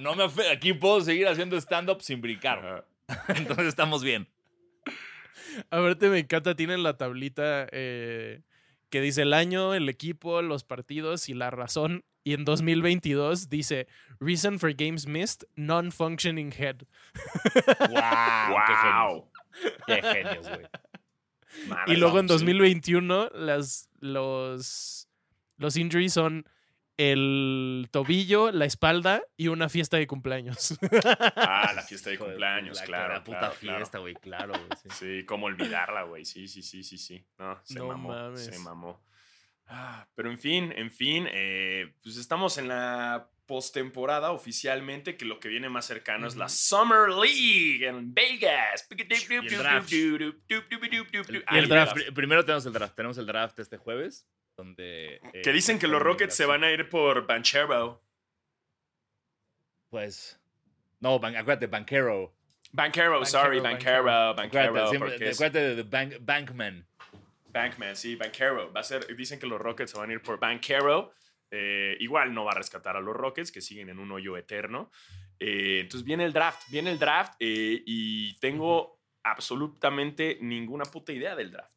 no 0.00 0.14
me 0.14 0.24
aquí 0.52 0.72
puedo 0.74 1.00
seguir 1.00 1.28
haciendo 1.28 1.56
stand-up 1.56 2.02
sin 2.02 2.20
brincar. 2.20 2.84
Entonces 3.28 3.68
estamos 3.68 4.02
bien. 4.04 4.28
Aparte 5.70 6.08
me 6.08 6.18
encanta, 6.18 6.54
tienen 6.54 6.82
la 6.82 6.96
tablita 6.96 7.66
eh, 7.72 8.42
que 8.90 9.00
dice 9.00 9.22
el 9.22 9.32
año, 9.32 9.74
el 9.74 9.88
equipo, 9.88 10.42
los 10.42 10.64
partidos 10.64 11.28
y 11.28 11.34
la 11.34 11.50
razón. 11.50 12.04
Y 12.28 12.34
en 12.34 12.44
2022 12.44 13.48
dice 13.48 13.86
Reason 14.20 14.58
for 14.58 14.74
Games 14.74 15.06
Missed, 15.06 15.44
Non-Functioning 15.56 16.52
Head. 16.52 16.76
¡Wow! 17.88 18.54
¡Qué 18.66 18.74
genios! 18.74 19.14
¡Wow! 19.14 19.30
¡Qué 19.86 20.02
genios, 20.02 20.48
güey! 20.48 20.66
Y 21.86 21.96
luego 21.96 22.18
en 22.20 22.28
Sí. 22.28 22.34
2021 22.34 23.30
las, 23.32 23.88
los, 24.00 25.08
los 25.56 25.76
injuries 25.78 26.12
son 26.12 26.46
el 26.98 27.88
tobillo, 27.90 28.50
la 28.52 28.66
espalda 28.66 29.22
y 29.38 29.48
una 29.48 29.70
fiesta 29.70 29.96
de 29.96 30.06
cumpleaños. 30.06 30.76
Ah, 31.34 31.72
la 31.74 31.82
fiesta 31.88 32.10
de 32.10 32.16
Hijo 32.16 32.24
de 32.24 32.30
cumpleaños, 32.32 32.76
la- 32.80 32.84
claro. 32.84 33.14
La 33.14 33.24
puta 33.24 33.38
claro, 33.58 33.78
fiesta, 33.78 33.98
güey, 34.00 34.14
claro, 34.16 34.52
güey. 34.52 34.68
sí. 34.82 34.88
Sí, 35.20 35.24
cómo 35.24 35.46
olvidarla, 35.46 36.02
güey. 36.02 36.26
Sí, 36.26 36.46
sí, 36.46 36.60
sí, 36.62 36.82
sí, 36.84 36.98
sí. 36.98 37.24
No, 37.38 37.58
se 37.62 37.78
No 37.78 37.86
mamó. 37.86 38.10
mames. 38.10 38.44
Se 38.44 38.58
mamó. 38.58 39.00
Ah, 39.68 40.08
pero 40.14 40.30
en 40.30 40.38
fin, 40.38 40.72
en 40.76 40.90
fin, 40.90 41.28
eh, 41.30 41.92
pues 42.02 42.16
estamos 42.16 42.56
en 42.58 42.68
la 42.68 43.28
postemporada 43.46 44.30
oficialmente, 44.32 45.16
que 45.16 45.24
lo 45.24 45.40
que 45.40 45.48
viene 45.48 45.68
más 45.68 45.84
cercano 45.86 46.26
es 46.26 46.36
la. 46.36 46.48
Summer 46.48 47.08
League 47.10 47.86
en 47.86 48.12
Vegas. 48.14 48.86
Y 48.90 49.00
el 49.46 49.58
draft. 49.58 49.92
Y 49.92 49.96
Y 51.54 51.58
el 51.58 51.68
draft. 51.68 51.92
Pri- 51.94 52.10
Primero 52.12 52.44
tenemos 52.44 52.64
el 52.66 52.72
draft. 52.72 52.94
Tenemos 52.94 53.18
el 53.18 53.26
draft 53.26 53.58
este 53.58 53.76
jueves, 53.78 54.26
donde... 54.56 55.16
eh, 55.32 55.42
Que 55.42 55.52
dicen 55.52 55.78
que 55.78 55.86
los 55.86 56.00
Rockets 56.02 56.34
se 56.34 56.44
van 56.46 56.64
a 56.64 56.70
ir 56.70 56.88
por 56.88 57.26
Banchero. 57.26 58.02
Pues... 59.90 60.38
No, 61.00 61.18
ban- 61.20 61.36
acuérdate, 61.36 61.66
Banquero. 61.68 62.34
Banquero, 62.72 63.24
sorry, 63.24 63.60
Banchero, 63.60 64.04
Banquero, 64.04 64.30
Acuérdate, 64.30 64.58
Banquero, 64.58 64.88
siempre- 64.90 65.10
porque 65.10 65.28
es 65.30 65.36
acuérdate 65.36 65.60
de, 65.60 65.74
de 65.76 65.82
Bank- 65.84 66.16
Bankman. 66.20 66.86
Bankman, 67.48 67.96
sí, 67.96 68.16
Banquero. 68.16 68.72
Va 68.72 68.80
a 68.80 68.84
ser, 68.84 69.14
dicen 69.16 69.38
que 69.38 69.46
los 69.46 69.60
Rockets 69.60 69.90
se 69.90 69.98
van 69.98 70.10
a 70.10 70.12
ir 70.12 70.22
por 70.22 70.38
Banquero. 70.38 71.12
Eh, 71.50 71.96
igual 72.00 72.34
no 72.34 72.44
va 72.44 72.52
a 72.52 72.54
rescatar 72.54 72.96
a 72.96 73.00
los 73.00 73.16
Rockets, 73.16 73.50
que 73.50 73.60
siguen 73.60 73.88
en 73.88 73.98
un 73.98 74.12
hoyo 74.12 74.36
eterno. 74.36 74.90
Eh, 75.38 75.80
entonces 75.80 76.04
viene 76.04 76.24
el 76.24 76.32
draft, 76.32 76.68
viene 76.70 76.90
el 76.90 76.98
draft 76.98 77.34
eh, 77.40 77.82
y 77.86 78.38
tengo 78.38 79.00
absolutamente 79.22 80.38
ninguna 80.40 80.84
puta 80.84 81.12
idea 81.12 81.34
del 81.34 81.50
draft. 81.50 81.74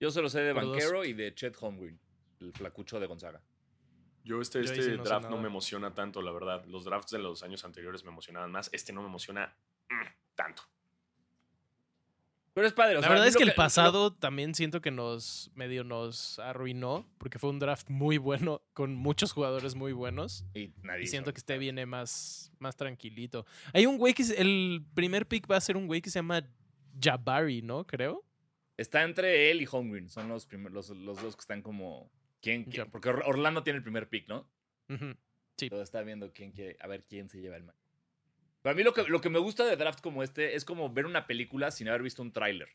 Yo 0.00 0.10
solo 0.10 0.28
sé 0.28 0.40
de. 0.40 0.52
Banquero 0.52 1.04
y 1.04 1.12
de 1.12 1.34
Chet 1.34 1.56
Holmgren, 1.60 2.00
el 2.40 2.52
flacucho 2.52 3.00
de 3.00 3.06
Gonzaga. 3.06 3.42
Yo 4.24 4.40
este, 4.40 4.58
Yo 4.58 4.64
este 4.64 4.82
sí 4.82 4.90
no 4.96 5.04
sé 5.04 5.08
draft 5.08 5.28
no 5.28 5.38
me 5.38 5.48
emociona 5.48 5.94
tanto, 5.94 6.22
la 6.22 6.32
verdad. 6.32 6.64
Los 6.66 6.84
drafts 6.84 7.10
de 7.10 7.18
los 7.18 7.42
años 7.42 7.64
anteriores 7.64 8.04
me 8.04 8.10
emocionaban 8.10 8.50
más. 8.50 8.70
Este 8.72 8.92
no 8.92 9.02
me 9.02 9.08
emociona 9.08 9.56
mm, 9.90 10.34
tanto. 10.34 10.62
Pero 12.58 12.66
es 12.66 12.72
padre. 12.74 12.94
o 12.96 12.96
La 12.96 13.02
sea, 13.02 13.10
a 13.10 13.12
verdad 13.12 13.28
es 13.28 13.36
que 13.36 13.44
el 13.44 13.50
lo- 13.50 13.54
pasado 13.54 14.12
también 14.12 14.52
siento 14.52 14.80
que 14.80 14.90
nos 14.90 15.50
medio 15.54 15.84
nos 15.84 16.40
arruinó 16.40 17.06
porque 17.18 17.38
fue 17.38 17.50
un 17.50 17.60
draft 17.60 17.88
muy 17.88 18.18
bueno 18.18 18.62
con 18.72 18.94
muchos 18.96 19.30
jugadores 19.32 19.76
muy 19.76 19.92
buenos 19.92 20.44
Y 20.54 20.72
nadie 20.82 21.04
y 21.04 21.06
siento 21.06 21.32
que 21.32 21.38
este 21.38 21.56
viene 21.56 21.86
más 21.86 22.50
más 22.58 22.74
tranquilito. 22.74 23.46
Hay 23.72 23.86
un 23.86 23.96
güey 23.96 24.12
que 24.12 24.22
es- 24.22 24.30
el 24.36 24.84
primer 24.94 25.28
pick 25.28 25.48
va 25.48 25.56
a 25.56 25.60
ser 25.60 25.76
un 25.76 25.86
güey 25.86 26.00
que 26.00 26.10
se 26.10 26.18
llama 26.18 26.42
Jabari, 27.00 27.62
¿no? 27.62 27.86
Creo. 27.86 28.24
Está 28.76 29.04
entre 29.04 29.50
él 29.52 29.62
y 29.62 29.68
Holmgren. 29.70 30.08
Son 30.08 30.28
los, 30.28 30.46
primer- 30.46 30.72
los, 30.72 30.88
los 30.90 31.22
dos 31.22 31.36
que 31.36 31.40
están 31.40 31.62
como... 31.62 32.10
¿quién. 32.40 32.66
Porque 32.90 33.08
Or- 33.10 33.22
Orlando 33.26 33.62
tiene 33.62 33.76
el 33.76 33.82
primer 33.84 34.08
pick, 34.08 34.26
¿no? 34.28 34.48
Sí. 35.56 35.68
Todo 35.68 35.82
está 35.82 36.02
viendo 36.02 36.32
quién 36.32 36.52
quiere, 36.52 36.76
a 36.80 36.86
ver 36.86 37.04
quién 37.04 37.28
se 37.28 37.40
lleva 37.40 37.56
el 37.56 37.64
man. 37.64 37.74
Para 38.68 38.76
mí 38.76 38.82
lo 38.82 38.92
que, 38.92 39.04
lo 39.04 39.22
que 39.22 39.30
me 39.30 39.38
gusta 39.38 39.64
de 39.64 39.76
draft 39.76 40.02
como 40.02 40.22
este 40.22 40.54
es 40.54 40.66
como 40.66 40.92
ver 40.92 41.06
una 41.06 41.26
película 41.26 41.70
sin 41.70 41.88
haber 41.88 42.02
visto 42.02 42.20
un 42.20 42.34
tráiler. 42.34 42.68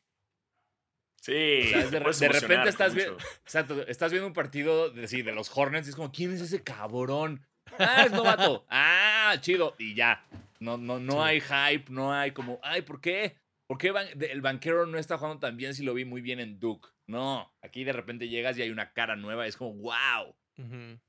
Sí, 1.21 1.60
O 1.65 1.69
sea, 1.69 1.79
es 1.82 1.91
de, 1.91 1.99
repente 1.99 2.69
estás, 2.69 2.95
exacto, 2.97 3.75
viendo 4.10 4.25
un 4.25 4.34
partido 4.34 4.89
de, 4.89 5.08
sí, 5.08 5.21
de 5.21 5.34
los 5.34 5.56
Hornets 5.56 5.86
y 5.86 5.91
es 5.91 5.95
como, 5.95 6.12
¿quién 6.12 6.34
es 6.34 6.41
ese 6.41 6.63
cabrón? 6.63 7.45
Ah, 7.77 8.06
es 8.08 8.12
novato. 8.12 8.65
Ah, 8.71 9.36
chido. 9.39 9.75
Y 9.77 9.93
ya. 9.93 10.25
No, 10.60 10.79
no, 10.79 10.99
no 10.99 11.13
Sí. 11.13 11.19
hay 11.19 11.41
hype, 11.41 11.91
no 11.91 12.12
hay 12.12 12.32
como, 12.32 12.60
ay, 12.63 12.82
¿por 12.82 12.99
qué? 12.99 13.38
¿Por 13.67 13.77
qué 13.77 13.93
el 14.32 14.41
banquero 14.41 14.88
no 14.88 14.97
está 14.97 15.19
jugando 15.19 15.41
tan 15.41 15.58
bien 15.58 15.75
si 15.75 15.84
lo 15.84 15.93
vi 15.93 16.06
muy 16.06 16.21
bien 16.21 16.39
en 16.39 16.60
Duke? 16.60 16.89
No, 17.06 17.56
aquí 17.62 17.84
de 17.84 17.93
repente 17.93 18.29
llegas 18.29 18.58
y 18.58 18.63
hay 18.63 18.71
una 18.71 18.93
cara 18.93 19.15
nueva, 19.15 19.45
es 19.45 19.58
como, 19.58 19.75
wow. 19.75 20.36
Ujú. 20.58 20.99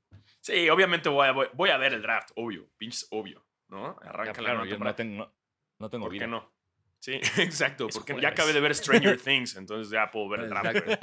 Sí, 0.41 0.69
obviamente 0.69 1.09
voy 1.09 1.27
a, 1.27 1.31
voy, 1.31 1.47
voy 1.53 1.71
a 1.71 1.77
ver 1.77 1.93
el 1.93 2.03
draft, 2.03 2.29
obvio. 2.35 2.69
Pinches 2.77 3.07
obvio, 3.09 3.44
¿no? 3.75 3.97
Ya, 4.01 4.09
Arranca 4.09 4.31
la 4.31 4.33
claro, 4.33 4.57
nueva 4.65 4.69
temporada. 4.69 4.91
no 4.91 4.95
tengo, 4.95 5.17
no, 5.17 5.33
no 5.79 5.89
tengo 5.89 6.05
¿Por 6.05 6.13
vida. 6.13 6.25
qué 6.25 6.31
no? 6.31 6.51
Sí, 6.99 7.11
exacto. 7.37 7.87
Es 7.89 7.95
Porque 7.95 8.19
ya 8.21 8.29
acabé 8.29 8.53
de 8.53 8.59
ver 8.61 8.73
Stranger 8.75 9.19
Things, 9.23 9.55
entonces 9.57 9.91
ya 9.91 10.09
puedo 10.09 10.29
ver 10.29 10.39
el 10.41 10.49
draft. 10.49 10.85
güey. 10.85 10.97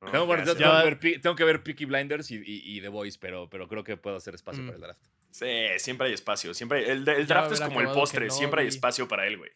¿no? 0.00 0.10
Tengo, 0.12 0.26
bueno, 0.26 0.44
Ya 0.44 0.54
tengo 0.54 0.58
sé. 0.58 0.64
Ya- 0.64 0.82
que 0.82 1.08
ver, 1.08 1.20
tengo 1.22 1.36
que 1.36 1.44
ver 1.44 1.62
Peaky 1.62 1.84
Blinders 1.86 2.30
y, 2.30 2.36
y- 2.36 2.76
y 2.76 2.80
The 2.80 2.88
Voice, 2.88 3.18
pero, 3.20 3.48
pero 3.48 3.66
creo 3.66 3.82
que 3.82 3.96
puedo 3.96 4.16
hacer 4.16 4.34
espacio 4.34 4.62
Mm. 4.62 4.66
para 4.66 4.76
el 4.76 4.82
draft. 4.82 5.02
Sí, 5.30 5.46
siempre 5.78 6.08
hay 6.08 6.12
espacio. 6.14 6.52
Siempre 6.54 6.78
hay- 6.78 6.84
el, 6.90 7.08
el 7.08 7.26
draft 7.26 7.52
es 7.52 7.60
como 7.60 7.80
el 7.80 7.88
postre, 7.88 8.30
siempre 8.30 8.62
hay 8.62 8.68
espacio 8.68 9.08
para 9.08 9.26
él, 9.26 9.38
güey. 9.38 9.50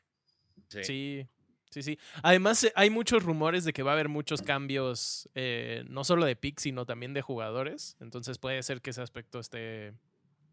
Sí. 0.69 0.85
Sí, 0.85 1.27
sí, 1.71 1.83
sí. 1.83 1.99
Además, 2.23 2.65
eh, 2.65 2.73
hay 2.75 2.89
muchos 2.91 3.23
rumores 3.23 3.65
de 3.65 3.73
que 3.73 3.83
va 3.83 3.91
a 3.93 3.95
haber 3.95 4.09
muchos 4.09 4.41
cambios, 4.43 5.29
eh, 5.35 5.85
no 5.89 6.05
solo 6.05 6.25
de 6.27 6.37
picks, 6.37 6.63
sino 6.63 6.87
también 6.87 7.13
de 7.15 7.23
jugadores. 7.23 7.97
Entonces 8.01 8.39
puede 8.39 8.63
ser 8.63 8.81
que 8.81 8.91
ese 8.91 9.03
aspecto 9.03 9.41
esté, 9.41 9.93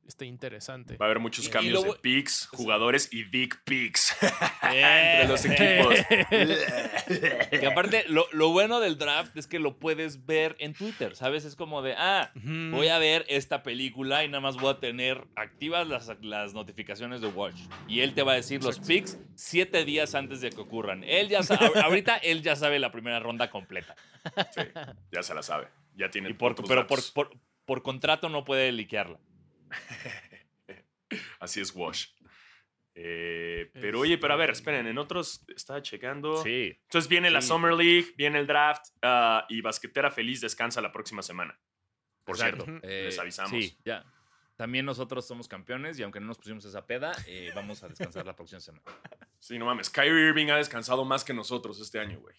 esté 0.08 0.26
interesante. 0.26 0.98
Va 0.98 1.06
a 1.06 1.10
haber 1.10 1.20
muchos 1.20 1.48
Y 1.48 1.50
cambios 1.50 1.86
lo 1.86 1.94
de 1.94 2.00
picks, 2.00 2.48
jugadores 2.48 3.10
y 3.12 3.24
dick 3.26 3.62
picks 3.64 4.16
Eh. 4.22 4.28
entre 5.22 5.28
los 5.28 5.46
equipos. 5.46 5.96
Que 7.60 7.66
aparte, 7.68 8.04
lo, 8.10 8.26
lo 8.34 8.50
bueno 8.50 8.80
del 8.80 8.98
draft 8.98 9.36
es 9.38 9.48
que 9.48 9.60
lo 9.60 9.78
puedes 9.80 10.26
ver 10.26 10.56
en 10.60 10.74
Twitter, 10.74 11.16
¿sabes? 11.16 11.46
Es 11.46 11.56
como 11.56 11.82
de, 11.82 11.94
ah, 11.98 12.32
voy 12.36 12.88
a 12.90 12.98
ver 13.00 13.26
esta 13.30 13.64
película 13.64 14.24
y 14.24 14.28
nada 14.28 14.42
más 14.42 14.58
voy 14.58 14.72
a 14.74 14.80
tener 14.80 15.26
activas 15.36 15.88
las, 15.88 16.12
las 16.22 16.54
notificaciones 16.54 17.22
de 17.22 17.28
Watch. 17.28 17.60
Y 17.88 18.02
él 18.02 18.14
te 18.14 18.24
va 18.24 18.34
a 18.34 18.36
decir 18.36 18.64
los 18.64 18.80
picks 18.80 19.18
siete 19.36 19.86
días 19.86 20.16
antes 20.16 20.42
de 20.42 20.50
que 20.50 20.60
ocurran. 20.62 21.04
Él 21.04 21.30
ya 21.30 21.44
sa- 21.44 21.56
ahorita 21.84 22.18
él 22.18 22.42
ya 22.42 22.56
sabe 22.56 22.80
la 22.80 22.92
primera 22.92 23.20
ronda 23.20 23.50
completa. 23.50 23.96
Sí, 24.54 24.62
ya 25.12 25.24
se 25.24 25.34
la 25.34 25.44
sabe. 25.44 25.68
Ya 25.96 26.10
tiene 26.12 26.30
Y 26.30 26.34
por, 26.34 26.56
pero 26.68 26.86
por, 26.88 27.00
por, 27.14 27.32
por 27.66 27.82
contrato 27.82 28.30
no 28.30 28.44
puede 28.44 28.72
liquearla. 28.72 29.20
Así 31.40 31.62
es 31.62 31.74
Wash. 31.76 32.08
Eh, 33.00 33.70
pero 33.74 34.00
oye, 34.00 34.18
pero 34.18 34.34
a 34.34 34.38
ver, 34.38 34.50
Este- 34.50 34.62
esperen, 34.62 34.88
en 34.88 34.98
otros 34.98 35.46
estaba 35.56 35.82
checando. 35.82 36.42
Sí. 36.44 36.78
Entonces 36.84 37.08
viene 37.08 37.30
la. 37.30 37.42
Summer 37.42 37.74
League, 37.74 38.14
viene 38.18 38.40
el 38.40 38.48
draft 38.48 38.86
ah, 39.04 39.46
y 39.50 39.62
Basquetera 39.62 40.10
Feliz 40.10 40.42
descansa 40.42 40.82
la 40.82 40.92
próxima 40.92 41.22
semana. 41.22 41.60
Por 42.24 42.36
Exacto. 42.36 42.66
cierto, 42.66 42.88
Eh, 42.88 43.04
les 43.06 43.20
avisamos. 43.20 43.52
Sí, 43.52 43.78
ya. 43.86 44.04
También 44.56 44.86
nosotros 44.86 45.28
somos 45.28 45.48
campeones 45.48 46.00
y 46.00 46.04
aunque 46.04 46.20
no 46.20 46.26
nos 46.26 46.40
pusimos 46.40 46.66
esa 46.66 46.88
peda, 46.88 47.12
eh, 47.28 47.52
vamos 47.54 47.84
a 47.84 47.88
descansar 47.88 48.26
la 48.26 48.36
próxima 48.36 48.60
semana. 48.60 48.84
Sí, 49.38 49.60
no 49.60 49.66
mames. 49.66 49.92
Kyrie 49.92 50.30
Irving 50.30 50.48
ha 50.50 50.58
descansado 50.58 51.06
más 51.06 51.24
que 51.24 51.36
nosotros 51.36 51.80
este 51.80 52.00
año, 52.00 52.20
güey. 52.20 52.36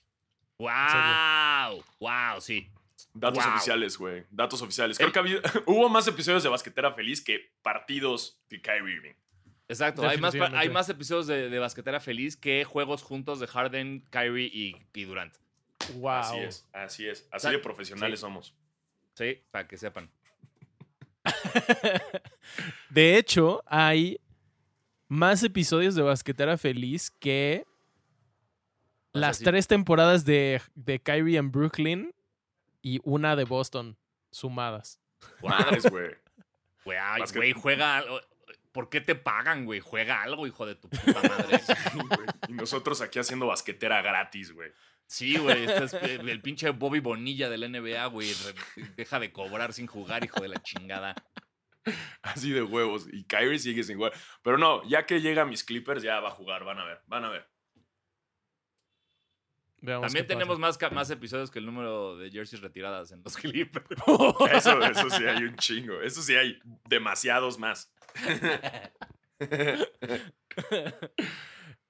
¡Wow! 0.58 1.84
¡Wow! 2.00 2.40
Sí. 2.40 2.68
Datos 3.14 3.44
Wow. 3.44 3.54
oficiales, 3.54 3.96
güey. 3.98 4.24
Datos 4.30 4.60
oficiales. 4.62 4.98
Creo 4.98 5.12
que 5.12 5.18
ha 5.18 5.22
habido- 5.22 5.40
hubo 5.66 5.88
más 5.88 6.06
episodios 6.08 6.42
de 6.42 6.48
Basquetera 6.48 6.92
Feliz 6.92 7.22
que 7.22 7.52
partidos 7.62 8.40
de 8.48 8.60
Kyrie 8.60 8.94
Irving. 8.96 9.14
Exacto. 9.68 10.06
Hay 10.08 10.18
más, 10.18 10.34
hay 10.34 10.68
más 10.70 10.88
episodios 10.88 11.26
de, 11.26 11.50
de 11.50 11.58
Basquetera 11.58 12.00
Feliz 12.00 12.36
que 12.36 12.64
juegos 12.64 13.02
juntos 13.02 13.38
de 13.40 13.46
Harden, 13.46 14.04
Kyrie 14.10 14.46
y, 14.52 14.76
y 14.94 15.04
Durant. 15.04 15.34
Wow. 15.96 16.10
Así 16.10 16.38
es, 16.38 16.68
así 16.72 17.06
es. 17.08 17.28
Así 17.30 17.50
de 17.50 17.58
profesionales 17.58 18.18
sí. 18.18 18.22
somos. 18.22 18.54
Sí, 19.14 19.42
para 19.50 19.66
que 19.68 19.76
sepan. 19.76 20.10
De 22.90 23.16
hecho, 23.18 23.62
hay 23.66 24.18
más 25.08 25.42
episodios 25.42 25.94
de 25.94 26.02
Basquetera 26.02 26.56
Feliz 26.58 27.10
que 27.10 27.64
O 29.12 29.18
sea, 29.18 29.20
las 29.20 29.38
sí. 29.38 29.44
tres 29.44 29.66
temporadas 29.66 30.24
de, 30.24 30.60
de 30.74 31.00
Kyrie 31.00 31.38
en 31.38 31.50
Brooklyn 31.50 32.14
y 32.82 33.00
una 33.04 33.36
de 33.36 33.44
Boston 33.44 33.98
sumadas. 34.30 35.00
Madres, 35.42 35.90
güey. 35.90 36.10
Güey, 36.84 37.52
juega 37.52 37.98
algo. 37.98 38.20
¿Por 38.72 38.88
qué 38.90 39.00
te 39.00 39.14
pagan, 39.14 39.64
güey? 39.64 39.80
Juega 39.80 40.22
algo, 40.22 40.46
hijo 40.46 40.64
de 40.64 40.74
tu 40.74 40.88
puta 40.88 41.20
madre. 41.22 41.60
y 42.48 42.52
nosotros 42.52 43.00
aquí 43.00 43.18
haciendo 43.18 43.46
basquetera 43.46 44.02
gratis, 44.02 44.52
güey. 44.52 44.70
Sí, 45.06 45.38
güey. 45.38 45.64
este 45.64 45.84
es 45.84 45.94
el, 45.94 46.40
pinche 46.42 46.70
Bobby 46.70 47.00
Bonilla 47.00 47.48
del 47.48 47.70
NBA, 47.72 48.06
güey. 48.06 48.30
Deja 48.96 49.18
de 49.18 49.32
cobrar 49.32 49.72
sin 49.72 49.86
jugar, 49.86 50.24
hijo 50.24 50.40
de 50.40 50.48
la 50.48 50.62
chingada. 50.62 51.14
Así 52.22 52.50
de 52.50 52.62
huevos. 52.62 53.06
Y 53.10 53.24
Kyrie 53.24 53.58
sigue 53.58 53.82
sin 53.82 53.96
jugar. 53.96 54.12
Pero 54.42 54.58
no, 54.58 54.86
ya 54.88 55.06
que 55.06 55.20
llega 55.20 55.42
a 55.42 55.46
mis 55.46 55.64
Clippers, 55.64 56.02
ya 56.02 56.20
va 56.20 56.28
a 56.28 56.32
jugar. 56.32 56.64
Van 56.64 56.78
a 56.78 56.84
ver, 56.84 57.00
van 57.06 57.24
a 57.24 57.30
ver. 57.30 57.48
Veamos 59.80 60.06
También 60.08 60.26
tenemos 60.26 60.58
más, 60.58 60.78
más 60.92 61.10
episodios 61.10 61.50
que 61.50 61.58
el 61.60 61.66
número 61.66 62.16
de 62.16 62.30
jerseys 62.30 62.60
retiradas 62.62 63.12
en 63.12 63.22
los 63.22 63.36
Clippers. 63.36 63.86
Eso, 64.52 64.80
eso 64.82 65.10
sí 65.10 65.24
hay 65.24 65.44
un 65.44 65.56
chingo. 65.56 66.00
Eso 66.00 66.22
sí 66.22 66.34
hay 66.34 66.58
demasiados 66.88 67.58
más. 67.58 67.92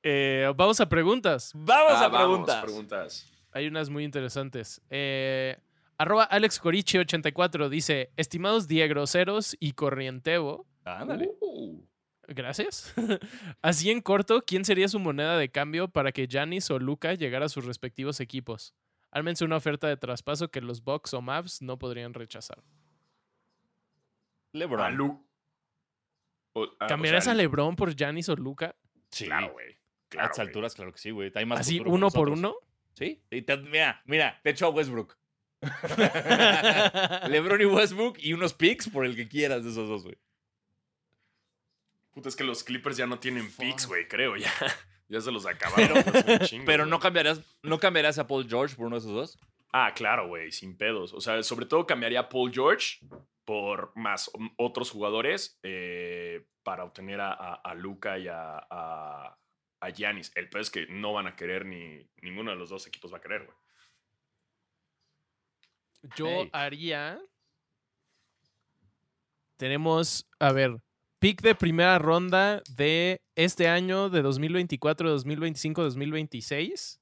Eh, 0.03 0.51
vamos 0.57 0.81
a 0.81 0.89
preguntas. 0.89 1.53
Vamos 1.55 1.93
Ah, 2.01 2.07
a 2.07 2.11
preguntas. 2.11 2.63
preguntas. 2.63 3.33
Hay 3.53 3.67
unas 3.67 3.91
muy 3.91 4.05
interesantes. 4.05 4.81
Eh, 4.91 5.57
arroba 5.99 6.25
Alex 6.25 6.63
Coriche84 6.63 7.69
dice: 7.69 8.11
Estimados 8.17 8.69
diegroseros 8.69 9.57
y 9.59 9.73
corrientevo. 9.73 10.67
Ándale. 10.85 11.31
Uh, 11.41 11.83
Gracias. 12.29 12.95
Así 13.63 13.91
en 13.91 14.01
corto, 14.03 14.43
¿quién 14.47 14.65
sería 14.65 14.87
su 14.89 14.99
moneda 14.99 15.37
de 15.39 15.49
cambio 15.51 15.89
para 15.89 16.13
que 16.13 16.29
Janis 16.31 16.71
o 16.71 16.79
Luca 16.79 17.15
llegara 17.15 17.47
a 17.47 17.49
sus 17.49 17.65
respectivos 17.65 18.21
equipos? 18.21 18.75
Ármense 19.11 19.45
una 19.47 19.57
oferta 19.57 19.89
de 19.89 19.97
traspaso 19.97 20.51
que 20.51 20.61
los 20.61 20.85
Bucks 20.85 21.15
o 21.15 21.23
Mavs 21.23 21.63
no 21.63 21.79
podrían 21.79 22.13
rechazar. 22.15 22.63
LeBron. 24.53 24.81
a 24.81 24.91
Lu- 24.91 25.27
o- 26.53 26.63
o 26.65 26.79
¿Cambiarías 26.87 27.25
sea, 27.25 27.33
a 27.33 27.37
LeBron 27.37 27.77
por 27.77 27.97
Janis 27.97 28.29
o 28.29 28.37
Luca? 28.37 28.77
Sí. 29.11 29.25
Claro, 29.27 29.53
güey. 29.53 29.73
a 29.73 29.79
Claro, 30.11 30.27
estas 30.27 30.39
güey. 30.39 30.49
alturas, 30.49 30.75
claro 30.75 30.93
que 30.93 30.99
sí, 30.99 31.11
güey. 31.11 31.33
Hay 31.35 31.47
más 31.47 31.61
Así, 31.61 31.81
uno 31.81 32.11
por 32.11 32.29
uno. 32.29 32.55
Sí. 32.95 33.23
Y 33.31 33.43
te- 33.43 33.57
mira, 33.57 34.03
mira, 34.05 34.39
te 34.43 34.51
echo 34.51 34.67
a 34.67 34.71
Westbrook. 34.71 35.17
LeBron 37.29 37.61
y 37.61 37.65
Westbrook 37.65 38.19
y 38.21 38.33
unos 38.33 38.55
picks 38.55 38.89
por 38.91 39.07
el 39.07 39.17
que 39.17 39.29
quieras 39.29 39.65
de 39.65 39.71
esos 39.71 39.89
dos, 39.89 40.03
güey. 40.05 40.19
Puta, 42.19 42.31
es 42.31 42.35
que 42.35 42.43
los 42.43 42.65
Clippers 42.65 42.97
ya 42.97 43.07
no 43.07 43.21
tienen 43.21 43.49
Fuck. 43.49 43.61
picks, 43.65 43.87
güey, 43.87 44.09
creo. 44.09 44.35
Ya, 44.37 44.51
ya 45.09 45.21
se 45.21 45.31
los 45.31 45.47
acabaron. 45.47 46.03
Pero- 46.13 46.45
chingo, 46.47 46.65
güey. 46.65 46.85
no 46.89 46.99
cambiarías, 46.99 47.41
no 47.63 47.79
cambiarías 47.79 48.19
a 48.19 48.27
Paul 48.27 48.49
George 48.49 48.75
por 48.75 48.87
uno 48.87 48.97
de 48.97 49.01
esos 49.01 49.13
dos. 49.13 49.39
Ah, 49.73 49.93
claro, 49.95 50.27
güey, 50.27 50.51
sin 50.51 50.77
pedos. 50.77 51.15
O 51.15 51.21
sea, 51.21 51.41
sobre 51.45 51.67
todo 51.67 51.87
cambiaría 51.87 52.19
a 52.19 52.29
Paul 52.29 52.53
George 52.53 52.99
por 53.45 53.93
más 53.97 54.33
otros 54.57 54.91
jugadores 54.91 55.61
eh, 55.63 56.45
para 56.65 56.83
obtener 56.83 57.21
a, 57.21 57.33
a, 57.33 57.55
a 57.55 57.75
Luca 57.75 58.19
y 58.19 58.27
a, 58.27 58.59
a, 58.69 59.39
a 59.81 59.91
Giannis. 59.91 60.33
El 60.35 60.49
peor 60.49 60.63
es 60.63 60.71
que 60.71 60.89
no 60.89 61.13
van 61.13 61.29
a 61.29 61.37
querer 61.37 61.67
ni 61.67 62.05
ninguno 62.21 62.51
de 62.51 62.57
los 62.57 62.69
dos 62.71 62.85
equipos 62.89 63.13
va 63.13 63.19
a 63.19 63.21
querer, 63.21 63.45
güey. 63.45 63.57
Yo 66.17 66.49
haría. 66.53 67.21
Tenemos, 69.57 70.29
a 70.41 70.53
ver, 70.53 70.81
pick 71.19 71.43
de 71.43 71.55
primera 71.55 71.99
ronda 71.99 72.63
de 72.77 73.21
este 73.35 73.69
año, 73.69 74.11
de 74.11 74.23
2024, 74.23 75.11
2025, 75.11 75.83
2026. 75.83 77.01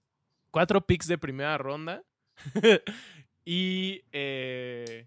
Cuatro 0.50 0.86
picks 0.86 1.06
de 1.06 1.18
primera 1.18 1.58
ronda. 1.58 2.02
y. 3.44 4.02
eh, 4.12 5.06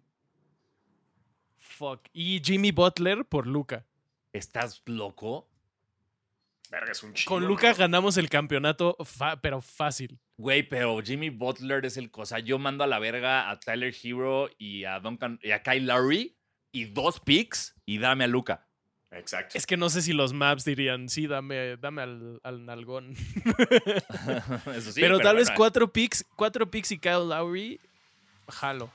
fuck. 1.58 2.08
Y 2.14 2.42
Jimmy 2.44 2.72
Butler 2.72 3.26
por 3.26 3.48
Luca. 3.48 3.86
¿Estás 4.34 4.82
loco? 4.86 5.50
Verga, 6.70 6.92
es 6.92 7.02
un 7.04 7.14
chingo. 7.14 7.30
Con. 7.30 7.46
Luca 7.46 7.74
ganamos 7.74 8.18
el 8.18 8.30
campeonato, 8.30 8.96
pero 9.42 9.62
fácil. 9.62 10.20
Güey, 10.38 10.64
pero 10.64 11.02
Jimmy 11.02 11.30
Butler 11.30 11.86
es 11.86 11.98
el 11.98 12.12
cosa. 12.12 12.40
Yo 12.40 12.60
mando 12.60 12.84
a 12.84 12.88
la 12.88 13.00
verga 13.00 13.50
a 13.50 13.60
Tyler 13.60 13.94
Hero 14.02 14.50
y 14.58 14.86
a 14.86 15.00
Duncan 15.00 15.40
y 15.44 15.52
a 15.52 15.64
Kyle 15.64 15.86
Lowry 15.86 16.38
y 16.72 16.86
dos 16.86 17.20
picks 17.20 17.76
y 17.86 17.98
dame 17.98 18.24
a 18.24 18.28
Luca. 18.28 18.69
Exacto. 19.12 19.58
Es 19.58 19.66
que 19.66 19.76
no 19.76 19.90
sé 19.90 20.02
si 20.04 20.14
los 20.14 20.34
maps 20.34 20.66
dirían, 20.66 21.10
sí, 21.10 21.26
dame, 21.26 21.78
dame 21.78 22.02
al, 22.04 22.40
al 22.44 22.66
nalgón. 22.66 23.14
Eso 24.76 24.92
sí. 24.92 25.02
pero, 25.02 25.20
tal 25.20 25.38
vez 25.38 25.50
cuatro 25.52 25.92
picks, 25.92 26.26
cuatro 26.36 26.70
picks 26.70 26.92
y 26.92 27.00
Kyle 27.00 27.28
Lowry, 27.28 27.80
jalo. 28.50 28.92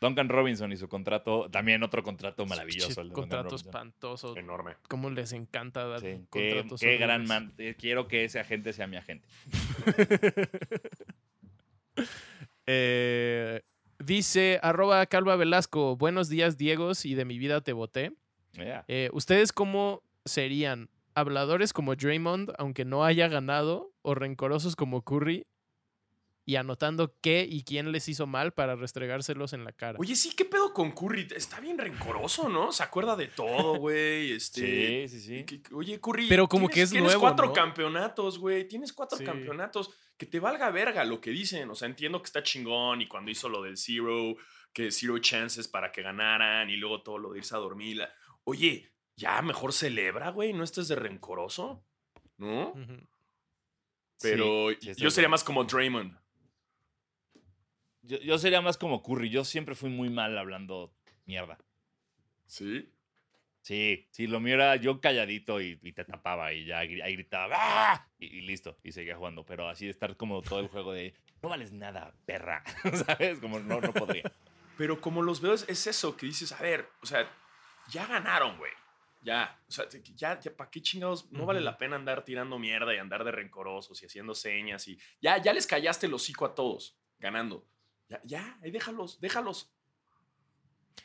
Duncan 0.00 0.28
Robinson 0.28 0.70
y 0.72 0.76
su 0.76 0.88
contrato, 0.88 1.48
también 1.50 1.82
otro 1.82 2.04
contrato 2.04 2.46
maravilloso. 2.46 3.00
El 3.00 3.08
de 3.08 3.14
Contrato 3.14 3.56
espantoso. 3.56 4.36
Enorme. 4.36 4.76
Cómo 4.88 5.10
les 5.10 5.32
encanta 5.32 5.84
dar 5.86 6.00
Sí, 6.00 6.20
contratos 6.30 6.80
qué 6.80 6.96
gran 6.98 7.26
man. 7.26 7.52
eh, 7.58 7.74
Quiero 7.76 8.06
que 8.06 8.24
ese 8.24 8.38
agente 8.38 8.72
sea 8.72 8.86
mi 8.86 8.96
agente. 8.96 9.26
Eh, 12.70 13.62
dice 13.98 14.60
arroba 14.62 15.06
Calva 15.06 15.36
Velasco, 15.36 15.96
buenos 15.96 16.28
días 16.28 16.58
Diegos 16.58 17.06
y 17.06 17.14
de 17.14 17.24
mi 17.24 17.38
vida 17.38 17.62
te 17.62 17.72
voté. 17.72 18.12
Yeah. 18.64 18.84
Eh, 18.88 19.10
¿Ustedes 19.12 19.52
cómo 19.52 20.02
serían? 20.24 20.90
¿Habladores 21.14 21.72
como 21.72 21.96
Draymond, 21.96 22.52
aunque 22.58 22.84
no 22.84 23.04
haya 23.04 23.28
ganado? 23.28 23.92
¿O 24.02 24.14
rencorosos 24.14 24.76
como 24.76 25.02
Curry? 25.02 25.46
Y 26.44 26.56
anotando 26.56 27.14
qué 27.20 27.46
y 27.46 27.62
quién 27.62 27.92
les 27.92 28.08
hizo 28.08 28.26
mal 28.26 28.52
para 28.52 28.74
restregárselos 28.74 29.52
en 29.52 29.64
la 29.64 29.72
cara. 29.72 29.98
Oye, 30.00 30.16
sí, 30.16 30.32
¿qué 30.34 30.46
pedo 30.46 30.72
con 30.72 30.92
Curry? 30.92 31.28
Está 31.36 31.60
bien 31.60 31.76
rencoroso, 31.76 32.48
¿no? 32.48 32.72
Se 32.72 32.82
acuerda 32.82 33.16
de 33.16 33.26
todo, 33.28 33.74
güey. 33.78 34.32
Este, 34.38 35.08
Sí, 35.08 35.20
sí, 35.20 35.44
sí. 35.46 35.62
Oye, 35.74 36.00
Curry. 36.00 36.26
Pero 36.26 36.48
como 36.48 36.68
tienes- 36.68 36.74
que 36.74 36.82
es 36.82 36.90
tienes 36.90 37.06
nuevo, 37.08 37.20
cuatro 37.20 37.46
¿no? 37.48 37.52
campeonatos, 37.52 38.38
güey. 38.38 38.66
Tienes 38.66 38.94
cuatro 38.94 39.18
Sí. 39.18 39.24
campeonatos. 39.24 39.90
Que 40.16 40.24
te 40.24 40.40
valga 40.40 40.70
verga 40.70 41.04
lo 41.04 41.20
que 41.20 41.30
dicen. 41.30 41.68
O 41.68 41.74
sea, 41.74 41.86
entiendo 41.86 42.20
que 42.22 42.26
está 42.26 42.42
chingón 42.42 43.02
y 43.02 43.06
cuando 43.08 43.30
hizo 43.30 43.48
lo 43.50 43.62
del 43.62 43.76
Zero, 43.76 44.34
que 44.72 44.90
Zero 44.90 45.18
Chances 45.18 45.68
para 45.68 45.92
que 45.92 46.00
ganaran 46.02 46.70
y 46.70 46.76
luego 46.76 47.02
todo 47.02 47.18
lo 47.18 47.32
de 47.32 47.38
irse 47.40 47.54
a 47.54 47.58
dormir. 47.58 48.02
Oye, 48.48 48.90
ya 49.14 49.42
mejor 49.42 49.74
celebra, 49.74 50.30
güey. 50.30 50.54
No 50.54 50.64
estés 50.64 50.88
de 50.88 50.96
rencoroso, 50.96 51.84
¿no? 52.38 52.72
Pero 54.22 54.70
Sí, 54.80 54.94
yo 54.96 55.10
sería 55.10 55.28
más 55.28 55.44
como 55.44 55.64
Draymond. 55.64 56.18
Yo, 58.00 58.16
yo 58.20 58.38
sería 58.38 58.62
más 58.62 58.78
como 58.78 59.02
Curry. 59.02 59.28
Yo 59.28 59.44
siempre 59.44 59.74
fui 59.74 59.90
muy 59.90 60.08
mal 60.08 60.38
hablando 60.38 60.94
mierda. 61.26 61.58
Sí. 62.46 62.90
Sí, 63.60 64.08
sí, 64.12 64.26
lo 64.26 64.40
mío 64.40 64.54
era 64.54 64.76
yo 64.76 64.98
calladito 64.98 65.60
y, 65.60 65.78
y 65.82 65.92
te 65.92 66.06
tapaba 66.06 66.54
y 66.54 66.64
ya 66.64 66.78
ahí 66.78 67.12
gritaba 67.12 67.54
¡Ah! 67.58 68.08
y, 68.18 68.38
y 68.38 68.40
listo, 68.40 68.78
y 68.82 68.92
seguía 68.92 69.16
jugando. 69.16 69.44
Pero 69.44 69.68
así 69.68 69.84
de 69.84 69.90
estar 69.90 70.16
como 70.16 70.40
todo 70.40 70.60
el 70.60 70.68
juego 70.68 70.94
de 70.94 71.12
no 71.42 71.50
vales 71.50 71.74
nada, 71.74 72.14
perra. 72.24 72.64
¿Sabes? 73.06 73.40
Como 73.40 73.60
no, 73.60 73.82
no 73.82 73.92
podría. 73.92 74.22
Pero 74.78 75.02
como 75.02 75.20
los 75.20 75.42
veo, 75.42 75.52
es, 75.52 75.68
es 75.68 75.86
eso 75.86 76.16
que 76.16 76.24
dices, 76.24 76.52
a 76.52 76.62
ver, 76.62 76.88
o 77.02 77.06
sea, 77.06 77.28
ya 77.90 78.06
ganaron, 78.06 78.56
güey. 78.58 78.72
Ya, 79.22 79.60
o 79.68 79.72
sea, 79.72 79.86
ya, 80.14 80.38
ya 80.38 80.56
¿para 80.56 80.70
qué 80.70 80.80
chingados? 80.80 81.30
No 81.32 81.44
vale 81.44 81.60
la 81.60 81.76
pena 81.76 81.96
andar 81.96 82.24
tirando 82.24 82.56
mierda 82.58 82.94
y 82.94 82.98
andar 82.98 83.24
de 83.24 83.32
rencorosos 83.32 84.00
y 84.02 84.06
haciendo 84.06 84.32
señas 84.34 84.86
y 84.86 84.96
ya, 85.20 85.38
ya 85.42 85.52
les 85.52 85.66
callaste 85.66 86.06
el 86.06 86.14
hocico 86.14 86.44
a 86.46 86.54
todos, 86.54 86.96
ganando. 87.18 87.66
Ya, 88.08 88.20
ya, 88.24 88.58
ahí 88.62 88.70
déjalos, 88.70 89.20
déjalos. 89.20 89.72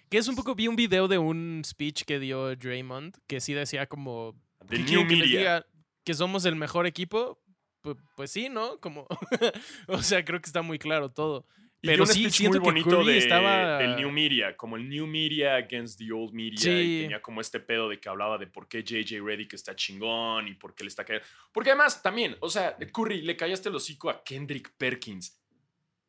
Que 0.10 0.20
es 0.20 0.28
un 0.28 0.36
poco, 0.36 0.54
vi 0.56 0.68
un 0.68 0.76
video 0.76 1.08
de 1.08 1.18
un 1.18 1.64
speech 1.66 2.04
que 2.04 2.20
dio 2.20 2.56
Draymond, 2.56 3.18
que 3.28 3.40
sí 3.42 3.54
decía 3.54 3.88
como... 3.88 4.40
The 4.68 4.78
¿qué 4.86 4.92
new 4.96 5.08
que 5.08 5.16
media. 5.16 5.26
diga? 5.40 5.66
¿Que 6.04 6.14
somos 6.14 6.46
el 6.46 6.56
mejor 6.56 6.86
equipo? 6.86 7.42
Pu- 7.84 8.00
Pues, 8.16 8.32
sí, 8.32 8.48
¿no? 8.48 8.80
Como... 8.80 9.08
o 9.88 10.02
sea, 10.04 10.24
creo 10.24 10.40
que 10.40 10.46
está 10.48 10.62
muy 10.62 10.78
claro 10.78 11.10
todo. 11.12 11.46
Pero 11.86 12.04
un 12.04 12.08
sí, 12.08 12.22
speech 12.22 12.34
siento 12.34 12.60
muy 12.62 12.66
bonito 12.66 13.04
de- 13.04 13.18
estaba- 13.18 13.78
del 13.78 13.98
New 13.98 14.10
Media, 14.10 14.56
como 14.56 14.78
el 14.78 14.88
New 14.90 15.06
Media 15.06 15.56
against 15.56 16.00
the 16.00 16.12
Old 16.14 16.32
Media. 16.34 16.58
Sí. 16.58 16.70
Y 16.70 17.02
tenía 17.04 17.22
como 17.22 17.42
este 17.42 17.60
pedo 17.60 17.90
de 17.90 18.00
que 18.00 18.08
hablaba 18.08 18.38
de 18.38 18.48
por 18.48 18.68
qué 18.70 18.84
JJ 18.84 19.20
Reddick 19.22 19.54
está 19.54 19.76
chingón 19.76 20.48
y 20.48 20.54
por 20.54 20.74
qué 20.76 20.86
le 20.86 20.88
está 20.88 21.04
cayendo. 21.04 21.28
Porque 21.52 21.72
además, 21.72 22.02
también, 22.02 22.38
o 22.40 22.50
sea, 22.50 22.78
Curry, 22.78 23.22
le 23.22 23.36
callaste 23.36 23.68
el 23.70 23.76
hocico 23.76 24.10
a 24.10 24.24
Kendrick 24.24 24.74
Perkins. 24.78 25.40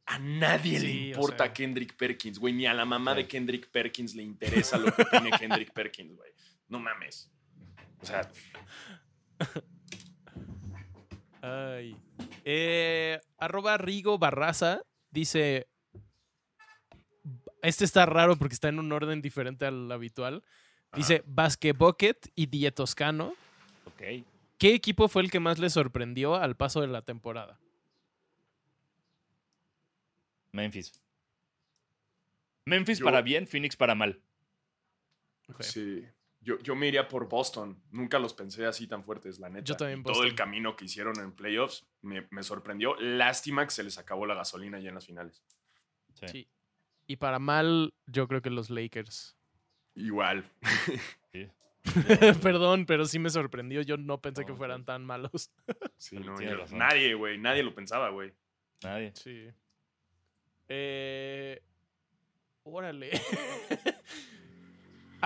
A 0.07 0.19
nadie 0.19 0.79
le 0.81 0.87
o 0.87 0.91
importa 1.17 1.45
sea. 1.47 1.53
Kendrick 1.53 1.97
Perkins, 1.97 2.39
güey. 2.39 2.53
Ni 2.53 2.67
a 2.67 2.75
la 2.75 2.85
mamá 2.85 3.15
de 3.15 3.27
Kendrick 3.27 3.71
Perkins 3.71 4.15
le 4.15 4.23
interesa 4.23 4.79
lo 4.79 4.95
que 4.95 5.05
tiene 5.07 5.31
Kendrick 5.41 5.73
Perkins, 5.73 6.15
güey. 6.15 6.31
No 6.69 6.79
mames. 6.79 7.33
O 8.01 8.07
sea, 8.07 8.31
Ay. 11.43 11.97
Eh, 12.45 13.19
arroba 13.39 13.77
Rigo 13.77 14.19
Barraza 14.19 14.83
dice. 15.15 15.69
Este 17.63 17.87
está 17.87 18.05
raro 18.05 18.37
porque 18.37 18.53
está 18.55 18.69
en 18.69 18.79
un 18.79 18.93
orden 18.93 19.23
diferente 19.23 19.65
al 19.65 19.91
habitual. 19.91 20.43
Dice 20.95 21.23
Basque 21.27 21.73
Bucket 21.73 22.29
y 22.35 22.47
Die 22.47 22.71
Toscano. 22.71 23.35
Ok. 23.87 24.03
¿Qué 24.59 24.75
equipo 24.75 25.09
fue 25.09 25.23
el 25.23 25.31
que 25.31 25.41
más 25.41 25.59
le 25.59 25.71
sorprendió 25.71 26.35
al 26.37 26.57
paso 26.57 26.81
de 26.83 26.89
la 26.89 27.03
temporada? 27.03 27.59
Memphis. 30.53 30.93
Memphis 32.67 32.99
Yo- 32.99 33.05
para 33.05 33.23
bien, 33.23 33.47
Phoenix 33.47 33.77
para 33.77 33.95
mal. 33.95 34.21
Ok. 35.49 35.63
sí. 35.63 36.05
Yo, 36.45 36.59
yo 36.61 36.77
me 36.77 36.87
iría 36.89 37.09
por 37.09 37.29
Boston. 37.29 37.83
Nunca 37.91 38.19
los 38.19 38.35
pensé 38.35 38.67
así 38.67 38.87
tan 38.87 39.03
fuertes, 39.03 39.39
la 39.39 39.49
neta. 39.49 39.65
Yo 39.65 39.77
también 39.77 40.03
Todo 40.03 40.25
el 40.25 40.35
camino 40.35 40.77
que 40.77 40.85
hicieron 40.85 41.19
en 41.21 41.33
playoffs 41.33 41.87
me, 42.03 42.27
me 42.31 42.43
sorprendió. 42.43 42.95
Lástima 43.01 43.65
que 43.65 43.71
se 43.71 43.83
les 43.83 43.99
acabó 43.99 44.27
la 44.27 44.35
gasolina 44.35 44.79
ya 44.79 44.91
en 44.91 44.95
las 44.95 45.07
finales. 45.07 45.43
Sí. 46.15 46.27
Sí. 46.29 46.49
Y 47.07 47.17
para 47.17 47.39
mal, 47.39 47.93
yo 48.07 48.29
creo 48.29 48.43
que 48.43 48.51
los 48.51 48.71
Lakers. 48.71 49.37
Igual. 49.95 50.45
Perdón, 52.43 52.87
pero 52.87 53.05
sí 53.05 53.19
me 53.19 53.31
sorprendió. 53.31 53.83
Yo 53.83 53.97
no 53.97 54.21
pensé 54.21 54.43
No, 54.43 54.47
que 54.49 54.55
fueran 54.55 54.85
tan 54.85 55.05
malos. 55.05 55.51
Sí, 55.97 56.17
no, 56.19 56.39
yo- 56.41 56.67
nadie, 56.73 57.15
güey. 57.15 57.39
Nadie 57.39 57.63
lo 57.63 57.75
pensaba, 57.75 58.11
güey. 58.11 58.33
Nadie. 58.83 59.13
Sí. 59.15 59.49
Eh, 60.69 61.63
órale. 62.63 63.11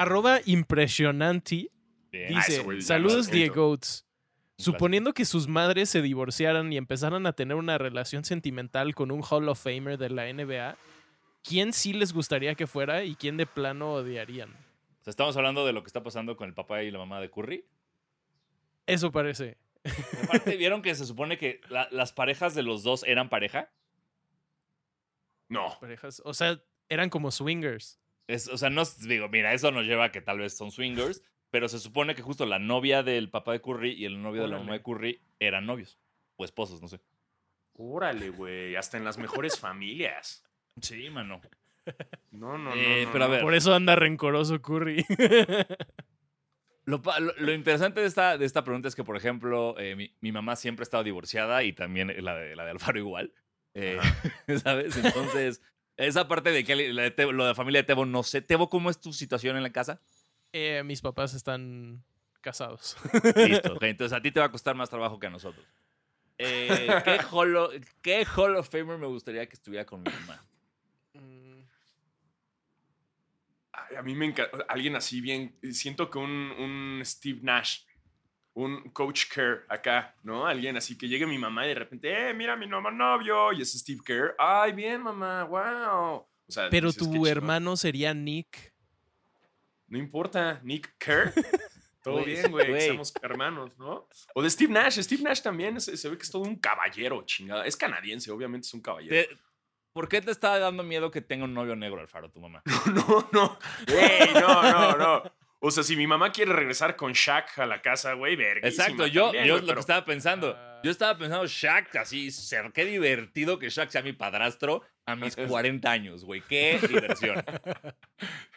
Arroba 0.03 0.40
Bien. 2.11 2.36
Ah, 2.36 2.44
dice: 2.46 2.62
lo 2.64 2.80
Saludos. 2.80 3.28
Un 4.59 4.64
Suponiendo 4.64 5.12
que 5.14 5.24
sus 5.24 5.46
madres 5.46 5.88
se 5.88 6.03
divorciaran 6.03 6.72
y 6.72 6.76
empezaran 6.78 7.26
a 7.26 7.32
tener 7.32 7.57
una 7.57 7.78
relación 7.78 8.24
sentimental 8.24 8.94
con 8.94 9.12
un 9.12 9.22
Hall 9.22 9.49
of 9.49 9.62
Famer 9.62 9.99
de 9.99 10.11
la 10.11 10.32
NBA, 10.32 10.76
¿quién 11.44 11.72
sí 11.72 11.92
les 11.92 12.12
gustaría 12.12 12.57
que 12.57 12.66
fuera 12.66 13.05
y 13.05 13.14
quién 13.14 13.36
de 13.36 13.46
plano 13.46 13.92
odiarían? 13.92 14.51
O 14.51 15.05
sea, 15.05 15.11
estamos 15.12 15.36
hablando 15.36 15.64
de 15.64 15.72
lo 15.72 15.82
que 15.84 15.86
está 15.86 16.03
pasando 16.03 16.36
con 16.36 16.49
el 16.49 16.55
papá 16.55 16.82
y 16.82 16.90
la 16.90 16.99
mamá 16.99 17.20
de 17.20 17.30
Curry. 17.30 17.64
Eso 18.86 19.12
parece. 19.12 19.59
Aparte, 20.24 20.57
¿vieron 20.57 20.82
que 20.82 20.94
se 20.96 21.07
supone 21.07 21.38
que 21.38 21.61
la- 21.68 21.88
las 21.92 22.12
parejas 22.12 22.55
de 22.57 22.64
los 22.64 22.82
dos 22.82 23.05
eran 23.05 23.28
pareja? 23.28 23.70
No. 25.49 25.78
Parejas. 25.80 26.20
O 26.24 26.34
sea, 26.34 26.61
eran 26.88 27.11
como 27.11 27.30
swingers. 27.30 28.01
Es- 28.29 28.47
o 28.49 28.57
sea, 28.59 28.70
no 28.70 28.83
digo, 29.07 29.29
mira, 29.29 29.53
eso 29.55 29.72
nos 29.72 29.85
lleva 29.87 30.05
a 30.05 30.12
que 30.12 30.20
tal 30.20 30.39
vez 30.39 30.57
son 30.57 30.70
swingers, 30.70 31.22
pero 31.51 31.68
se 31.68 31.79
supone 31.81 32.14
que 32.14 32.22
justo 32.22 32.47
la 32.47 32.59
novia 32.61 33.03
del 33.03 33.31
papá 33.31 33.53
de 33.53 33.61
Curry 33.61 33.93
y 33.95 34.05
el 34.05 34.22
novio 34.22 34.43
de 34.43 34.49
la 34.49 34.59
mamá 34.59 34.74
de 34.74 34.83
Curry 34.83 35.20
eran 35.41 35.66
novios 35.66 35.99
o 36.37 36.45
esposos, 36.45 36.81
no 36.83 36.89
sé. 36.89 37.01
Órale, 37.74 38.31
güey. 38.31 38.76
Hasta 38.76 38.97
en 38.99 39.05
las 39.05 39.18
mejores 39.18 39.59
familias. 39.61 40.45
Sí, 40.81 41.09
mano. 41.11 41.41
No, 42.33 42.59
no, 42.59 42.70
no. 42.70 42.74
Eh, 42.74 43.05
no, 43.07 43.12
pero 43.12 43.24
a 43.24 43.29
no. 43.29 43.33
ver. 43.33 43.43
Por 43.43 43.55
eso 43.55 43.74
anda 43.74 43.97
rencoroso 43.97 44.61
Curry. 44.61 45.05
Lo- 46.85 47.03
lo 47.39 47.53
interesante 47.53 48.01
de 48.01 48.07
esta, 48.07 48.39
de 48.39 48.47
esta 48.47 48.64
pregunta 48.64 48.89
es 48.89 48.95
que, 48.97 49.05
por 49.05 49.16
ejemplo, 49.16 49.74
eh, 49.79 49.95
mi, 49.95 50.14
mi 50.20 50.33
mamá 50.33 50.57
siempre 50.57 50.83
ha 50.83 50.85
estado 50.85 51.05
divorciada 51.05 51.62
y 51.62 51.74
también 51.74 52.14
la 52.24 52.35
de, 52.35 52.57
la 52.57 52.64
de 52.64 52.70
Alfaro 52.70 52.99
igual. 52.99 53.35
Eh, 53.74 53.99
¿Sabes? 54.64 54.97
Entonces, 54.97 55.61
esa 55.99 56.26
parte 56.28 56.51
de 56.51 56.64
que 56.64 56.74
la 56.92 57.03
de 57.03 57.14
Tebo- 57.14 57.32
lo 57.32 57.44
de 57.44 57.51
la 57.51 57.55
familia 57.55 57.82
de 57.82 57.86
Tebo, 57.86 58.07
no 58.07 58.22
sé. 58.22 58.40
Tebo, 58.40 58.68
¿cómo 58.70 58.88
es 58.90 59.01
tu 59.01 59.12
situación 59.12 59.57
en 59.57 59.62
la 59.62 59.70
casa? 59.72 60.01
Eh, 60.53 60.82
mis 60.84 61.01
papás 61.03 61.34
están 61.34 62.03
casados. 62.40 62.96
Listo. 63.36 63.76
entonces 63.82 64.16
a 64.16 64.22
ti 64.22 64.30
te 64.32 64.40
va 64.40 64.46
a 64.46 64.51
costar 64.51 64.74
más 64.74 64.88
trabajo 64.88 65.18
que 65.18 65.26
a 65.26 65.30
nosotros. 65.30 65.66
Eh, 66.38 66.88
¿qué, 67.05 67.18
Hall 67.30 67.57
of, 67.57 67.74
¿Qué 68.01 68.24
Hall 68.36 68.57
of 68.57 68.68
Famer 68.70 68.96
me 68.96 69.07
gustaría 69.09 69.46
que 69.46 69.55
estuviera 69.55 69.84
con 69.84 70.03
mi 70.03 70.11
mamá? 70.11 70.40
Mm, 71.14 71.61
Ay, 73.72 73.96
A 73.96 74.03
mí 74.03 74.14
me 74.14 74.26
encanta. 74.26 74.64
Alguien 74.68 74.94
así 74.96 75.20
bien. 75.20 75.57
Siento 75.72 76.09
que 76.11 76.18
un, 76.18 76.30
un 76.30 77.01
Steve 77.05 77.40
Nash. 77.42 77.80
Un 78.59 78.90
Coach 78.90 79.26
Kerr 79.32 79.64
acá, 79.68 80.16
¿no? 80.24 80.44
Alguien 80.46 80.76
así 80.76 80.98
que 80.98 81.06
llegue 81.06 81.26
mi 81.26 81.38
mamá 81.38 81.64
y 81.64 81.68
de 81.68 81.74
repente, 81.76 82.30
eh, 82.30 82.34
mira 82.34 82.56
mi 82.56 82.66
nuevo 82.66 82.90
novio. 82.90 83.52
Y 83.52 83.62
es 83.62 83.72
Steve 83.72 84.00
Kerr. 84.04 84.34
Ay, 84.36 84.72
bien, 84.72 85.00
mamá, 85.00 85.44
wow. 85.44 86.26
O 86.26 86.26
sea, 86.48 86.68
Pero 86.68 86.88
dices, 86.88 87.02
"Qué 87.02 87.06
tu 87.06 87.12
chingón". 87.12 87.28
hermano 87.28 87.76
sería 87.76 88.12
Nick. 88.14 88.74
No 89.86 89.96
importa, 89.98 90.61
Nick 90.64 90.92
Kerr. 90.98 91.32
Todo 92.02 92.24
bien, 92.24 92.50
güey. 92.50 92.88
Somos 92.88 93.12
hermanos, 93.22 93.78
¿no? 93.78 94.09
O 94.34 94.42
de 94.42 94.50
Steve 94.50 94.72
Nash. 94.72 94.98
Steve 95.02 95.22
Nash 95.22 95.40
también 95.40 95.80
se, 95.80 95.96
se 95.96 96.09
ve 96.09 96.16
que 96.16 96.22
es 96.24 96.30
todo 96.30 96.42
un 96.42 96.56
caballero, 96.56 97.22
chingada. 97.26 97.64
Es 97.66 97.76
canadiense, 97.76 98.30
obviamente 98.32 98.66
es 98.66 98.74
un 98.74 98.80
caballero. 98.80 99.36
¿Por 99.92 100.09
qué 100.09 100.20
te 100.20 100.30
está 100.30 100.59
dando 100.59 100.82
miedo 100.82 101.11
que 101.11 101.20
tenga 101.20 101.44
un 101.44 101.54
novio 101.54 101.76
negro, 101.76 102.00
Alfaro, 102.00 102.30
tu 102.30 102.40
mamá? 102.40 102.62
No, 102.94 103.28
no. 103.32 103.59
Ey, 103.86 104.30
no, 104.34 104.62
no, 104.62 104.96
no. 104.96 105.22
O 105.61 105.70
sea, 105.72 105.82
si 105.82 105.96
mi 105.96 106.06
mamá 106.06 106.30
quiere 106.30 106.52
regresar 106.52 106.94
con 106.94 107.12
Shaq 107.12 107.59
a 107.59 107.66
la 107.66 107.82
casa, 107.82 108.12
güey, 108.12 108.36
verguísima 108.36 108.68
Exacto, 108.84 109.06
yo, 109.09 109.24
también, 109.24 109.46
yo 109.46 109.54
güey, 109.54 109.62
lo 109.62 109.66
pero 109.66 109.76
que 109.76 109.80
estaba 109.80 110.04
pensando. 110.04 110.54
Ah. 110.56 110.80
Yo 110.84 110.90
estaba 110.92 111.18
pensando, 111.18 111.46
Shaq, 111.46 111.96
así, 111.96 112.30
ser, 112.30 112.70
qué 112.72 112.84
divertido 112.84 113.59
que 113.59 113.68
Shaq 113.68 113.90
sea 113.90 114.02
mi 114.02 114.12
padrastro 114.12 114.82
a 115.04 115.16
mis 115.16 115.34
40 115.48 115.90
años, 115.90 116.24
güey. 116.24 116.42
Qué 116.42 116.78
diversión. 116.88 117.42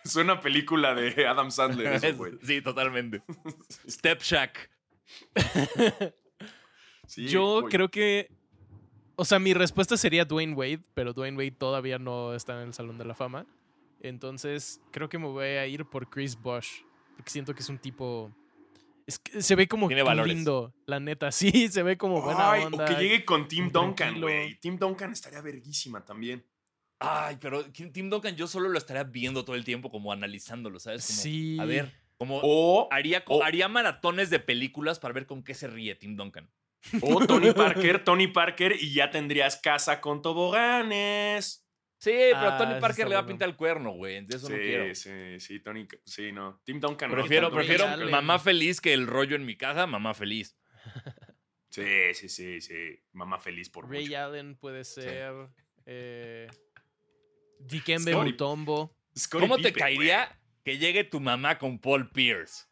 Es 0.03 0.15
una 0.15 0.39
película 0.41 0.93
de 0.93 1.25
Adam 1.25 1.49
Sandler, 1.49 1.93
eso, 1.93 2.15
güey. 2.15 2.33
sí, 2.43 2.61
totalmente. 2.61 3.23
Step 3.89 4.21
Shaq. 4.21 4.69
Sí, 7.07 7.27
Yo 7.27 7.61
güey. 7.61 7.71
creo 7.71 7.89
que. 7.89 8.29
O 9.15 9.25
sea, 9.25 9.39
mi 9.39 9.53
respuesta 9.53 9.97
sería 9.97 10.23
Dwayne 10.25 10.53
Wade, 10.53 10.79
pero 10.93 11.13
Dwayne 11.13 11.37
Wade 11.37 11.51
todavía 11.51 11.99
no 11.99 12.33
está 12.33 12.61
en 12.61 12.69
el 12.69 12.73
Salón 12.73 12.97
de 12.97 13.05
la 13.05 13.13
Fama. 13.13 13.45
Entonces, 13.99 14.81
creo 14.91 15.09
que 15.09 15.17
me 15.19 15.27
voy 15.27 15.45
a 15.45 15.67
ir 15.67 15.85
por 15.85 16.09
Chris 16.09 16.35
Bosh. 16.39 16.83
Porque 17.16 17.30
siento 17.32 17.53
que 17.53 17.62
es 17.62 17.70
un 17.70 17.78
tipo. 17.78 18.32
Es 19.07 19.20
que 19.20 19.41
se 19.41 19.55
ve 19.55 19.68
como 19.68 19.88
Tiene 19.88 20.03
valores. 20.03 20.34
lindo, 20.34 20.74
la 20.86 20.99
neta. 20.99 21.32
Sí, 21.32 21.68
se 21.70 21.84
ve 21.84 21.97
como 21.97 22.22
buena 22.22 22.51
Ay, 22.51 22.64
onda. 22.64 22.84
o 22.84 22.88
que 22.88 22.95
llegue 23.01 23.26
con 23.26 23.47
Tim 23.47 23.72
Duncan, 23.72 24.22
güey. 24.22 24.59
Tim 24.59 24.78
Duncan 24.78 25.12
estaría 25.12 25.41
verguísima 25.41 26.05
también. 26.05 26.45
Ay, 26.99 27.38
pero 27.41 27.66
Tim 27.66 28.09
Duncan 28.12 28.36
yo 28.36 28.45
solo 28.45 28.70
lo 28.70 28.78
estaría 28.78 29.03
viendo 29.03 29.43
todo 29.43 29.55
el 29.55 29.64
tiempo, 29.64 29.89
como 29.89 30.12
analizándolo, 30.12 30.80
¿sabes? 30.80 31.05
Como, 31.07 31.20
Sí. 31.20 31.57
A 31.59 31.66
ver, 31.66 31.91
como 32.18 32.39
O, 32.43 32.88
haría, 32.91 33.24
o- 33.28 33.43
haría 33.43 33.68
maratones 33.68 34.30
de 34.30 34.39
películas 34.39 34.99
para 34.99 35.14
ver 35.16 35.26
con 35.26 35.43
qué 35.43 35.55
se 35.55 35.68
ríe 35.68 35.95
Tim 35.95 36.16
Duncan. 36.16 36.47
o 37.01 37.26
Tony 37.26 37.51
Parker, 37.55 38.03
Tony 38.03 38.28
Parker, 38.28 38.76
y 38.80 38.93
ya 38.93 39.09
tendrías 39.09 39.57
casa 39.57 39.99
con 39.99 40.22
toboganes. 40.22 41.66
Sí, 42.03 42.09
pero 42.31 42.37
Ah, 42.49 42.57
Tony 42.57 42.73
sí 42.73 42.81
Parker 42.81 43.07
le 43.07 43.13
va 43.13 43.21
a 43.21 43.25
pintar 43.27 43.47
el 43.47 43.55
cuerno, 43.55 43.91
güey. 43.91 44.15
Entonces 44.15 44.41
eso 44.41 44.47
sí, 44.47 44.53
no 44.53 44.59
quiero. 44.59 44.95
sí, 44.95 45.39
sí, 45.39 45.59
Tony, 45.59 45.87
sí, 46.03 46.31
no. 46.31 46.59
Tim 46.65 46.79
Duncan. 46.79 47.11
no, 47.11 47.15
Prefiero, 47.15 47.51
prefiero 47.51 47.85
mamá 48.09 48.39
feliz 48.39 48.81
que 48.81 48.91
el 48.93 49.05
rollo 49.05 49.35
en 49.35 49.45
mi 49.45 49.55
casa, 49.55 49.85
mamá 49.85 50.15
feliz. 50.15 50.57
Sí, 51.69 51.85
sí, 52.15 52.27
sí, 52.27 52.59
sí. 52.59 52.99
Mamá 53.13 53.39
feliz 53.39 53.69
por 53.69 53.87
Ray 53.89 54.05
mucho. 54.05 54.17
Allen 54.19 54.55
puede 54.55 54.83
ser. 54.83 55.31
Eh, 55.85 56.47
Dikembe 57.59 58.11
Scottie- 58.13 58.23
Mutombo. 58.31 58.97
Scottie 59.17 59.47
¿Cómo 59.47 59.61
te 59.61 59.71
caería 59.71 60.37
que 60.65 60.77
llegue 60.77 61.03
tu 61.03 61.19
mamá 61.19 61.57
con 61.59 61.79
Paul 61.79 62.09
Pierce? 62.11 62.65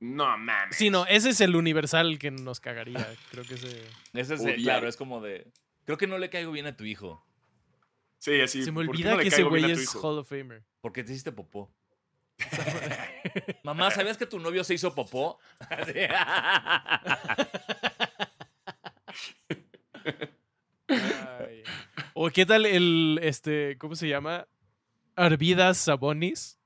No 0.00 0.36
mames. 0.38 0.76
Sí, 0.76 0.90
no, 0.90 1.06
ese 1.06 1.30
es 1.30 1.40
el 1.40 1.56
universal 1.56 2.18
que 2.18 2.30
nos 2.30 2.60
cagaría. 2.60 3.06
Creo 3.30 3.44
que 3.44 3.54
ese. 3.54 3.82
Ese 4.12 4.34
es, 4.34 4.40
Odiar. 4.40 4.56
claro, 4.58 4.88
es 4.88 4.96
como 4.96 5.20
de. 5.20 5.50
Creo 5.84 5.98
que 5.98 6.06
no 6.06 6.18
le 6.18 6.30
caigo 6.30 6.52
bien 6.52 6.66
a 6.66 6.76
tu 6.76 6.84
hijo. 6.84 7.23
Sí, 8.24 8.40
así. 8.40 8.62
se 8.64 8.72
me 8.72 8.86
¿por 8.86 8.96
qué 8.96 9.02
olvida 9.02 9.10
no 9.12 9.18
que 9.18 9.28
ese 9.28 9.42
güey 9.42 9.70
es? 9.70 9.94
Hall 9.96 10.18
of 10.18 10.28
Famer. 10.28 10.62
Porque 10.80 11.04
te 11.04 11.12
hiciste 11.12 11.30
popó. 11.30 11.70
Mamá, 13.62 13.90
¿sabías 13.90 14.16
que 14.16 14.24
tu 14.24 14.38
novio 14.40 14.64
se 14.64 14.72
hizo 14.72 14.94
popó? 14.94 15.38
Ay. 20.88 21.62
O 22.14 22.30
qué 22.30 22.46
tal 22.46 22.66
el, 22.66 23.18
este, 23.22 23.76
¿cómo 23.78 23.94
se 23.96 24.08
llama? 24.08 24.46
Arvidas 25.16 25.78
Sabonis. 25.78 26.58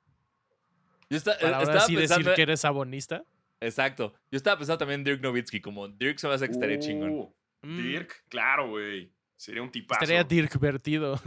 Yo 1.10 1.16
esta- 1.16 1.38
Para 1.38 1.56
ahora 1.58 1.62
estaba 1.70 1.80
sí 1.86 1.96
pensando. 1.96 2.20
decir 2.24 2.34
que 2.36 2.42
eres 2.42 2.60
sabonista. 2.60 3.24
Exacto. 3.60 4.14
Yo 4.30 4.36
estaba 4.36 4.58
pensando 4.58 4.78
también 4.78 5.00
en 5.00 5.04
Dirk 5.04 5.22
Nowitzki, 5.22 5.60
como 5.60 5.88
Dirk 5.88 6.18
se 6.18 6.28
me 6.28 6.34
hace 6.34 6.46
que 6.46 6.52
estaría 6.52 6.78
chingón. 6.78 7.10
Uh, 7.10 7.34
Mm, 7.60 7.76
Dirk, 7.82 8.24
claro, 8.28 8.68
güey. 8.68 9.10
Sería 9.38 9.62
un 9.62 9.70
tipazo. 9.70 10.02
Estaría 10.02 10.24
Dirk 10.24 10.58
vertido. 10.58 11.18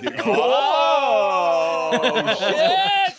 Dirk. 0.00 0.22
¡Oh! 0.26 1.90
¡Shit! 2.38 3.16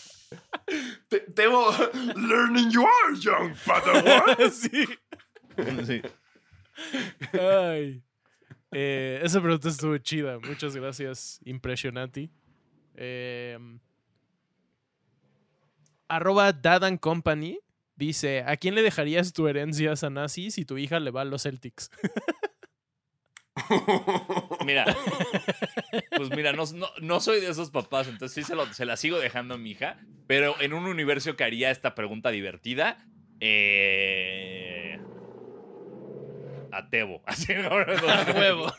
Te- 1.09 1.19
Tebo, 1.19 1.69
learning 2.15 2.71
you 2.71 2.81
are, 2.85 3.15
young 3.19 3.53
Padawan. 3.65 4.51
sí. 4.51 4.85
Sí. 5.85 6.01
Ay. 7.37 8.01
Eh, 8.71 9.19
esa 9.21 9.41
pregunta 9.41 9.67
estuvo 9.67 9.97
chida. 9.97 10.39
Muchas 10.39 10.75
gracias. 10.75 11.39
Impresionante. 11.43 12.29
Eh, 12.95 13.57
arroba 16.07 16.53
Dad 16.53 16.85
and 16.85 16.99
Company 16.99 17.59
dice: 17.95 18.43
¿A 18.47 18.55
quién 18.57 18.75
le 18.75 18.81
dejarías 18.81 19.33
tu 19.33 19.47
herencia 19.47 19.91
a 19.91 19.95
Sanasi 19.97 20.51
si 20.51 20.63
tu 20.65 20.77
hija 20.77 20.99
le 21.01 21.11
va 21.11 21.21
a 21.21 21.25
los 21.25 21.43
Celtics? 21.43 21.89
Mira, 24.65 24.85
pues 26.17 26.29
mira, 26.31 26.53
no, 26.53 26.63
no, 26.73 26.87
no 27.01 27.19
soy 27.19 27.39
de 27.41 27.49
esos 27.49 27.71
papás, 27.71 28.07
entonces 28.07 28.33
sí 28.33 28.43
se, 28.43 28.55
lo- 28.55 28.71
se 28.73 28.85
la 28.85 28.97
sigo 28.97 29.19
dejando 29.19 29.55
a 29.55 29.57
mi 29.57 29.71
hija, 29.71 29.97
pero 30.27 30.55
en 30.61 30.73
un 30.73 30.85
universo 30.85 31.35
que 31.35 31.43
haría 31.43 31.71
esta 31.71 31.95
pregunta 31.95 32.29
divertida, 32.31 32.97
eh, 33.39 34.99
a 36.71 36.89
Tebo. 36.89 37.21
Así, 37.25 37.53
A 37.53 38.25
huevo. 38.35 38.73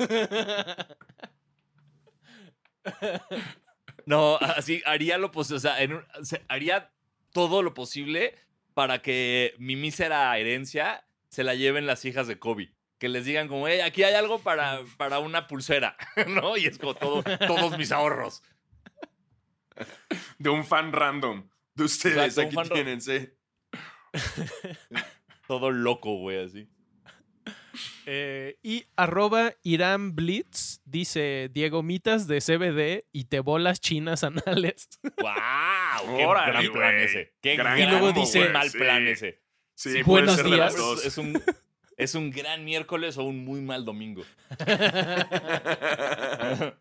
No, 4.07 4.37
así 4.37 4.83
haría 4.87 5.19
lo 5.19 5.31
posible, 5.31 5.57
o 5.59 5.61
sea, 5.61 5.83
en 5.83 5.93
un- 5.95 6.05
se- 6.25 6.45
haría 6.49 6.91
todo 7.33 7.63
lo 7.63 7.75
posible 7.75 8.35
para 8.75 9.03
que 9.03 9.55
mi 9.59 9.77
mísera 9.77 10.37
herencia 10.39 11.05
se 11.29 11.45
la 11.45 11.55
lleven 11.55 11.87
las 11.87 12.05
hijas 12.07 12.27
de 12.27 12.39
Kobe. 12.39 12.73
Que 12.99 13.09
les 13.09 13.25
digan 13.25 13.47
como, 13.49 13.69
hey, 13.69 13.81
aquí 13.81 14.03
hay 14.03 14.15
algo 14.15 14.41
para, 14.41 14.81
para 14.97 15.19
una 15.21 15.47
pulsera, 15.47 15.97
¿no? 16.29 16.57
Y 16.57 16.67
es 16.67 16.79
como 16.79 16.95
todo, 16.95 17.23
todos 17.47 17.79
mis 17.79 17.93
ahorros. 17.93 18.43
De 20.39 20.51
un 20.51 20.65
fan 20.65 20.93
random. 20.93 21.49
De 21.75 21.85
ustedes, 21.85 22.37
Exacto, 22.37 22.61
aquí 22.61 22.71
tienen, 22.71 23.01
sí. 23.01 23.29
Todo 25.47 25.71
loco, 25.71 26.17
güey, 26.19 26.45
así. 26.45 26.69
Eh, 28.07 28.59
y 28.63 28.87
arroba 28.97 29.53
Irán 29.63 30.15
Blitz 30.17 30.81
dice 30.85 31.49
Diego 31.53 31.83
Mitas 31.83 32.27
de 32.27 32.41
CBD 32.41 33.07
y 33.13 33.25
te 33.27 33.41
bolas 33.41 33.81
chinas 33.81 34.25
anales. 34.25 34.89
¡Wow! 35.03 36.17
¡Qué 36.17 36.27
Órale, 36.27 36.53
gran 36.53 36.73
plan 36.73 36.97
ese! 36.97 37.35
¡Qué 37.41 37.57
Gran 37.57 37.77
gran, 37.79 37.89
Y 37.89 37.91
luego 37.91 38.13
dice- 38.13 38.49
mal 38.49 38.69
Sí. 38.71 38.79
plan 38.79 39.07
ese! 39.07 39.43
Sí, 39.75 40.03
buenos 40.03 40.35
ser 40.37 40.47
de 40.47 40.57
las 40.57 40.75
días. 40.75 40.77
dos. 40.77 41.05
Es 41.07 41.19
un, 41.19 41.41
es 41.99 42.15
un 42.15 42.31
gran 42.31 42.65
miércoles 42.65 43.19
o 43.19 43.25
un 43.25 43.45
muy 43.45 43.61
mal 43.61 43.85
domingo. 43.85 44.23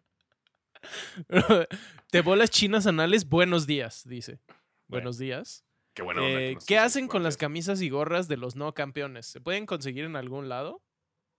te 2.12 2.22
bolas 2.22 2.50
chinas 2.52 2.88
anales, 2.88 3.28
buenos 3.28 3.68
días, 3.68 4.08
dice. 4.08 4.40
Buenos 4.88 5.18
días. 5.18 5.66
Qué 5.94 6.04
buena 6.04 6.22
onda 6.22 6.40
Eh, 6.40 6.58
¿Qué 6.68 6.78
hacen 6.78 7.08
con 7.08 7.24
las 7.24 7.36
camisas 7.36 7.82
y 7.82 7.90
gorras 7.90 8.28
de 8.28 8.38
los 8.38 8.56
no 8.56 8.74
campeones? 8.74 9.26
¿Se 9.26 9.42
pueden 9.42 9.66
conseguir 9.66 10.06
en 10.06 10.16
algún 10.16 10.48
lado? 10.48 10.82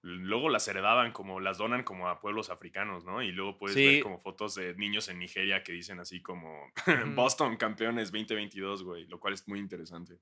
Luego 0.03 0.49
las 0.49 0.67
heredaban 0.69 1.13
como, 1.13 1.41
las 1.41 1.59
donan 1.59 1.83
como 1.85 2.09
a 2.09 2.21
pueblos 2.21 2.51
africanos, 2.51 3.05
¿no? 3.05 3.23
Y 3.23 3.31
luego 3.33 3.57
puedes 3.59 3.77
Sí. 3.77 3.87
ver 3.87 4.03
como 4.03 4.19
fotos 4.19 4.55
de 4.57 4.75
niños 4.75 5.09
en 5.09 5.19
Nigeria 5.19 5.63
que 5.63 5.73
dicen 5.73 6.01
así 6.01 6.21
como. 6.21 6.73
Boston 7.15 7.57
campeones 7.57 8.11
2022, 8.13 8.83
güey, 8.83 9.07
lo 9.07 9.19
cual 9.21 9.35
es 9.35 9.47
muy 9.49 9.61
interesante. 9.61 10.19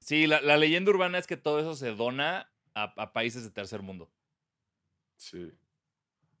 Sí, 0.00 0.26
la, 0.26 0.40
la 0.40 0.56
leyenda 0.56 0.90
urbana 0.90 1.18
es 1.18 1.26
que 1.26 1.36
todo 1.36 1.60
eso 1.60 1.74
se 1.74 1.94
dona 1.94 2.50
a, 2.74 2.84
a 2.96 3.12
países 3.12 3.44
de 3.44 3.50
tercer 3.50 3.82
mundo. 3.82 4.10
Sí. 5.16 5.50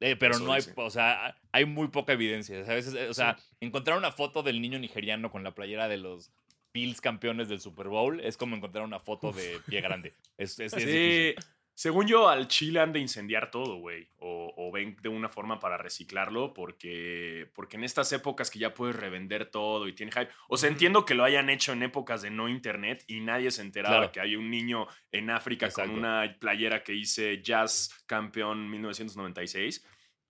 Eh, 0.00 0.16
pero 0.16 0.34
Eso 0.34 0.44
no 0.44 0.52
hay, 0.52 0.62
o 0.76 0.90
sea, 0.90 1.36
hay 1.52 1.64
muy 1.64 1.88
poca 1.88 2.12
evidencia. 2.14 2.58
A 2.58 2.74
veces, 2.74 2.94
eh, 2.94 3.08
o 3.08 3.14
sea, 3.14 3.36
encontrar 3.60 3.96
una 3.98 4.10
foto 4.10 4.42
del 4.42 4.60
niño 4.60 4.78
nigeriano 4.78 5.30
con 5.30 5.44
la 5.44 5.54
playera 5.54 5.86
de 5.88 5.98
los 5.98 6.32
Bills 6.74 7.00
campeones 7.00 7.48
del 7.48 7.60
Super 7.60 7.86
Bowl 7.88 8.18
es 8.20 8.36
como 8.36 8.56
encontrar 8.56 8.84
una 8.84 8.98
foto 8.98 9.30
de 9.30 9.60
pie 9.66 9.80
grande. 9.80 10.14
Es, 10.38 10.58
es- 10.58 10.72
es 10.72 10.84
difícil. 10.86 11.34
Sí, 11.38 11.48
según 11.74 12.06
yo, 12.06 12.28
al 12.28 12.48
Chile 12.48 12.80
han 12.80 12.92
de 12.92 13.00
incendiar 13.00 13.50
todo, 13.50 13.76
güey. 13.76 14.08
O, 14.18 14.52
o 14.56 14.70
ven 14.70 14.96
de 15.02 15.08
una 15.08 15.28
forma 15.28 15.58
para 15.58 15.76
reciclarlo, 15.78 16.52
porque, 16.54 17.50
porque 17.54 17.76
en 17.76 17.84
estas 17.84 18.12
épocas 18.12 18.50
que 18.50 18.58
ya 18.58 18.74
puedes 18.74 18.94
revender 18.94 19.46
todo 19.46 19.88
y 19.88 19.94
tiene 19.94 20.12
hype. 20.12 20.28
O 20.48 20.56
sea, 20.56 20.68
entiendo 20.68 21.04
que 21.04 21.14
lo 21.14 21.24
hayan 21.24 21.48
hecho 21.50 21.72
en 21.72 21.82
épocas 21.82 22.22
de 22.22 22.30
no 22.30 22.48
internet 22.48 23.04
y 23.06 23.20
nadie 23.20 23.50
se 23.50 23.62
enteraba 23.62 23.96
Claro. 23.96 24.12
que 24.12 24.20
hay 24.20 24.36
un 24.36 24.50
niño 24.50 24.86
en 25.10 25.30
África 25.30 25.66
Exacto. 25.66 25.90
con 25.90 25.98
una 26.00 26.36
playera 26.38 26.82
que 26.82 26.92
dice 26.92 27.42
Jazz 27.42 28.04
Campeón 28.06 28.70
1996. 28.70 29.84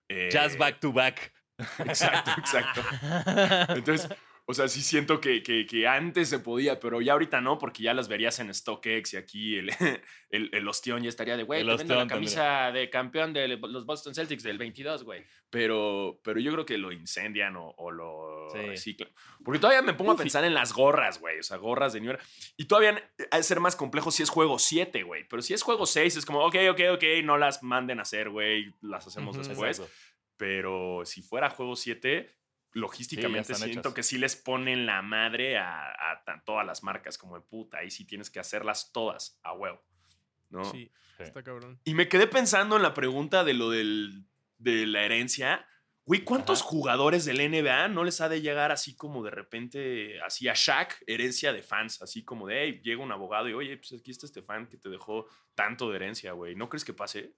Eh, 0.09 0.29
Jazz 0.31 0.57
back 0.57 0.79
to 0.79 0.91
back. 0.91 1.33
Exacto, 1.85 2.31
exacto. 2.37 2.81
Entonces, 3.75 4.09
o 4.45 4.53
sea, 4.53 4.67
sí 4.67 4.81
siento 4.81 5.21
que, 5.21 5.41
que- 5.41 5.65
que 5.65 5.87
antes 5.87 6.27
se 6.29 6.39
podía, 6.39 6.79
pero 6.79 6.99
ya 7.01 7.13
ahorita 7.13 7.39
no, 7.41 7.57
porque 7.57 7.83
ya 7.83 7.93
las 7.93 8.07
verías 8.09 8.39
en 8.39 8.53
StockX 8.53 9.13
y 9.13 9.17
aquí 9.17 9.55
el, 9.57 9.69
el, 10.29 10.49
el 10.53 10.67
ostión 10.67 11.01
ya 11.01 11.09
estaría 11.09 11.37
de, 11.37 11.43
güey, 11.43 11.61
te 11.77 11.85
la 11.85 12.07
camisa 12.07 12.71
de 12.71 12.89
campeón 12.89 13.31
de 13.33 13.47
los 13.47 13.85
Boston 13.85 14.13
Celtics 14.13 14.43
del 14.43 14.57
22, 14.57 15.03
güey. 15.03 15.23
Pero, 15.49 16.19
pero 16.23 16.39
yo 16.39 16.51
creo 16.51 16.65
que 16.65 16.77
lo 16.77 16.91
incendian 16.91 17.55
o, 17.55 17.69
o 17.77 17.91
lo 17.91 18.49
Sí. 18.51 18.57
reciclan. 18.59 19.09
Porque 19.43 19.59
todavía 19.59 19.81
me 19.81 19.93
pongo 19.93 20.11
a 20.11 20.13
Uf, 20.15 20.19
y- 20.19 20.23
pensar 20.23 20.43
en 20.43 20.53
las 20.53 20.73
gorras, 20.73 21.19
güey. 21.19 21.39
O 21.39 21.43
sea, 21.43 21.57
gorras 21.57 21.93
de 21.93 22.01
New 22.01 22.11
York. 22.11 22.21
Y 22.57 22.65
todavía 22.65 23.01
ha 23.31 23.37
de 23.37 23.43
ser 23.43 23.59
más 23.59 23.75
complejo 23.75 24.11
si 24.11 24.23
es 24.23 24.29
juego 24.29 24.59
7, 24.59 25.03
güey. 25.03 25.25
Pero 25.29 25.41
si 25.41 25.53
es 25.53 25.61
juego 25.63 25.85
6, 25.85 26.17
es 26.17 26.25
como, 26.25 26.39
ok, 26.45 26.55
ok, 26.71 26.79
ok, 26.95 27.03
no 27.23 27.37
las 27.37 27.63
manden 27.63 27.99
a 27.99 28.01
hacer, 28.01 28.29
güey. 28.29 28.73
Las 28.81 29.07
hacemos 29.07 29.37
Ujú. 29.37 29.47
después. 29.47 29.79
Exacto. 29.79 29.95
Pero 30.37 31.03
si 31.05 31.21
fuera 31.21 31.49
juego 31.49 31.75
7, 31.75 32.29
logísticamente 32.73 33.53
siento 33.55 33.79
hechas. 33.79 33.93
que 33.93 34.03
sí 34.03 34.17
les 34.17 34.35
ponen 34.35 34.85
la 34.85 35.01
madre 35.01 35.57
a, 35.57 35.89
a 36.11 36.23
tan- 36.25 36.43
todas 36.43 36.65
las 36.65 36.83
marcas 36.83 37.17
como 37.17 37.35
de 37.35 37.41
puta. 37.41 37.77
Ahí 37.79 37.89
sí 37.91 38.05
tienes 38.05 38.29
que 38.29 38.39
hacerlas 38.39 38.91
todas 38.91 39.39
a 39.43 39.53
huevo. 39.53 39.81
¿no? 40.49 40.65
Sí, 40.65 40.91
Sí. 41.17 41.23
está 41.23 41.41
cabrón. 41.43 41.79
Y 41.83 41.93
me 41.95 42.07
quedé 42.07 42.27
pensando 42.27 42.75
en 42.75 42.81
la 42.83 42.93
pregunta 42.93 43.43
de 43.43 43.53
lo 43.53 43.69
del, 43.69 44.25
de 44.57 44.85
la 44.87 45.03
herencia. 45.03 45.65
Güey, 46.05 46.23
¿cuántos 46.25 46.59
Ajá. 46.61 46.69
jugadores 46.69 47.23
del 47.25 47.37
NBA 47.39 47.87
no 47.87 48.03
les 48.03 48.19
ha 48.21 48.27
de 48.27 48.41
llegar 48.41 48.71
así 48.71 48.93
como 48.95 49.23
de 49.23 49.31
repente, 49.31 50.19
así 50.21 50.47
a 50.49 50.53
Shaq, 50.53 51.01
herencia 51.07 51.53
de 51.53 51.63
fans? 51.63 52.01
Así 52.01 52.23
como 52.25 52.47
de, 52.47 52.61
hey, 52.63 52.81
llega 52.83 53.01
un 53.01 53.11
abogado 53.11 53.47
y, 53.47 53.53
oye, 53.53 53.77
pues 53.77 53.93
aquí 53.93 54.11
está 54.11 54.25
este 54.25 54.41
fan 54.41 54.67
que 54.67 54.77
te 54.77 54.89
dejó 54.89 55.27
tanto 55.55 55.89
de 55.89 55.95
herencia, 55.95 56.33
güey. 56.33 56.55
¿No 56.55 56.67
crees 56.67 56.83
que 56.83 56.93
pase? 56.93 57.33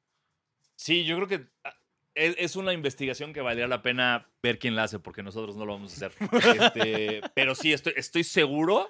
Sí, 0.76 1.06
yo 1.06 1.16
creo 1.18 1.28
que 1.28 1.48
ah, 1.64 1.76
es, 2.16 2.36
es 2.38 2.56
una 2.56 2.74
investigación 2.74 3.34
que 3.34 3.42
valdría 3.42 3.68
la 3.68 3.82
pena 3.82 4.28
ver 4.42 4.58
quién 4.60 4.76
la 4.76 4.84
hace, 4.84 5.00
porque 5.00 5.22
nosotros 5.24 5.56
no 5.56 5.66
lo 5.66 5.74
vamos 5.74 5.92
a 6.02 6.08
hacer. 6.08 6.14
Este, 6.62 7.22
pero 7.36 7.56
sí, 7.56 7.74
estoy, 7.74 7.94
estoy 7.96 8.24
seguro 8.24 8.90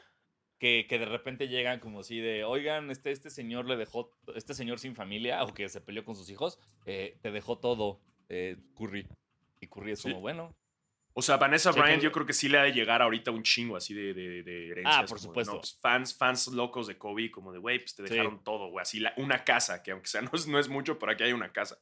que, 0.59 0.85
que 0.87 0.99
de 0.99 1.05
repente 1.05 1.47
llegan 1.47 1.79
como 1.79 1.99
así 2.01 2.19
de, 2.19 2.43
oigan, 2.43 2.89
este, 2.91 3.11
este 3.11 3.29
señor 3.29 3.67
le 3.67 3.75
dejó, 3.75 4.11
este 4.35 4.53
señor 4.53 4.79
sin 4.79 4.95
familia 4.95 5.43
o 5.43 5.53
que 5.53 5.67
se 5.69 5.81
peleó 5.81 6.05
con 6.05 6.15
sus 6.15 6.29
hijos, 6.29 6.59
eh, 6.85 7.17
te 7.21 7.31
dejó 7.31 7.57
todo, 7.57 7.99
eh, 8.29 8.57
Curry. 8.77 9.07
Y 9.59 9.67
Curry 9.67 9.91
es 9.91 9.99
Sí. 9.99 10.09
como, 10.09 10.21
bueno, 10.21 10.55
O 11.17 11.21
sea, 11.21 11.37
Vanessa 11.37 11.71
Bryant 11.71 12.03
yo 12.03 12.11
creo 12.11 12.25
que 12.25 12.33
sí 12.33 12.49
le 12.49 12.57
ha 12.57 12.63
de 12.63 12.73
llegar 12.73 13.01
ahorita 13.01 13.31
un 13.31 13.41
chingo 13.41 13.77
así 13.77 13.93
de, 13.93 14.13
de, 14.13 14.43
de 14.43 14.67
herencias. 14.71 14.95
Ah, 14.97 15.01
por 15.01 15.17
como 15.17 15.19
supuesto. 15.29 15.53
no, 15.53 15.59
pues, 15.61 15.77
fans, 15.81 16.13
fans 16.17 16.47
locos 16.47 16.87
de 16.87 16.97
Kobe, 16.97 17.31
como 17.31 17.53
de, 17.53 17.59
güey, 17.59 17.79
pues 17.79 17.95
te 17.95 18.05
Sí. 18.05 18.13
dejaron 18.13 18.43
todo, 18.43 18.67
güey. 18.69 18.81
Así 18.81 18.99
la- 18.99 19.13
una 19.15 19.45
casa, 19.45 19.81
que 19.81 19.91
aunque 19.91 20.07
sea 20.09 20.21
no 20.29 20.31
es, 20.33 20.45
no 20.45 20.59
es 20.59 20.67
mucho, 20.67 20.99
pero 20.99 21.13
aquí 21.13 21.23
hay 21.23 21.31
una 21.31 21.53
casa. 21.53 21.77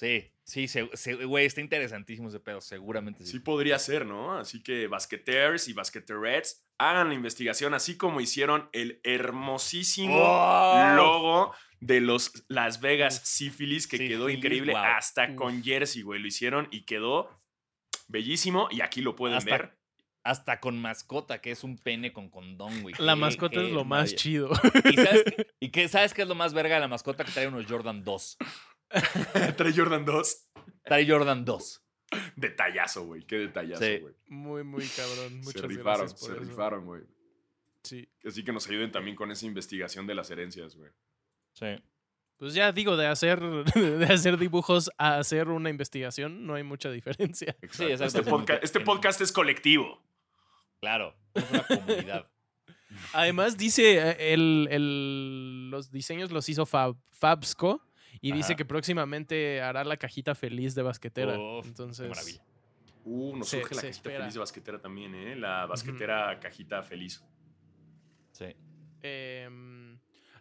Sí, 0.00 0.66
sí, 0.68 1.12
güey, 1.24 1.46
está 1.46 1.60
interesantísimo 1.60 2.28
ese 2.28 2.40
pedo, 2.40 2.60
seguramente 2.60 3.24
sí. 3.24 3.32
Sí 3.32 3.38
podría 3.40 3.78
ser, 3.78 4.06
¿no? 4.06 4.38
Así 4.38 4.62
que 4.62 4.86
basqueteers 4.88 5.68
y 5.68 5.72
basqueterets 5.74 6.64
hagan 6.78 7.08
la 7.08 7.14
investigación, 7.14 7.74
así 7.74 7.96
como 7.96 8.20
hicieron 8.20 8.68
el 8.72 9.00
hermosísimo 9.04 10.16
¡Oh! 10.18 10.92
logo 10.96 11.54
de 11.80 12.00
los 12.00 12.44
Las 12.48 12.80
Vegas 12.80 13.20
Syphilis, 13.24 13.86
que 13.86 13.98
quedó 13.98 14.26
Sífilis, 14.26 14.36
increíble 14.38 14.72
wow. 14.72 14.82
hasta 14.82 15.34
con 15.36 15.62
jersey, 15.62 16.02
güey. 16.02 16.20
Lo 16.20 16.26
hicieron 16.28 16.68
y 16.70 16.82
quedó 16.84 17.30
bellísimo 18.08 18.68
y 18.70 18.80
aquí 18.80 19.00
lo 19.00 19.16
pueden 19.16 19.36
Hasta- 19.38 19.50
ver. 19.50 19.76
Hasta 20.22 20.60
con 20.60 20.78
mascota, 20.78 21.40
que 21.40 21.50
es 21.50 21.64
un 21.64 21.78
pene 21.78 22.12
con 22.12 22.28
condón, 22.28 22.82
güey. 22.82 22.94
La 22.98 23.14
Qué- 23.14 23.20
mascota 23.20 23.54
qué 23.60 23.66
es 23.68 23.72
lo 23.72 23.86
más 23.86 24.14
chido. 24.14 24.50
¿Y 24.84 24.94
sabes, 24.96 25.24
qué, 25.24 25.46
y 25.60 25.70
qué- 25.70 25.88
sabes 25.88 26.12
qué 26.12 26.20
es 26.22 26.28
lo 26.28 26.34
más 26.34 26.52
verga 26.52 26.74
de 26.74 26.82
la 26.82 26.88
mascota? 26.88 27.24
Que 27.24 27.32
trae 27.32 27.46
unos 27.48 27.64
Jordan 27.66 28.04
2. 28.04 28.36
Trae 29.56 29.72
Jordan 29.74 30.04
2. 30.04 30.48
Trae 30.84 31.08
Jordan 31.08 31.44
2. 31.44 31.82
Detallazo, 32.36 33.04
güey. 33.04 33.22
Qué 33.24 33.38
detallazo, 33.38 33.84
Sí. 33.84 33.98
güey. 33.98 34.14
Muy, 34.26 34.64
muy 34.64 34.84
cabrón. 34.88 35.28
Se 35.28 35.44
Muchas 35.44 35.62
rifaron, 35.62 36.00
gracias 36.00 36.20
por 36.20 36.30
se 36.30 36.36
eso. 36.36 36.44
rifaron, 36.44 36.84
güey. 36.84 37.02
Sí. 37.84 38.08
Así 38.26 38.44
que 38.44 38.52
nos 38.52 38.66
ayuden 38.68 38.90
también 38.92 39.16
con 39.16 39.30
esa 39.30 39.46
investigación 39.46 40.06
de 40.06 40.14
las 40.14 40.30
herencias, 40.30 40.74
güey. 40.76 40.90
Sí. 41.54 41.66
Pues 42.36 42.54
ya 42.54 42.72
digo, 42.72 42.96
de 42.96 43.06
hacer, 43.06 43.38
de 43.74 44.06
hacer 44.06 44.38
dibujos 44.38 44.90
a 44.98 45.18
hacer 45.18 45.48
una 45.48 45.70
investigación, 45.70 46.46
no 46.46 46.54
hay 46.54 46.62
mucha 46.62 46.90
diferencia. 46.90 47.56
Exacto. 47.62 47.84
exacto. 47.88 48.04
Este, 48.18 48.24
Sí, 48.24 48.30
podca- 48.30 48.60
este 48.62 48.78
en- 48.80 48.84
podcast 48.84 49.20
es 49.20 49.30
colectivo. 49.30 50.02
Claro. 50.80 51.14
Es 51.34 51.48
una 51.50 51.62
comunidad. 51.66 52.30
Además, 53.12 53.56
dice, 53.56 53.98
eh, 53.98 54.32
el, 54.34 54.66
el- 54.70 55.70
los 55.70 55.90
diseños 55.92 56.32
los 56.32 56.48
hizo 56.48 56.66
Fab, 56.66 56.96
Fabsco 57.12 57.86
y 58.20 58.32
dice 58.32 58.56
que 58.56 58.64
próximamente 58.64 59.60
hará 59.62 59.84
la 59.84 59.96
cajita 59.96 60.34
feliz 60.34 60.74
de 60.74 60.82
basquetera. 60.82 61.38
Uf, 61.38 61.62
qué 61.64 61.68
Entonces, 61.68 62.08
maravilla. 62.08 62.42
Uh, 63.04 63.36
nos 63.36 63.48
Se- 63.48 63.60
surge 63.60 63.74
la 63.74 63.80
cajita 63.82 63.90
espera. 63.96 64.18
feliz 64.20 64.34
de 64.34 64.40
basquetera 64.40 64.78
también, 64.80 65.14
¿eh? 65.14 65.36
La 65.36 65.66
basquetera 65.66 66.38
cajita 66.40 66.82
feliz. 66.82 67.24
Sí. 68.32 68.54
em, 69.02 69.98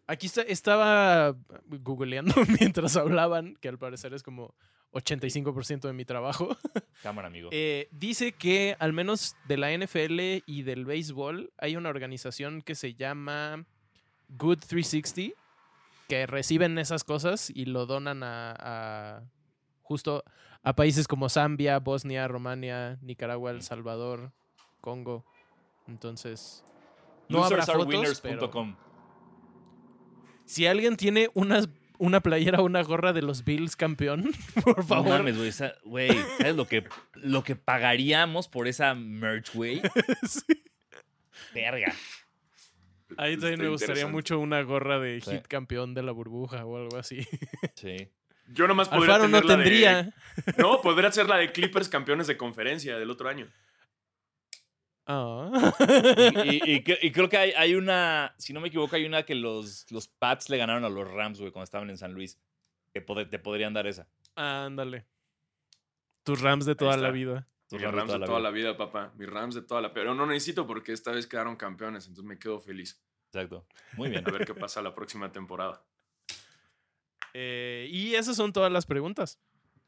aquí 0.07 0.26
está, 0.28 0.41
estaba 0.43 1.36
googleando 1.67 2.34
mientras 2.59 2.95
hablaban, 2.97 3.55
que 3.61 3.70
al 3.70 3.78
parecer 3.78 4.13
es 4.13 4.24
como 4.24 4.53
85% 4.91 5.82
de 5.82 5.93
mi 5.93 6.03
trabajo. 6.05 6.57
Cámara, 7.03 7.28
amigo. 7.28 7.49
Eh, 7.51 7.88
dice 7.91 8.32
que 8.34 8.76
al 8.80 8.91
menos 8.93 9.36
de 9.47 9.57
la 9.57 9.72
NFL 9.78 10.43
y 10.45 10.63
del 10.63 10.86
béisbol 10.86 11.51
hay 11.57 11.76
una 11.78 11.89
organización 11.89 12.61
que 12.61 12.76
se 12.76 12.93
llama 12.95 13.65
Good 14.30 14.59
360 14.67 15.39
que 16.10 16.26
reciben 16.28 16.78
esas 16.78 17.05
cosas 17.05 17.49
y 17.49 17.64
lo 17.66 17.86
donan 17.86 18.24
a, 18.24 18.53
a- 18.60 19.24
justo 19.84 20.24
a 20.64 20.76
países 20.76 21.07
como 21.07 21.30
Zambia, 21.30 21.80
Bosnia, 21.80 22.28
Romania, 22.28 22.97
Nicaragua, 23.01 23.51
El 23.51 23.62
Salvador, 23.62 24.34
Congo. 24.82 25.24
Entonces, 25.88 26.64
no 27.30 27.43
habrá 27.45 27.66
fotos, 27.66 28.20
pero 28.22 28.49
si 30.45 30.66
alguien 30.66 30.97
tiene 30.97 31.30
unas, 31.36 31.70
una 31.99 32.22
playera 32.22 32.60
o 32.62 32.66
una 32.66 32.82
gorra 32.84 33.14
de 33.14 33.22
los 33.22 33.43
Bills 33.45 33.76
campeón, 33.76 34.32
por 34.64 34.78
No 34.80 34.84
favor. 34.84 35.10
mames, 35.20 35.38
güey. 35.38 35.49
esa- 35.49 35.74
Güey, 35.86 36.10
¿sabes 36.39 36.55
lo 36.55 36.68
que, 36.68 36.88
lo 37.14 37.43
que 37.43 37.55
pagaríamos 37.55 38.47
por 38.47 38.68
esa 38.68 38.93
merch, 38.95 39.53
güey? 39.53 39.82
Sí. 40.28 40.41
Verga. 41.53 41.93
Ahí 43.18 43.38
también 43.38 43.62
me 43.62 43.70
gustaría 43.70 44.07
mucho 44.07 44.39
una 44.39 44.62
gorra 44.62 44.99
de 44.99 45.20
Sí. 45.22 45.32
hit 45.32 45.47
campeón 45.47 45.93
de 45.93 46.03
la 46.03 46.12
burbuja 46.12 46.66
o 46.66 46.78
algo 46.78 46.97
así. 46.97 47.20
Sí. 47.76 48.10
Yo 48.51 48.68
nomás 48.68 48.89
podría 48.89 49.16
Alfaro 49.16 49.28
no 49.30 49.41
tener 49.41 49.57
de- 49.57 49.64
tendría. 49.64 50.14
No, 50.57 50.82
podría 50.82 51.12
ser 51.12 51.28
la 51.28 51.38
de 51.38 51.51
Clippers 51.51 51.88
campeones 51.89 52.28
de 52.28 52.36
conferencia 52.38 52.97
del 52.97 53.10
otro 53.12 53.30
año. 53.30 53.47
Ah. 55.05 55.74
Y, 56.45 56.49
y- 56.49 56.62
y 56.76 56.84
cre- 56.84 56.99
y 57.01 57.12
creo 57.12 57.30
que 57.30 57.38
hay, 57.38 57.51
hay 57.51 57.76
una, 57.76 58.36
si 58.38 58.53
no 58.53 58.60
me 58.62 58.68
equivoco, 58.68 58.95
hay 58.95 59.05
una 59.05 59.24
que 59.24 59.36
los, 59.36 59.86
los 59.91 60.07
Pats 60.07 60.49
le 60.49 60.57
ganaron 60.57 60.84
a 60.86 60.89
los 60.89 61.07
Rams, 61.10 61.39
güey, 61.39 61.51
cuando 61.51 61.64
estaban 61.66 61.89
en 61.89 61.97
San 61.97 62.14
Luis. 62.14 62.39
Que 62.93 63.05
pod- 63.05 63.30
te 63.30 63.39
podrían 63.39 63.74
dar 63.74 63.86
esa. 63.88 64.07
Ándale. 64.36 65.05
Tus 66.24 66.41
Rams 66.41 66.66
de 66.66 66.76
toda 66.76 66.97
la 66.97 67.12
vida. 67.12 67.47
Tus 67.70 67.80
Mis 67.80 67.91
Rams 67.91 68.11
de 68.11 68.20
toda 68.20 68.39
la 68.39 68.49
vida, 68.49 68.76
papá. 68.76 69.13
Mis 69.15 69.30
Rams 69.30 69.53
de 69.53 69.61
toda 69.61 69.80
la 69.80 69.93
Pero 69.93 70.15
no 70.15 70.26
necesito 70.26 70.65
porque 70.65 70.91
esta 70.91 71.11
vez 71.11 71.28
quedaron 71.28 71.55
campeones, 71.55 72.07
entonces 72.07 72.28
me 72.28 72.39
quedo 72.39 72.59
feliz. 72.59 73.01
Exacto. 73.28 73.67
Muy 73.93 74.09
bien. 74.09 74.28
A 74.28 74.32
ver 74.32 74.45
qué 74.45 74.55
pasa 74.55 74.82
la 74.82 74.95
próxima 74.95 75.32
temporada. 75.32 75.86
Eh, 77.34 77.88
y 77.91 78.15
esas 78.15 78.36
son 78.36 78.51
todas 78.51 78.72
las 78.72 78.88
preguntas. 78.88 79.39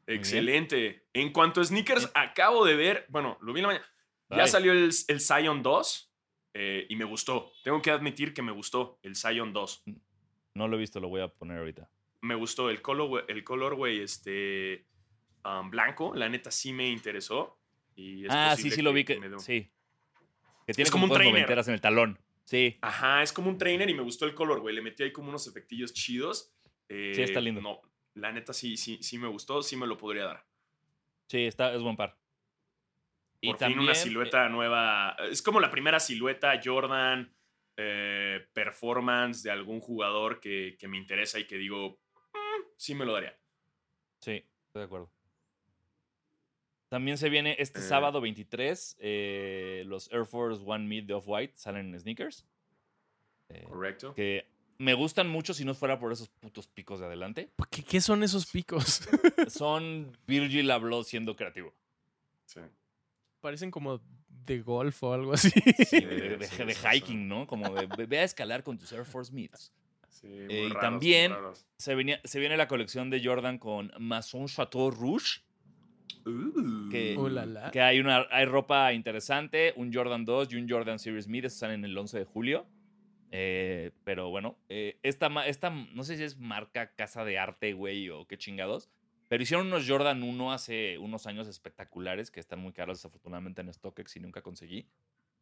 Excelente. 0.06 1.08
En 1.12 1.32
cuanto 1.32 1.60
a 1.60 1.64
sneakers, 1.64 2.10
acabo 2.14 2.64
de 2.64 2.76
ver, 2.76 3.06
bueno, 3.08 3.36
lo 3.40 3.52
vi 3.52 3.60
en 3.60 3.62
la 3.62 3.68
mañana. 3.68 3.86
Ya 4.30 4.46
salió 4.46 4.72
el, 4.72 4.90
el 5.08 5.20
Zion 5.20 5.62
2 5.62 6.12
eh, 6.54 6.86
y 6.88 6.96
me 6.96 7.04
gustó. 7.04 7.52
Tengo 7.64 7.82
que 7.82 7.90
admitir 7.90 8.32
que 8.32 8.42
me 8.42 8.52
gustó 8.52 8.98
el 9.02 9.16
Zion 9.16 9.52
2. 9.52 9.84
No 10.54 10.68
lo 10.68 10.76
he 10.76 10.78
visto, 10.80 11.00
lo 11.00 11.08
voy 11.08 11.20
a 11.20 11.28
poner 11.28 11.58
ahorita. 11.58 11.90
Me 12.20 12.34
gustó 12.34 12.70
el 12.70 12.80
color, 12.80 13.24
el 13.28 13.42
color, 13.42 13.74
güey, 13.74 14.00
este 14.00 14.86
um, 15.44 15.70
blanco. 15.70 16.14
La 16.14 16.28
neta 16.28 16.50
sí 16.50 16.72
me 16.72 16.88
interesó. 16.88 17.58
Y 17.96 18.24
es 18.24 18.30
Ah, 18.32 18.54
sí, 18.56 18.70
sí 18.70 18.82
lo 18.82 18.92
vi 18.92 19.04
que. 19.04 19.18
me 19.18 19.38
Sí. 19.38 19.70
Que 20.66 20.72
tiene 20.74 20.86
Es 20.86 20.90
como 20.90 21.04
un 21.06 21.12
trainer. 21.12 21.50
en 21.50 21.74
el 21.74 21.80
talón. 21.80 22.18
Sí. 22.44 22.78
Ajá, 22.80 23.22
es 23.22 23.32
como 23.32 23.48
un 23.48 23.58
trainer 23.58 23.88
y 23.88 23.94
me 23.94 24.02
gustó 24.02 24.26
el 24.26 24.34
color, 24.34 24.60
güey. 24.60 24.74
Le 24.74 24.82
metí 24.82 25.02
ahí 25.02 25.12
como 25.12 25.28
unos 25.28 25.46
efectillos 25.46 25.92
chidos. 25.92 26.52
Eh, 26.88 27.12
Sí, 27.14 27.22
está 27.22 27.40
lindo. 27.40 27.60
No, 27.60 27.80
la 28.14 28.30
neta 28.32 28.52
sí, 28.52 28.76
sí, 28.76 28.98
sí 29.02 29.18
me 29.18 29.28
gustó, 29.28 29.62
sí 29.62 29.76
me 29.76 29.86
lo 29.86 29.96
podría 29.96 30.24
dar. 30.24 30.44
Sí, 31.28 31.44
está, 31.46 31.72
es 31.74 31.82
buen 31.82 31.96
par. 31.96 32.16
Por 33.42 33.58
fin 33.58 33.78
una 33.78 33.92
eh, 33.92 33.96
silueta 33.96 34.48
nueva. 34.48 35.16
Es 35.30 35.42
como 35.42 35.58
la 35.60 35.70
primera 35.70 35.98
silueta 35.98 36.60
Jordan 36.62 37.34
eh, 37.76 38.46
performance 38.52 39.42
de 39.42 39.50
algún 39.50 39.80
jugador 39.80 40.38
que, 40.40 40.76
que 40.78 40.86
me 40.88 40.96
interesa 40.98 41.38
y 41.40 41.46
que 41.46 41.56
digo, 41.56 41.98
"Mm, 42.34 42.62
sí 42.76 42.94
me 42.94 43.04
lo 43.04 43.14
daría. 43.14 43.36
Sí, 44.20 44.32
estoy 44.66 44.80
de 44.80 44.84
acuerdo. 44.84 45.10
También 46.92 47.16
se 47.16 47.30
viene 47.30 47.56
este 47.58 47.80
Eh. 47.80 47.82
sábado 47.84 48.20
23. 48.20 48.96
eh, 49.00 49.82
los 49.86 50.12
Air 50.12 50.26
Force 50.26 50.62
One 50.62 50.84
Mid 50.86 51.04
de 51.04 51.14
Off-White 51.14 51.54
salen 51.56 51.86
en 51.94 51.98
sneakers. 51.98 52.44
Eh, 53.48 53.64
¿Correcto? 53.66 54.12
que 54.12 54.46
me 54.76 54.92
gustan 54.92 55.26
mucho 55.26 55.54
si 55.54 55.64
no 55.64 55.72
fuera 55.74 55.98
por 55.98 56.12
esos 56.12 56.28
putos 56.28 56.68
picos 56.68 57.00
de 57.00 57.06
adelante. 57.06 57.48
¿Qué, 57.70 57.82
qué 57.82 58.02
son 58.02 58.22
esos 58.22 58.44
picos? 58.44 59.08
Son 59.48 60.14
Virgil 60.26 60.70
habló 60.70 61.02
siendo 61.02 61.34
creativo. 61.34 61.72
Sí. 62.44 62.60
Parecen 63.40 63.70
como 63.70 64.02
de 64.28 64.60
golf 64.60 65.02
o 65.02 65.14
algo 65.14 65.32
así. 65.32 65.48
Sí, 65.86 65.98
de, 65.98 66.36
de- 66.36 66.46
sí, 66.46 66.62
de 66.62 66.74
sí, 66.74 66.80
sí. 66.82 66.88
hiking, 66.98 67.26
¿no? 67.26 67.46
Como 67.46 67.72
de 67.74 67.86
ve- 67.86 68.04
ve 68.04 68.18
a 68.18 68.24
escalar 68.24 68.62
con 68.62 68.76
tus 68.76 68.92
Air 68.92 69.06
Force 69.06 69.32
Mids. 69.32 69.72
Sí, 70.10 70.26
muy 70.26 70.54
Eh, 70.54 70.64
y 70.66 70.68
muy 70.72 70.78
también- 70.80 71.32
raros. 71.32 71.64
Se, 71.78 71.94
venía, 71.94 72.20
se 72.24 72.38
viene 72.38 72.58
la 72.58 72.68
colección 72.68 73.08
de 73.08 73.24
Jordan 73.24 73.56
con 73.56 73.90
Maison 73.98 74.46
Chateau 74.46 74.90
Rouge. 74.90 75.40
Uh. 76.24 76.88
que- 76.90 77.16
Oh, 77.18 77.28
la, 77.28 77.46
la. 77.46 77.70
Que 77.70 77.80
hay, 77.80 78.00
una, 78.00 78.26
hay 78.30 78.44
ropa 78.44 78.92
interesante, 78.92 79.72
un 79.76 79.92
Jordan 79.92 80.24
2 80.24 80.52
y 80.52 80.56
un 80.56 80.68
Jordan 80.68 80.98
Series 80.98 81.28
Mid, 81.28 81.44
estos 81.44 81.60
salen 81.60 81.84
el 81.84 81.96
11 81.96 82.18
de 82.18 82.24
julio. 82.24 82.66
Eh, 83.34 83.92
pero 84.04 84.28
bueno, 84.28 84.58
eh, 84.68 84.98
esta, 85.02 85.28
esta, 85.46 85.70
no 85.70 86.04
sé 86.04 86.16
si 86.18 86.22
es 86.22 86.38
marca 86.38 86.94
Casa 86.94 87.24
de 87.24 87.38
Arte, 87.38 87.72
güey, 87.72 88.10
o 88.10 88.26
qué 88.26 88.36
chingados. 88.36 88.90
Pero 89.28 89.42
hicieron 89.42 89.68
unos 89.68 89.88
Jordan 89.88 90.22
1 90.22 90.52
hace 90.52 90.98
unos 90.98 91.26
años 91.26 91.48
espectaculares 91.48 92.30
que 92.30 92.40
están 92.40 92.58
muy 92.60 92.72
caros 92.74 92.98
desafortunadamente 92.98 93.62
en 93.62 93.72
StockX 93.72 94.16
y 94.16 94.20
nunca 94.20 94.42
conseguí. 94.42 94.86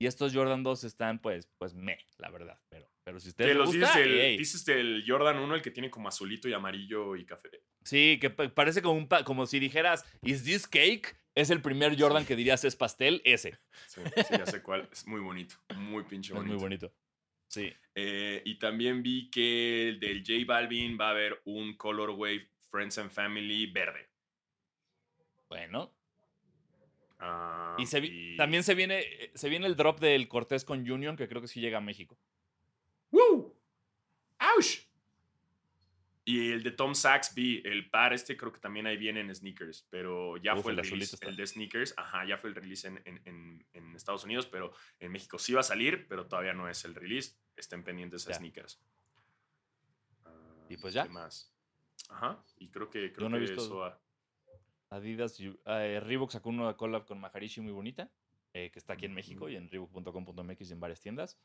Y 0.01 0.07
estos 0.07 0.35
Jordan 0.35 0.63
2 0.63 0.85
están 0.85 1.19
pues, 1.21 1.47
pues 1.59 1.75
me, 1.75 1.99
la 2.17 2.31
verdad. 2.31 2.59
Pero, 2.71 2.91
pero 3.05 3.21
si 3.21 3.29
ustedes 3.29 3.51
Que 3.51 3.55
los 3.55 3.67
gusta, 3.67 3.87
dices, 3.99 4.07
el, 4.07 4.39
dices 4.39 4.65
del 4.65 5.05
Jordan 5.07 5.39
1, 5.39 5.55
el 5.57 5.63
que 5.63 5.71
tiene 5.71 5.91
como 5.91 6.09
azulito 6.09 6.49
y 6.49 6.55
amarillo 6.55 7.17
y 7.17 7.27
café. 7.27 7.51
Sí, 7.85 8.19
que 8.21 8.31
pa- 8.31 8.49
parece 8.49 8.81
como, 8.81 8.95
un 8.99 9.09
pa- 9.09 9.25
como 9.25 9.45
si 9.47 9.59
dijeras, 9.59 10.05
¿is 10.23 10.43
this 10.43 10.67
cake? 10.67 11.17
Es 11.35 11.51
el 11.51 11.61
primer 11.63 12.01
Jordan 12.01 12.25
que 12.25 12.35
dirías 12.35 12.65
es 12.65 12.77
pastel, 12.77 13.21
ese. 13.25 13.59
Sí, 13.89 14.01
sí, 14.17 14.35
ya 14.39 14.47
sé 14.47 14.63
cuál. 14.63 14.89
Es 14.91 15.07
muy 15.07 15.21
bonito. 15.21 15.55
Muy 15.77 16.03
pinche 16.05 16.33
Es 16.33 16.37
bonito. 16.39 16.55
muy 16.55 16.63
bonito. 16.63 16.95
Sí. 17.49 17.73
Eh, 17.95 18.41
y 18.47 18.59
también 18.59 19.03
vi 19.03 19.31
que 19.31 19.89
el 19.91 20.01
del 20.01 20.21
J 20.27 20.45
Balvin 20.47 20.97
va 20.99 21.09
a 21.09 21.11
haber 21.11 21.43
un 21.45 21.77
Colorway 21.77 22.49
Friends 22.71 22.97
and 22.99 23.11
Family 23.11 23.67
verde. 23.67 24.09
Bueno. 25.49 25.95
Ah, 27.23 27.77
Y, 27.79 27.87
se 27.87 28.01
vi- 28.01 28.33
y- 28.33 28.37
también 28.37 28.63
se 28.65 28.75
viene, 28.75 29.01
eh, 29.01 29.33
se 29.35 29.49
viene 29.51 29.67
el 29.67 29.77
drop 29.77 30.01
del 30.01 30.27
Cortés 30.29 30.65
con 30.65 30.91
Union, 30.91 31.17
que 31.17 31.29
creo 31.29 31.41
que 31.43 31.49
sí 31.49 31.61
llega 31.61 31.79
a 31.79 31.83
México. 31.83 32.19
¡Woo! 33.11 33.55
¡Auch! 34.39 34.89
Y 36.25 36.53
el 36.53 36.63
de 36.63 36.71
Tom 36.71 36.95
Sachs 36.95 37.35
vi, 37.35 37.61
el 37.65 37.91
par 37.91 38.13
este 38.13 38.37
creo 38.37 38.53
que 38.53 38.61
también 38.61 38.87
ahí 38.87 38.97
viene 38.97 39.21
en 39.21 39.35
sneakers, 39.35 39.87
pero 39.91 40.37
ya 40.37 40.55
Uf, 40.55 40.63
fue 40.63 40.73
el, 40.73 40.79
release, 40.79 41.17
el 41.23 41.35
de 41.37 41.47
sneakers, 41.47 41.93
ajá, 41.97 42.25
ya 42.25 42.39
fue 42.39 42.51
el 42.51 42.57
release 42.57 42.87
en, 42.87 43.03
en- 43.05 43.21
en- 43.25 43.67
en 43.73 43.97
Estados 43.97 44.25
Unidos, 44.25 44.47
pero 44.47 44.73
en 45.01 45.11
México 45.13 45.39
sí 45.39 45.53
va 45.55 45.61
a 45.61 45.65
salir, 45.65 46.07
pero 46.09 46.27
todavía 46.29 46.53
no 46.53 46.69
es 46.69 46.85
el 46.85 46.95
release, 46.95 47.37
estén 47.57 47.83
pendientes 47.83 48.29
a 48.29 48.35
sneakers. 48.35 48.81
Ah, 50.25 50.67
Y 50.69 50.77
pues 50.77 50.95
ya. 50.95 51.03
¿Qué 51.05 51.09
más? 51.09 51.53
Ajá, 52.11 52.43
y 52.59 52.69
creo 52.71 52.89
que, 52.91 53.13
creo 53.13 53.29
no 53.29 53.37
he 53.37 53.41
que 53.41 53.47
visto- 53.47 53.65
eso... 53.65 53.85
ha- 53.85 54.01
Adidas, 54.91 55.39
eh, 55.41 56.01
Reebok 56.03 56.31
sacó 56.31 56.49
una 56.51 56.77
collab 56.77 57.07
con 57.07 57.21
Maharishi 57.21 57.61
muy 57.61 57.73
bonita, 57.73 58.11
eh, 58.53 58.71
que 58.73 58.79
está 58.79 58.95
aquí 58.95 59.07
en 59.07 59.15
México 59.15 59.49
y 59.49 59.57
en 59.57 59.71
reebok.com.mx 59.71 60.69
y 60.69 60.73
en 60.73 60.81
varias 60.81 61.01
tiendas. 61.01 61.39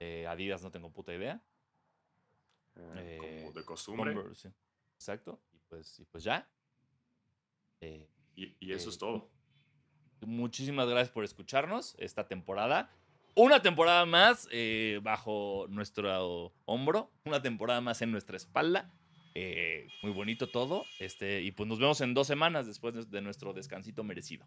Eh, 0.00 0.26
Adidas 0.26 0.62
no 0.62 0.70
tengo 0.70 0.90
puta 0.90 1.12
idea. 1.14 1.42
eh, 2.76 3.18
Eh, 3.22 3.40
como 3.42 3.52
de 3.52 3.64
costumbre. 3.64 4.14
Converse, 4.14 4.48
sí. 4.48 4.54
Exacto. 4.94 5.40
Y 5.52 5.58
pues, 5.68 6.00
y 6.00 6.04
pues 6.06 6.24
ya. 6.24 6.48
Y, 7.80 8.56
y 8.60 8.72
eso 8.72 8.88
es 8.90 8.98
todo. 8.98 9.30
muchísimas 10.22 10.88
gracias 10.88 11.10
por 11.10 11.24
escucharnos 11.24 11.94
esta 11.98 12.26
temporada. 12.26 12.90
Una 13.34 13.60
temporada 13.60 14.06
más 14.06 14.48
eh, 14.50 14.98
bajo 15.02 15.66
nuestro 15.68 16.54
hombro, 16.64 17.10
una 17.26 17.42
temporada 17.42 17.82
más 17.82 18.00
en 18.00 18.10
nuestra 18.10 18.36
espalda. 18.38 18.90
Eh, 19.38 19.86
muy 20.02 20.12
bonito 20.12 20.48
todo. 20.48 20.86
Este, 20.98 21.42
y 21.42 21.52
pues 21.52 21.68
nos 21.68 21.78
vemos 21.78 22.00
en 22.00 22.14
dos 22.14 22.26
semanas 22.26 22.66
después 22.66 22.94
de- 22.94 23.04
de 23.04 23.20
nuestro 23.20 23.52
descansito 23.52 24.02
merecido. 24.02 24.46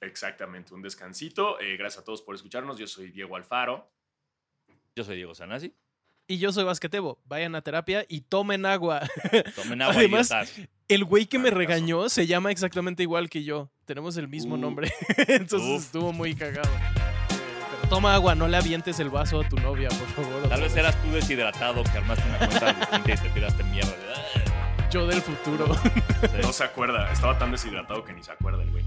Exactamente, 0.00 0.74
un 0.74 0.82
descansito. 0.82 1.60
Eh, 1.60 1.76
gracias 1.76 2.02
a 2.02 2.04
todos 2.04 2.22
por 2.22 2.34
escucharnos. 2.34 2.78
Yo 2.78 2.86
soy 2.88 3.10
Diego 3.12 3.36
Alfaro. 3.36 3.88
Yo 4.96 5.04
soy 5.04 5.16
Diego 5.16 5.34
Sanasi. 5.36 5.72
Y 6.26 6.38
yo 6.38 6.52
soy 6.52 6.64
Basquetebo. 6.64 7.20
Vayan 7.26 7.54
a 7.54 7.62
terapia 7.62 8.04
y 8.08 8.20
tomen 8.22 8.66
agua. 8.66 9.00
Tomen 9.56 9.82
agua, 9.82 9.94
Además. 9.96 10.30
El 10.88 11.04
güey 11.04 11.26
que 11.26 11.38
me 11.38 11.48
caso. 11.50 11.58
regañó 11.58 12.08
se 12.08 12.26
llama 12.26 12.50
exactamente 12.50 13.02
igual 13.04 13.30
que 13.30 13.44
yo. 13.44 13.70
Tenemos 13.86 14.16
el 14.16 14.26
mismo 14.28 14.54
Uh. 14.56 14.58
nombre. 14.58 14.92
Entonces 15.28 15.60
Uf. 15.78 15.84
estuvo 15.84 16.12
muy 16.12 16.34
cagado. 16.34 16.68
Pero 17.28 17.88
toma 17.88 18.14
agua, 18.14 18.34
no 18.34 18.46
le 18.48 18.56
avientes 18.58 18.98
el 19.00 19.08
vaso 19.10 19.40
a 19.40 19.48
tu 19.48 19.56
novia, 19.56 19.88
por 19.88 20.08
favor. 20.08 20.48
Tal 20.48 20.60
vez 20.60 20.76
eras 20.76 21.00
tú 21.02 21.10
deshidratado 21.12 21.82
que 21.84 21.90
armaste 21.90 22.28
una 22.28 22.38
cuenta 22.38 22.72
distinta 22.74 23.12
y 23.12 23.16
te 23.16 23.28
tiraste 23.30 23.64
mierda. 23.64 23.96
Yo 24.90 25.06
del 25.06 25.20
futuro. 25.20 25.66
No 26.42 26.52
se 26.52 26.64
acuerda, 26.64 27.12
estaba 27.12 27.38
tan 27.38 27.50
deshidratado 27.50 28.04
que 28.04 28.12
ni 28.14 28.22
se 28.22 28.32
acuerda 28.32 28.62
el 28.62 28.70
güey. 28.70 28.84